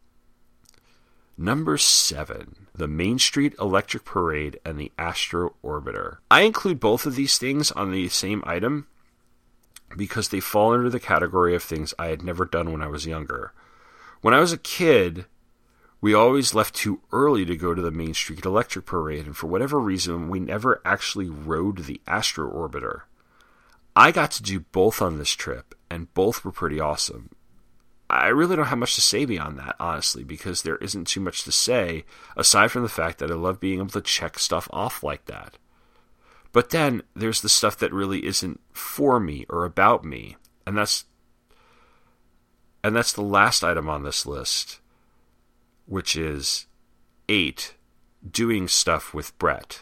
[1.37, 6.17] Number seven, the Main Street Electric Parade and the Astro Orbiter.
[6.31, 8.87] I include both of these things on the same item
[9.97, 13.05] because they fall under the category of things I had never done when I was
[13.05, 13.51] younger.
[14.21, 15.25] When I was a kid,
[15.99, 19.47] we always left too early to go to the Main Street Electric Parade, and for
[19.47, 23.01] whatever reason, we never actually rode the Astro Orbiter.
[23.93, 27.31] I got to do both on this trip, and both were pretty awesome.
[28.09, 31.43] I really don't have much to say beyond that, honestly, because there isn't too much
[31.43, 32.05] to say
[32.35, 35.57] aside from the fact that I love being able to check stuff off like that.
[36.51, 41.05] But then there's the stuff that really isn't for me or about me, and that's
[42.83, 44.79] and that's the last item on this list,
[45.85, 46.65] which is
[47.27, 47.75] 8
[48.31, 49.81] doing stuff with Brett.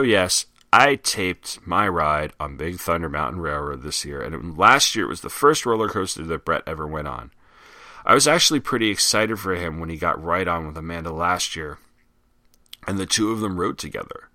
[0.00, 4.56] So yes, I taped my ride on Big Thunder Mountain Railroad this year, and it,
[4.56, 7.32] last year it was the first roller coaster that Brett ever went on.
[8.06, 11.54] I was actually pretty excited for him when he got right on with Amanda last
[11.54, 11.76] year,
[12.86, 14.30] and the two of them rode together.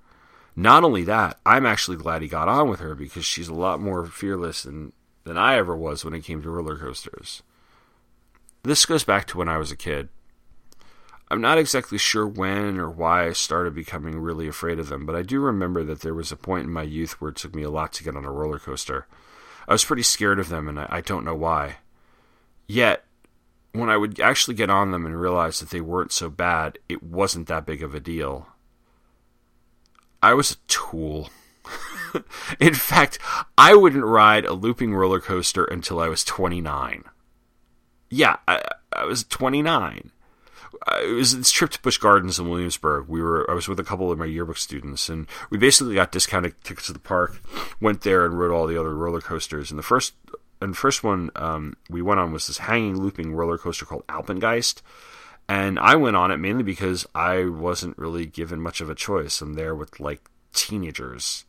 [0.55, 3.81] Not only that, I'm actually glad he got on with her because she's a lot
[3.81, 4.93] more fearless than,
[5.23, 7.41] than I ever was when it came to roller coasters.
[8.61, 10.09] This goes back to when I was a kid.
[11.29, 15.15] I'm not exactly sure when or why I started becoming really afraid of them, but
[15.15, 17.63] I do remember that there was a point in my youth where it took me
[17.63, 19.07] a lot to get on a roller coaster.
[19.67, 21.77] I was pretty scared of them, and I, I don't know why.
[22.67, 23.05] Yet,
[23.71, 27.01] when I would actually get on them and realize that they weren't so bad, it
[27.01, 28.47] wasn't that big of a deal.
[30.21, 31.29] I was a tool.
[32.59, 33.17] in fact,
[33.57, 37.03] I wouldn't ride a looping roller coaster until I was 29.
[38.11, 38.61] Yeah, I,
[38.93, 40.11] I was 29
[41.01, 43.07] it was this trip to Busch Gardens in Williamsburg.
[43.07, 46.11] We were I was with a couple of my yearbook students, and we basically got
[46.11, 47.41] discounted tickets to the park.
[47.81, 49.71] Went there and rode all the other roller coasters.
[49.71, 50.13] And the first
[50.61, 54.81] and first one um, we went on was this hanging looping roller coaster called Alpengeist.
[55.47, 59.41] And I went on it mainly because I wasn't really given much of a choice.
[59.41, 60.21] I'm there with like
[60.53, 61.45] teenagers,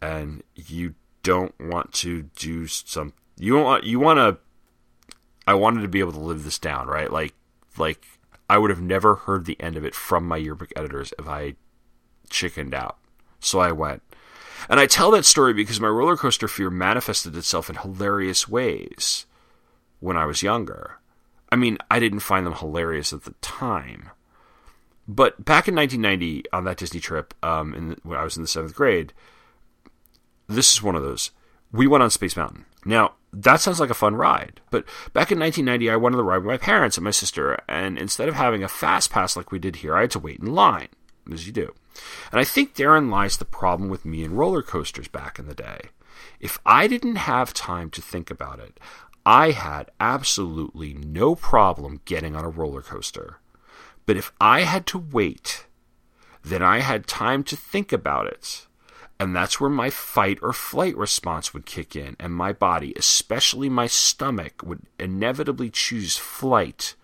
[0.00, 3.12] and you don't want to do some.
[3.38, 4.38] You want you want to.
[5.46, 7.12] I wanted to be able to live this down, right?
[7.12, 7.34] Like
[7.78, 8.04] like
[8.52, 11.54] I would have never heard the end of it from my yearbook editors if I
[12.28, 12.98] chickened out.
[13.40, 14.02] So I went.
[14.68, 19.24] And I tell that story because my roller coaster fear manifested itself in hilarious ways
[20.00, 20.98] when I was younger.
[21.50, 24.10] I mean, I didn't find them hilarious at the time.
[25.08, 28.48] But back in 1990, on that Disney trip, um, in, when I was in the
[28.48, 29.14] seventh grade,
[30.46, 31.30] this is one of those.
[31.72, 32.66] We went on Space Mountain.
[32.84, 34.60] Now, that sounds like a fun ride.
[34.70, 37.98] But back in 1990, I on the ride with my parents and my sister, and
[37.98, 40.54] instead of having a fast pass like we did here, I had to wait in
[40.54, 40.88] line,
[41.30, 41.74] as you do.
[42.30, 45.54] And I think therein lies the problem with me and roller coasters back in the
[45.54, 45.80] day.
[46.40, 48.78] If I didn't have time to think about it,
[49.24, 53.38] I had absolutely no problem getting on a roller coaster.
[54.04, 55.66] But if I had to wait,
[56.42, 58.66] then I had time to think about it
[59.22, 63.68] and that's where my fight or flight response would kick in, and my body, especially
[63.68, 66.96] my stomach, would inevitably choose flight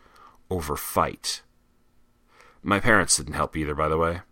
[0.51, 1.43] over fight.
[2.61, 4.23] My parents didn't help either, by the way.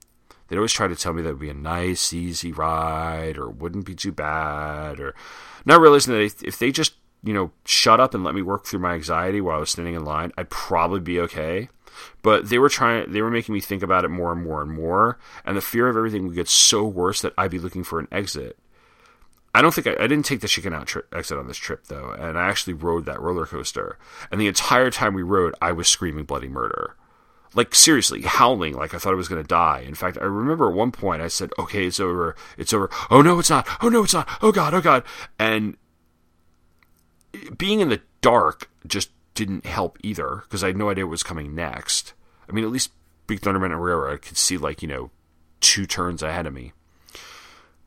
[0.48, 3.48] They'd always try to tell me that it would be a nice, easy ride, or
[3.48, 5.14] wouldn't be too bad, or
[5.64, 8.80] not realizing that if they just, you know, shut up and let me work through
[8.80, 11.68] my anxiety while I was standing in line, I'd probably be okay.
[12.22, 14.70] But they were trying, they were making me think about it more and more and
[14.70, 17.98] more, and the fear of everything would get so worse that I'd be looking for
[17.98, 18.58] an exit.
[19.54, 21.86] I don't think I, I didn't take the chicken out tri- exit on this trip
[21.86, 23.98] though, and I actually rode that roller coaster.
[24.30, 26.94] And the entire time we rode, I was screaming bloody murder,
[27.54, 29.82] like seriously howling, like I thought I was going to die.
[29.86, 33.22] In fact, I remember at one point I said, "Okay, it's over, it's over." Oh
[33.22, 33.66] no, it's not.
[33.80, 34.28] Oh no, it's not.
[34.42, 35.04] Oh god, oh god.
[35.38, 35.78] And
[37.56, 41.22] being in the dark just didn't help either because I had no idea what was
[41.22, 42.14] coming next.
[42.48, 42.90] I mean, at least
[43.28, 45.10] Big Thunder Mountain Railroad, I could see like you know
[45.60, 46.72] two turns ahead of me.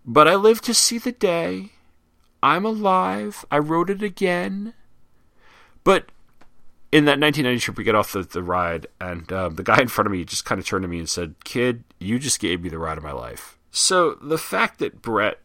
[0.05, 1.73] But I lived to see the day.
[2.41, 3.43] I'm alive.
[3.51, 4.73] I rode it again.
[5.83, 6.05] But
[6.91, 9.87] in that 1990 trip, we get off the, the ride, and um, the guy in
[9.87, 12.61] front of me just kind of turned to me and said, Kid, you just gave
[12.61, 13.57] me the ride of my life.
[13.71, 15.39] So the fact that Brett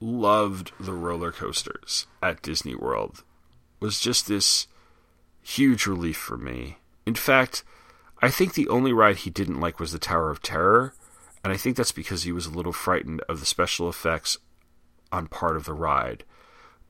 [0.00, 3.22] loved the roller coasters at Disney World
[3.78, 4.66] was just this
[5.42, 6.78] huge relief for me.
[7.04, 7.64] In fact,
[8.20, 10.94] I think the only ride he didn't like was the Tower of Terror,
[11.42, 14.38] and I think that's because he was a little frightened of the special effects
[15.10, 16.24] on part of the ride.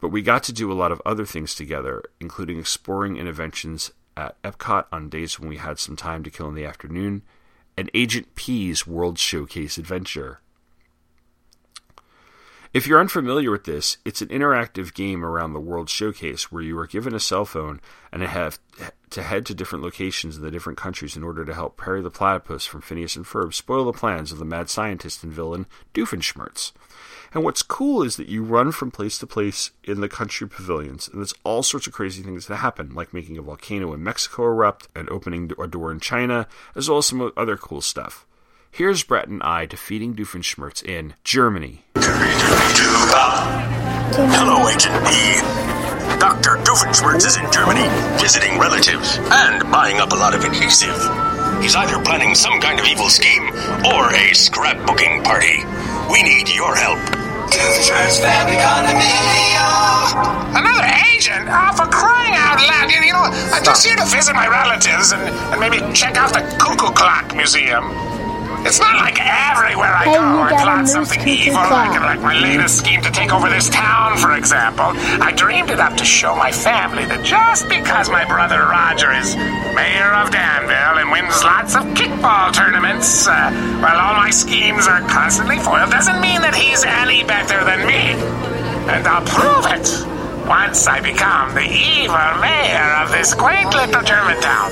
[0.01, 4.41] But we got to do a lot of other things together, including exploring Innoventions at
[4.43, 7.23] Epcot on days when we had some time to kill in the afternoon,
[7.79, 10.42] and Agent P's World Showcase adventure.
[12.73, 16.79] If you're unfamiliar with this, it's an interactive game around the World Showcase where you
[16.79, 18.59] are given a cell phone and have
[19.11, 22.11] to head to different locations in the different countries in order to help Perry the
[22.11, 26.73] Platypus from Phineas and Ferb spoil the plans of the mad scientist and villain Doofenshmirtz.
[27.35, 31.09] And what's cool is that you run from place to place in the country pavilions,
[31.09, 34.45] and there's all sorts of crazy things that happen, like making a volcano in Mexico
[34.45, 38.27] erupt and opening a door in China, as well as some other cool stuff.
[38.73, 41.85] Here's Brett and I defeating Doofenshmirtz in Germany.
[44.33, 45.13] Hello, Agent P.
[46.17, 46.57] Dr.
[46.65, 47.85] Doofenshmirtz is in Germany,
[48.17, 50.97] visiting relatives and buying up a lot of adhesive.
[51.61, 53.45] He's either planning some kind of evil scheme
[53.93, 55.61] or a scrapbooking party.
[56.11, 56.97] We need your help.
[57.53, 60.57] Doofenshmirtz family condominium.
[60.57, 61.45] Another agent?
[61.45, 62.89] Oh, for crying out loud.
[62.91, 65.21] You, you know, I'm just here to visit my relatives and,
[65.53, 67.85] and maybe check out the Cuckoo Clock Museum.
[68.65, 71.99] It's not like everywhere I Hey, go you I got a plot something evil, like,
[72.01, 74.95] like my latest scheme to take over this town, for example.
[75.21, 79.35] I dreamed it up to show my family that just because my brother Roger is
[79.75, 83.51] mayor of Danville and wins lots of kickball tournaments, uh,
[83.83, 88.15] while all my schemes are constantly foiled, doesn't mean that he's any better than me.
[88.91, 89.87] And I'll prove it
[90.47, 94.71] once I become the evil mayor of this quaint little German town.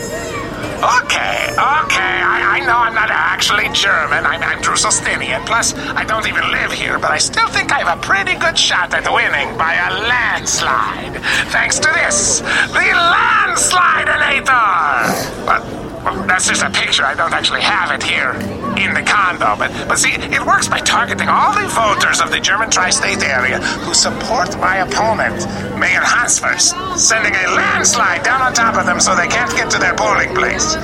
[0.80, 4.24] Okay, okay, I, I know I'm not actually German.
[4.24, 5.44] I'm, I'm Drusselstinian.
[5.44, 8.58] Plus, I don't even live here, but I still think I have a pretty good
[8.58, 11.20] shot at winning by a landslide.
[11.52, 15.44] Thanks to this, the Landslidinator!
[15.44, 15.79] But
[16.26, 17.04] that's just a picture.
[17.04, 18.32] I don't actually have it here
[18.78, 19.56] in the condo.
[19.56, 23.22] But, but see, it works by targeting all the voters of the German tri state
[23.22, 25.36] area who support my opponent,
[25.78, 26.60] Mayor Hansford,
[26.98, 30.34] sending a landslide down on top of them so they can't get to their polling
[30.34, 30.74] place.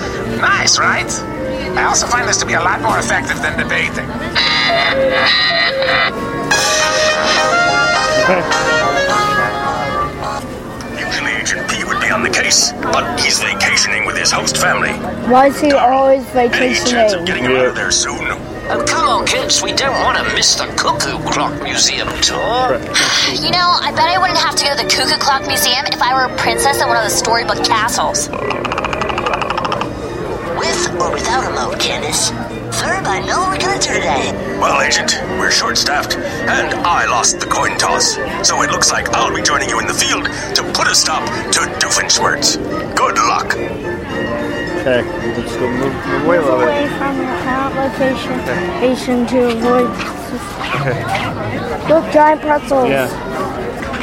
[0.40, 1.10] Nice, right?
[1.76, 4.06] I also find this to be a lot more effective than debating.
[12.06, 14.92] be on the case, but he's vacationing with his host family.
[15.28, 16.62] Why is he always vacationing?
[16.62, 17.26] Any chance of vacationing?
[17.26, 18.22] getting him out of there soon?
[18.68, 19.62] Oh, come on, kids.
[19.62, 22.78] We don't want to miss the Cuckoo Clock Museum tour.
[23.34, 26.00] You know, I bet I wouldn't have to go to the Cuckoo Clock Museum if
[26.00, 28.28] I were a princess in one of the storybook castles.
[30.58, 32.30] With or without a moat, Candace?
[32.76, 34.32] Third, I know we're gonna today.
[34.60, 38.16] Well, Agent, we're short staffed, and I lost the coin toss.
[38.46, 41.24] So it looks like I'll be joining you in the field to put a stop
[41.52, 42.56] to Doofenshmirtz.
[42.94, 43.56] Good luck.
[43.56, 46.68] Okay, let's go move, move away a little bit.
[46.68, 48.40] Away from your current location,
[48.78, 49.90] station to avoid.
[50.76, 51.00] Okay.
[51.88, 52.88] Look, giant pretzels.
[52.90, 53.08] Yeah.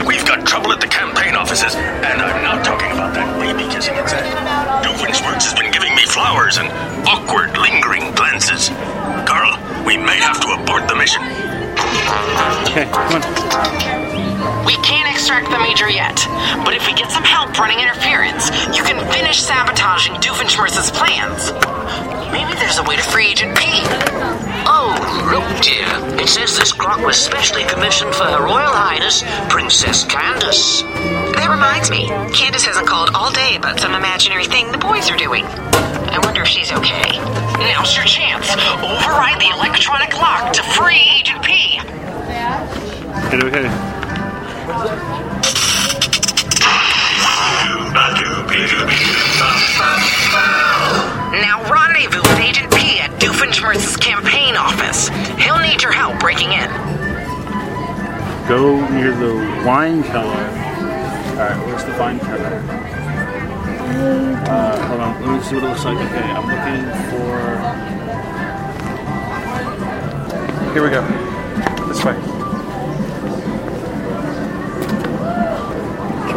[0.05, 3.95] We've got trouble at the campaign offices, and I'm not talking about that baby kissing
[3.95, 4.27] incident.
[4.83, 6.67] Doofenshmirtz has been giving me flowers and
[7.07, 8.69] awkward, lingering glances.
[9.25, 11.23] Carl, we may have to abort the mission.
[12.67, 14.02] Okay, come on.
[14.65, 16.15] We can't extract the Major yet,
[16.65, 21.51] but if we get some help running interference, you can finish sabotaging Doofenshmirtz's plans.
[22.31, 23.65] Maybe there's a way to free Agent P.
[24.65, 24.95] Oh,
[25.29, 25.87] look, dear.
[26.19, 30.81] It says this clock was specially commissioned for Her Royal Highness Princess Candace.
[31.37, 35.17] That reminds me, Candace hasn't called all day about some imaginary thing the boys are
[35.17, 35.45] doing.
[35.45, 37.19] I wonder if she's okay.
[37.59, 38.49] Now's your chance.
[38.49, 41.79] Override the electronic lock to free Agent P.
[43.27, 44.02] Okay, okay.
[51.41, 55.09] Now rendezvous with Agent P at Doofenshmirtz's campaign office.
[55.37, 56.69] He'll need your help breaking in.
[58.47, 60.49] Go near the wine cellar.
[61.37, 62.61] Alright, where's the wine cellar?
[64.47, 65.97] Uh, hold on, let me see what it looks like.
[65.97, 67.37] Okay, I'm looking for.
[70.73, 71.01] Here we go.
[71.87, 72.42] This way.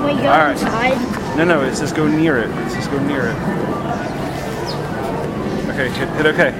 [0.07, 0.53] We go All right.
[0.53, 1.37] inside?
[1.37, 2.49] No, no, it says go near it.
[2.51, 3.37] It says go near it.
[5.70, 6.53] Okay, hit, hit okay.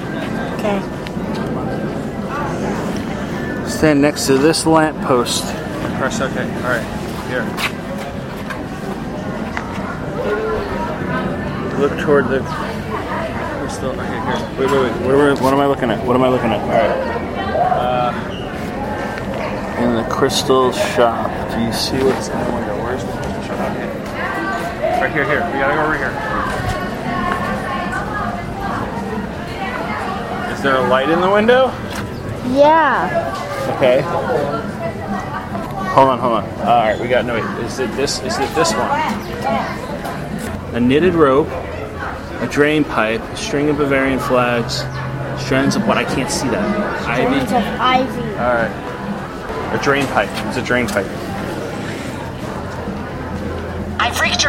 [0.59, 0.81] Okay.
[3.69, 5.45] Stand next to this lamppost.
[5.99, 6.47] Press okay.
[6.57, 6.85] Alright,
[7.29, 7.45] here.
[11.81, 12.41] Look toward the
[13.61, 13.91] crystal.
[13.91, 14.59] Okay, here.
[14.59, 14.93] Wait, wait, wait.
[15.05, 16.05] What, am I- what am I looking at?
[16.07, 16.61] What am I looking at?
[16.61, 16.91] Alright.
[19.79, 21.31] Uh, in the crystal shop.
[21.55, 22.77] Do you see what's in the window?
[22.83, 23.36] Where's the crystal shop?
[23.36, 23.36] Okay.
[24.97, 25.45] Right here, here.
[25.53, 26.11] We gotta go over here.
[30.53, 31.67] Is there a light in the window?
[32.57, 33.35] Yeah.
[33.77, 34.01] Okay.
[35.93, 36.45] Hold on, hold on.
[36.61, 37.35] All right, we got no.
[37.35, 38.21] Wait, is it this?
[38.23, 38.91] Is it this one?
[40.75, 41.49] A knitted rope,
[42.41, 44.79] a drain pipe, a string of Bavarian flags,
[45.43, 47.03] strands of what I can't see that.
[47.03, 47.67] Strands Ivy.
[47.67, 48.23] of ivy.
[48.39, 49.75] All right.
[49.79, 50.31] A drain pipe.
[50.49, 51.07] It's a drain pipe.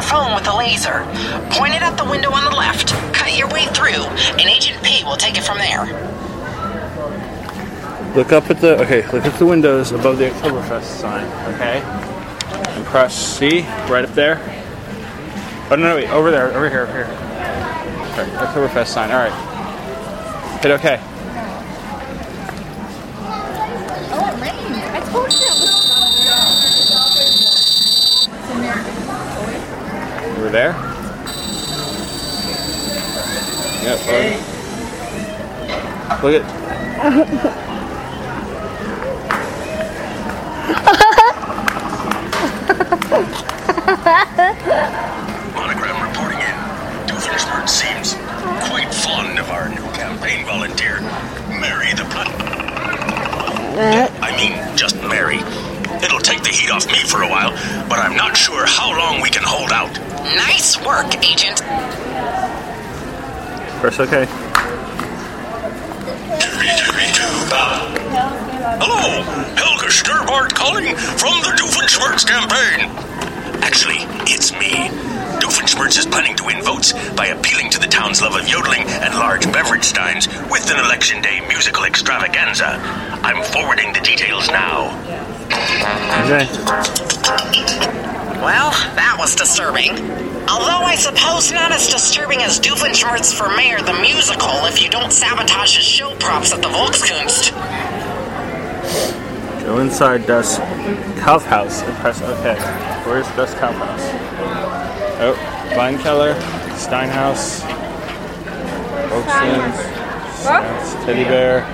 [0.08, 1.04] Phone with a laser.
[1.52, 4.04] Point it at the window on the left, cut your way through,
[4.40, 5.86] and Agent P will take it from there.
[8.16, 8.80] Look up at the.
[8.82, 11.26] Okay, look at the windows above the Oktoberfest sign.
[11.54, 11.82] Okay.
[12.76, 13.62] And press C
[13.92, 14.40] right up there.
[15.70, 17.06] Oh no, no, wait, over there, over here, over here.
[18.14, 19.12] Okay, Oktoberfest sign.
[19.12, 19.34] All right.
[20.62, 21.00] Hit OK.
[24.10, 24.76] Oh, it rained.
[24.96, 25.88] I told you it was
[30.58, 30.74] there.
[33.84, 34.00] Yep.
[36.24, 36.44] Look at.
[45.54, 46.56] Monogram reporting in.
[47.06, 48.16] Doofenshmirtz seems
[48.68, 51.02] quite fond of our new campaign volunteer,
[51.62, 52.34] Mary the Pl-
[53.78, 54.10] uh.
[54.24, 55.38] I mean, just Mary.
[56.04, 57.52] It'll take the heat off me for a while,
[57.88, 60.07] but I'm not sure how long we can hold out.
[60.36, 61.62] Nice work, Agent.
[63.80, 64.26] Press OK.
[68.80, 69.24] Hello,
[69.56, 72.90] Helga Sturbart calling from the Doofenshmirtz campaign.
[73.64, 74.90] Actually, it's me.
[75.40, 79.14] Doofenshmirtz is planning to win votes by appealing to the town's love of yodeling and
[79.16, 82.78] large beverage steins with an election day musical extravaganza.
[83.24, 84.91] I'm forwarding the details now.
[86.26, 88.16] Okay.
[88.41, 89.91] Well, that was disturbing.
[90.47, 95.11] Although I suppose not as disturbing as Doofenshmirtz for Mayor the musical if you don't
[95.11, 97.51] sabotage his show props at the Volkskunst.
[99.65, 100.59] Go inside Das
[101.19, 102.55] Kaufhaus and press OK.
[103.05, 104.01] Where's Das Kaufhaus?
[105.19, 105.35] Oh,
[105.72, 106.35] Weinkeller,
[106.77, 107.61] Steinhaus,
[109.09, 109.81] Volkskunst,
[110.43, 111.65] Steinhaus, Teddy Bear.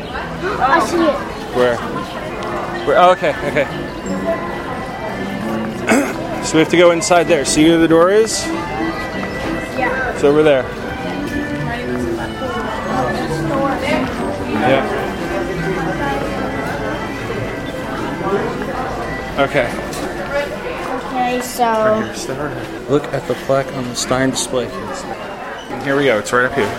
[0.60, 1.14] I see it.
[1.56, 1.78] Where?
[2.88, 2.98] Where?
[3.00, 3.93] Oh, okay, okay.
[6.44, 7.46] So we have to go inside there.
[7.46, 8.46] See where the door is?
[9.78, 10.14] Yeah.
[10.14, 10.64] It's over there.
[14.64, 15.04] Yeah.
[19.40, 19.68] Okay.
[21.08, 22.00] Okay, so
[22.90, 25.04] Look at the plaque on the Stein display case.
[25.04, 26.20] And here we go.
[26.20, 26.70] It's right up here.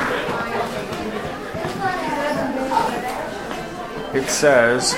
[4.14, 4.90] It says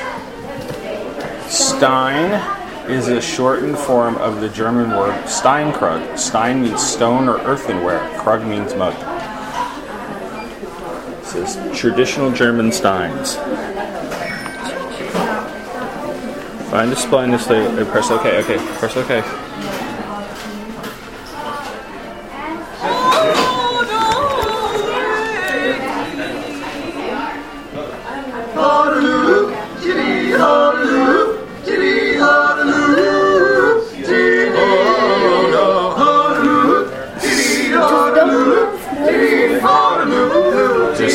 [1.48, 2.40] Stein
[2.88, 6.16] is a shortened form of the German word Steinkrug.
[6.18, 8.00] Stein means stone or earthenware.
[8.18, 8.94] Krug means mug.
[11.22, 13.36] This is traditional German steins.
[16.70, 17.66] Find display and display.
[17.66, 18.38] uh, Press OK.
[18.38, 18.58] OK.
[18.78, 19.22] Press OK.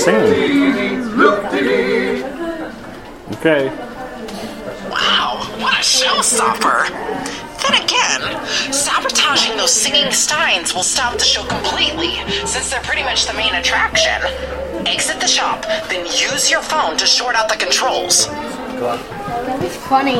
[0.02, 1.02] Singing.
[3.34, 3.68] Okay.
[4.90, 6.90] Wow, what a showstopper!
[7.62, 12.16] Then again, sabotaging those singing steins will stop the show completely,
[12.46, 14.22] since they're pretty much the main attraction.
[14.88, 18.28] Exit the shop, then use your phone to short out the controls.
[19.62, 20.18] it's funny.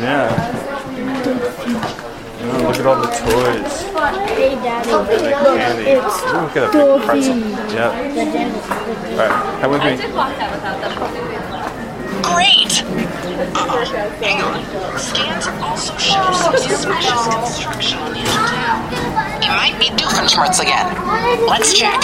[0.00, 2.08] Yeah.
[2.44, 3.86] Oh, look at all the toys.
[4.34, 4.90] Hey, Daddy.
[4.90, 5.84] And the candy.
[5.94, 7.38] It's Ooh, look at that big pretzel.
[7.38, 7.74] Dorothy.
[7.74, 7.94] Yeah.
[8.10, 8.66] The dentist.
[9.14, 9.94] Alright, come with me.
[12.22, 12.82] Great!
[12.82, 13.84] Uh-oh,
[14.22, 14.58] hang on.
[14.98, 18.90] Scans also show some suspicious construction on the town.
[19.42, 20.86] It might be Doofenshmirtz again.
[21.46, 22.00] Let's check.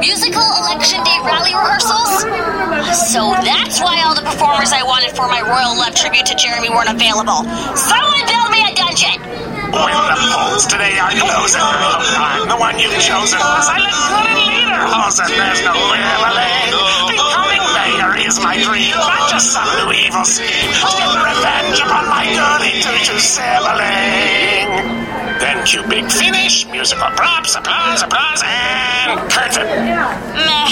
[0.00, 2.24] Musical election day rally rehearsals?
[3.12, 6.68] So that's why all the performers I wanted for my Royal Love tribute to Jeremy
[6.70, 7.44] weren't available.
[7.76, 9.20] Someone build me a dungeon!
[9.72, 13.40] When the polls today are closing, I'm the one you've chosen.
[13.40, 16.76] Silent good leader, Hosen, there's no rambling.
[17.08, 20.76] Becoming mayor is my dream, not just some new evil scheme.
[20.76, 24.68] To get revenge upon my girly tutu sibling.
[25.40, 29.66] Then cue big finish, musical props, applause, applause, and curtain.
[30.36, 30.68] Meh.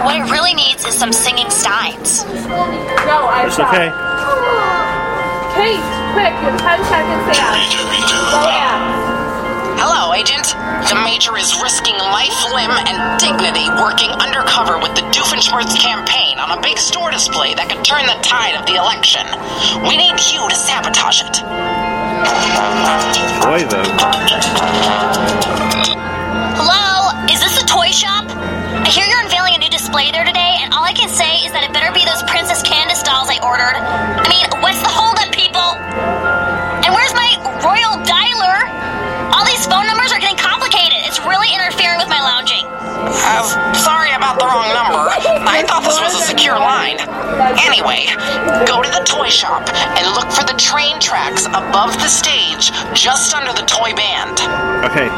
[0.00, 2.24] What it really needs is some singing steins.
[2.24, 3.92] No, I It's okay.
[5.64, 5.80] Kate,
[6.12, 7.72] quick, you have 10 seconds to ask.
[7.72, 8.84] Go ask.
[9.80, 10.52] Hello, Agent.
[10.92, 16.52] The Major is risking life, limb, and dignity working undercover with the Doofenshmirtz campaign on
[16.52, 19.24] a big store display that could turn the tide of the election.
[19.88, 21.40] We need you to sabotage it.
[23.40, 23.88] Boy, though.
[26.60, 27.08] Hello?
[27.32, 28.28] Is this a toy shop?
[28.84, 31.56] I hear you're unveiling a new display there today, and all I can say is
[31.56, 33.80] that it better be those Princess Candace dolls I ordered.
[33.80, 34.44] I mean,
[42.14, 42.66] interfering my lounging.
[42.66, 45.10] Uh, sorry about the wrong number.
[45.46, 46.98] I thought this was a secure line.
[47.60, 48.06] Anyway,
[48.66, 49.68] go to the toy shop
[49.98, 54.40] and look for the train tracks above the stage, just under the toy band.
[54.84, 55.08] Okay.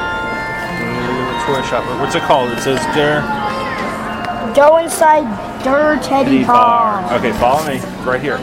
[1.47, 1.85] Toy shop.
[2.01, 2.51] What's it called?
[2.53, 3.23] It says Der
[4.55, 5.27] Go inside
[5.63, 7.03] Der Teddy Bar.
[7.03, 7.19] Bar.
[7.19, 7.79] Okay, follow me.
[8.05, 8.37] Right here.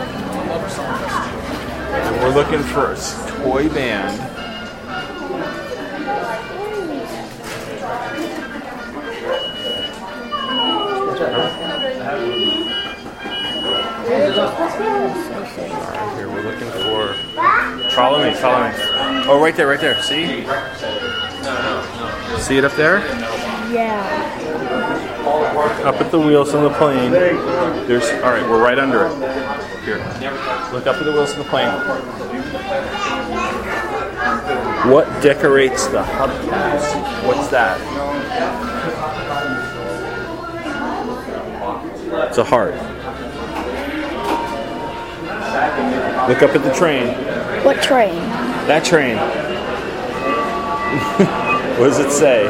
[1.93, 2.97] And we're looking for a
[3.43, 4.33] toy band.
[11.13, 11.29] Here,
[16.27, 17.13] we're looking for.
[17.91, 18.73] Follow me, follow me.
[19.27, 20.01] Oh, right there, right there.
[20.01, 20.45] See?
[22.41, 22.99] See it up there?
[23.71, 24.01] Yeah.
[25.85, 27.11] Up at the wheels on the plane.
[27.11, 28.09] There's.
[28.23, 29.15] All right, we're right under it.
[29.85, 29.99] Here.
[30.73, 31.69] Look up at the wheels of the plane.
[34.91, 37.27] What decorates the hubcaps?
[37.27, 37.79] What's that?
[42.15, 42.73] It's a heart.
[46.29, 47.07] Look up at the train.
[47.63, 48.15] What train?
[48.67, 49.17] That train.
[51.79, 52.43] what does it say?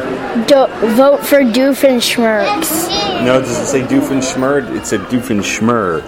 [0.47, 3.23] Do- vote for Doofenshmirtz.
[3.23, 4.75] No, it doesn't say Doofenshmird.
[4.75, 6.01] It said Doofenshmir.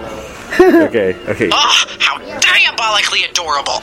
[0.88, 1.50] okay, okay.
[1.52, 3.80] Oh, how diabolically adorable!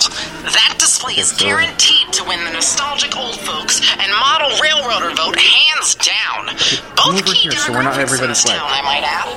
[0.50, 5.38] That display is uh, guaranteed to win the nostalgic old folks and model railroader vote
[5.38, 6.50] hands down.
[6.98, 8.58] Both Move over key here so we're not demographics in everybody's this way.
[8.58, 9.30] town, I might add.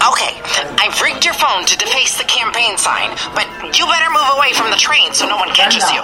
[0.00, 0.32] Okay,
[0.80, 3.44] I've rigged your phone to deface the campaign sign, but
[3.76, 6.00] you better move away from the train so no one catches you.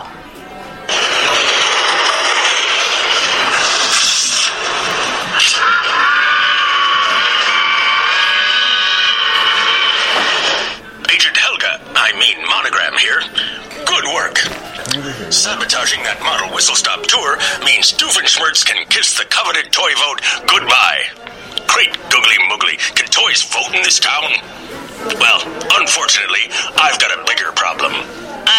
[12.19, 13.21] Mean Monogram here.
[13.85, 14.39] Good work.
[15.33, 21.05] Sabotaging that model whistle stop tour means Doofenshmirtz can kiss the coveted toy vote goodbye.
[21.69, 24.33] Great googly moogly, can toys vote in this town?
[25.21, 25.41] Well,
[25.77, 27.93] unfortunately, I've got a bigger problem.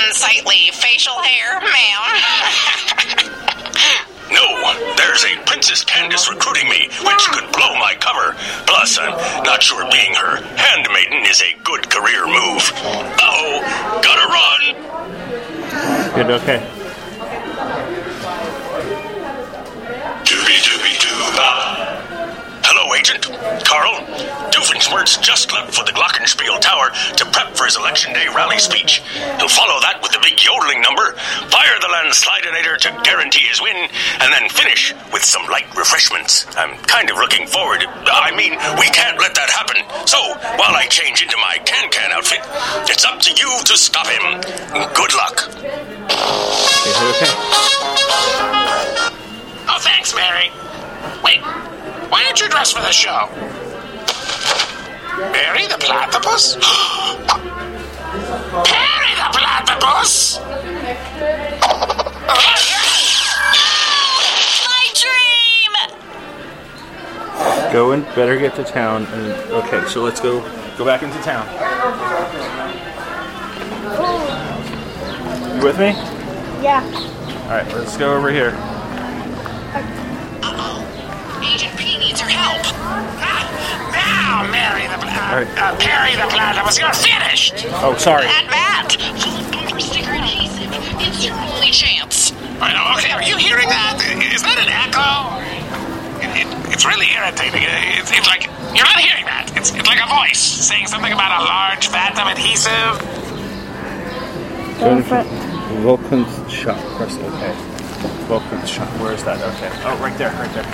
[0.05, 2.03] Unsightly facial hair, ma'am.
[4.32, 4.44] No,
[4.98, 8.36] there's a Princess Candace recruiting me, which could blow my cover.
[8.66, 12.72] Plus, I'm not sure being her handmaiden is a good career move.
[12.76, 13.62] Uh-oh,
[14.04, 14.76] gotta run!
[16.16, 16.60] Good, okay.
[20.24, 21.97] Doobie doobie doo.
[22.98, 23.30] Agent.
[23.64, 23.94] Carl,
[24.49, 29.02] Doofenshmirtz just left for the Glockenspiel Tower to prep for his Election Day rally speech.
[29.38, 31.14] He'll follow that with the big yodeling number,
[31.53, 36.45] fire the landslidinator to guarantee his win, and then finish with some light refreshments.
[36.57, 37.86] I'm kind of looking forward.
[37.86, 39.86] I mean, we can't let that happen.
[40.07, 40.18] So,
[40.57, 42.41] while I change into my can-can outfit,
[42.90, 44.41] it's up to you to stop him.
[44.98, 45.45] Good luck.
[47.14, 47.30] Okay.
[49.69, 50.49] Oh, thanks, Mary.
[51.24, 51.41] Wait,
[52.09, 53.29] why aren't you dressed for the show?
[55.31, 56.55] Mary the platypus?
[58.65, 60.39] Perry the platypus?
[64.67, 65.73] My dream!
[67.71, 69.05] Go and better get to town.
[69.07, 70.41] And okay, so let's go
[70.77, 71.45] go back into town.
[75.57, 75.91] You with me?
[76.63, 76.84] Yeah.
[77.43, 78.53] All right, let's go over here.
[80.43, 81.41] Uh-oh.
[81.43, 81.97] Agent P
[82.28, 82.64] needs help.
[83.95, 85.49] Now, Mary the pla- All right.
[85.58, 87.66] uh, Perry the platypus, you're finished.
[87.82, 88.26] Oh, sorry.
[88.28, 88.95] That bat!
[89.52, 90.70] Bumper sticker adhesive.
[91.02, 92.32] It's your only chance.
[92.60, 94.02] I know, okay, are you hearing that?
[94.34, 95.38] Is that an echo?
[96.26, 97.62] It, it, it's really irritating.
[97.98, 99.54] It's, it's like, you're not hearing that.
[99.56, 102.98] It's, it's like a voice saying something about a large vat of adhesive.
[104.80, 105.04] Go to
[105.86, 106.78] Volkskunst shop.
[106.98, 107.77] Press OK.
[108.28, 108.88] Volkskunst shop.
[108.99, 109.41] Where is that?
[109.56, 109.69] Okay.
[109.84, 110.32] Oh, right there.
[110.34, 110.65] Right there.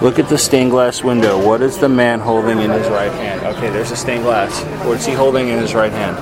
[0.00, 1.38] Look at the stained glass window.
[1.44, 3.44] What is the man holding in his right hand?
[3.56, 4.62] Okay, there's a stained glass.
[4.84, 6.18] What is he holding in his right hand?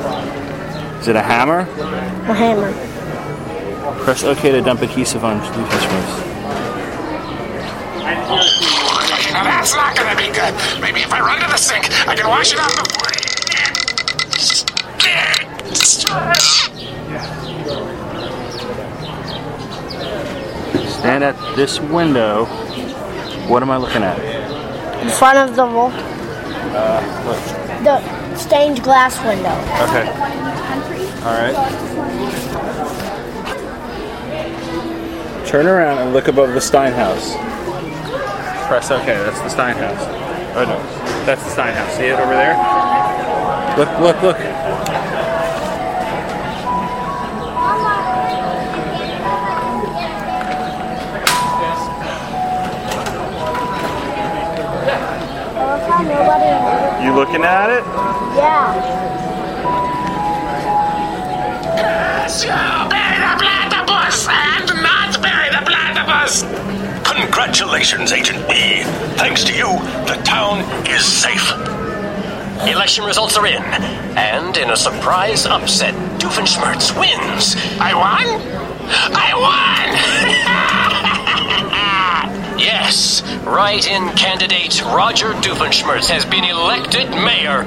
[1.01, 1.60] Is it a hammer?
[1.60, 2.72] A hammer.
[4.05, 6.28] Press OK to dump adhesive on Doofenshmirtz.
[9.32, 10.55] Now that's not gonna be good.
[10.80, 13.31] Maybe if I run to the sink, I can wash it off before.
[20.88, 22.46] Stand at this window.
[23.48, 24.18] What am I looking at?
[25.02, 25.90] In front of the wall.
[26.74, 27.00] Uh.
[27.82, 28.00] The
[28.36, 29.50] stained glass window.
[29.82, 30.08] Okay.
[31.24, 31.56] All right.
[35.46, 37.34] Turn around and look above the Stein house.
[38.68, 39.06] Press OK.
[39.06, 40.06] That's the Stein house.
[40.54, 40.78] Oh no,
[41.26, 41.94] that's the Stein house.
[41.96, 42.56] See it over there?
[43.76, 43.88] Look!
[44.00, 44.22] Look!
[44.22, 44.38] Look!
[56.22, 57.82] You looking at it?
[58.38, 59.02] Yeah.
[62.88, 66.42] Bury the platypus and not bury the platypus.
[67.10, 68.84] Congratulations, Agent P.
[69.18, 69.66] Thanks to you,
[70.06, 71.50] the town is safe.
[72.68, 73.62] Election results are in,
[74.16, 77.56] and in a surprise upset, Doofenshmirtz wins.
[77.80, 78.26] I won?
[79.12, 79.34] I
[80.94, 80.98] won!
[82.62, 87.64] Yes, write in candidate Roger Doofenshmirtz has been elected mayor.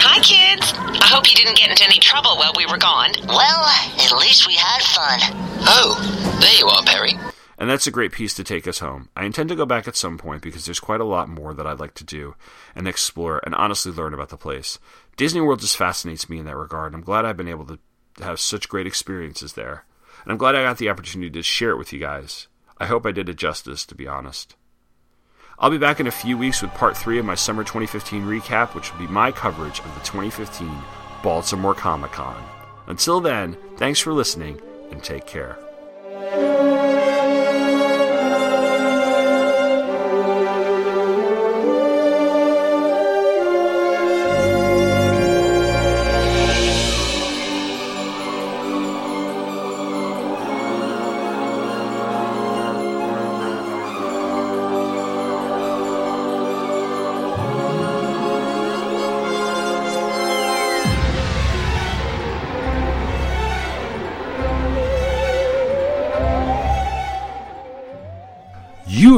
[0.00, 0.72] Hi, kids.
[0.72, 3.10] I hope you didn't get into any trouble while we were gone.
[3.28, 3.66] Well,
[3.98, 5.20] at least we had fun.
[5.66, 6.00] Oh,
[6.40, 7.33] there you are, Perry.
[7.64, 9.08] And that's a great piece to take us home.
[9.16, 11.66] I intend to go back at some point because there's quite a lot more that
[11.66, 12.34] I'd like to do
[12.76, 14.78] and explore and honestly learn about the place.
[15.16, 16.92] Disney World just fascinates me in that regard.
[16.92, 17.78] I'm glad I've been able to
[18.22, 19.86] have such great experiences there.
[20.24, 22.48] And I'm glad I got the opportunity to share it with you guys.
[22.76, 24.56] I hope I did it justice, to be honest.
[25.58, 28.74] I'll be back in a few weeks with part three of my summer 2015 recap,
[28.74, 30.70] which will be my coverage of the 2015
[31.22, 32.44] Baltimore Comic Con.
[32.88, 34.60] Until then, thanks for listening
[34.90, 35.56] and take care.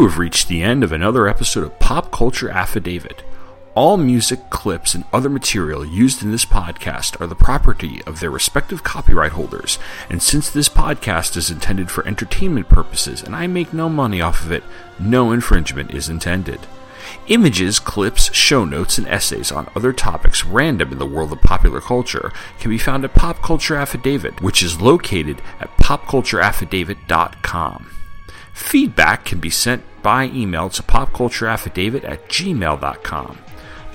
[0.09, 3.25] Have reached the end of another episode of Pop Culture Affidavit.
[3.75, 8.31] All music, clips, and other material used in this podcast are the property of their
[8.31, 9.79] respective copyright holders,
[10.09, 14.45] and since this podcast is intended for entertainment purposes and I make no money off
[14.45, 14.63] of it,
[14.99, 16.61] no infringement is intended.
[17.27, 21.81] Images, clips, show notes, and essays on other topics random in the world of popular
[21.81, 22.31] culture
[22.61, 27.96] can be found at Pop Culture Affidavit, which is located at popcultureaffidavit.com.
[28.57, 33.39] Feedback can be sent by email to popcultureaffidavit at gmail.com.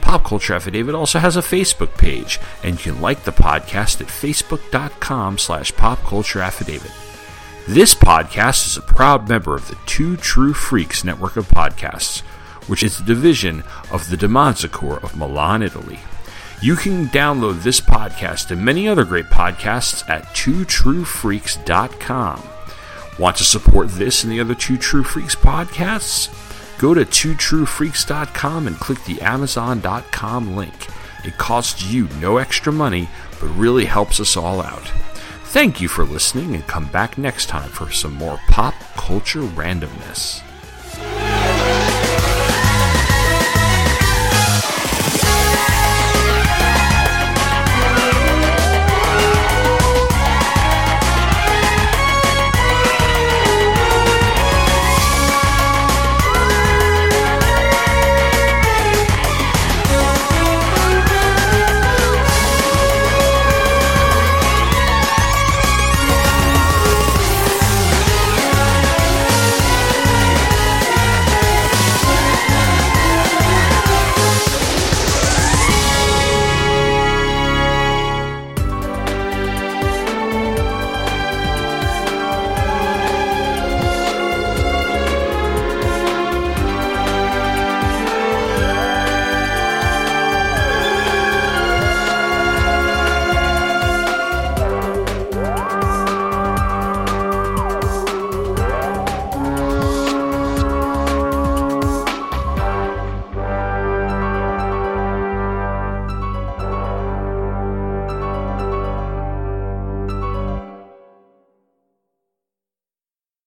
[0.01, 4.07] Pop Culture Affidavit also has a Facebook page, and you can like the podcast at
[4.07, 6.91] facebook.com slash popcultureaffidavit.
[7.67, 12.19] This podcast is a proud member of the Two True Freaks network of podcasts,
[12.67, 15.99] which is a division of the Demanzacor of Milan, Italy.
[16.61, 22.43] You can download this podcast and many other great podcasts at twotruefreaks.com.
[23.19, 26.29] Want to support this and the other Two True Freaks podcasts?
[26.79, 30.88] Go to twotruefreaks.com and click the amazon.com link.
[31.23, 33.07] It costs you no extra money,
[33.39, 34.88] but really helps us all out.
[35.45, 40.41] Thank you for listening and come back next time for some more pop culture randomness.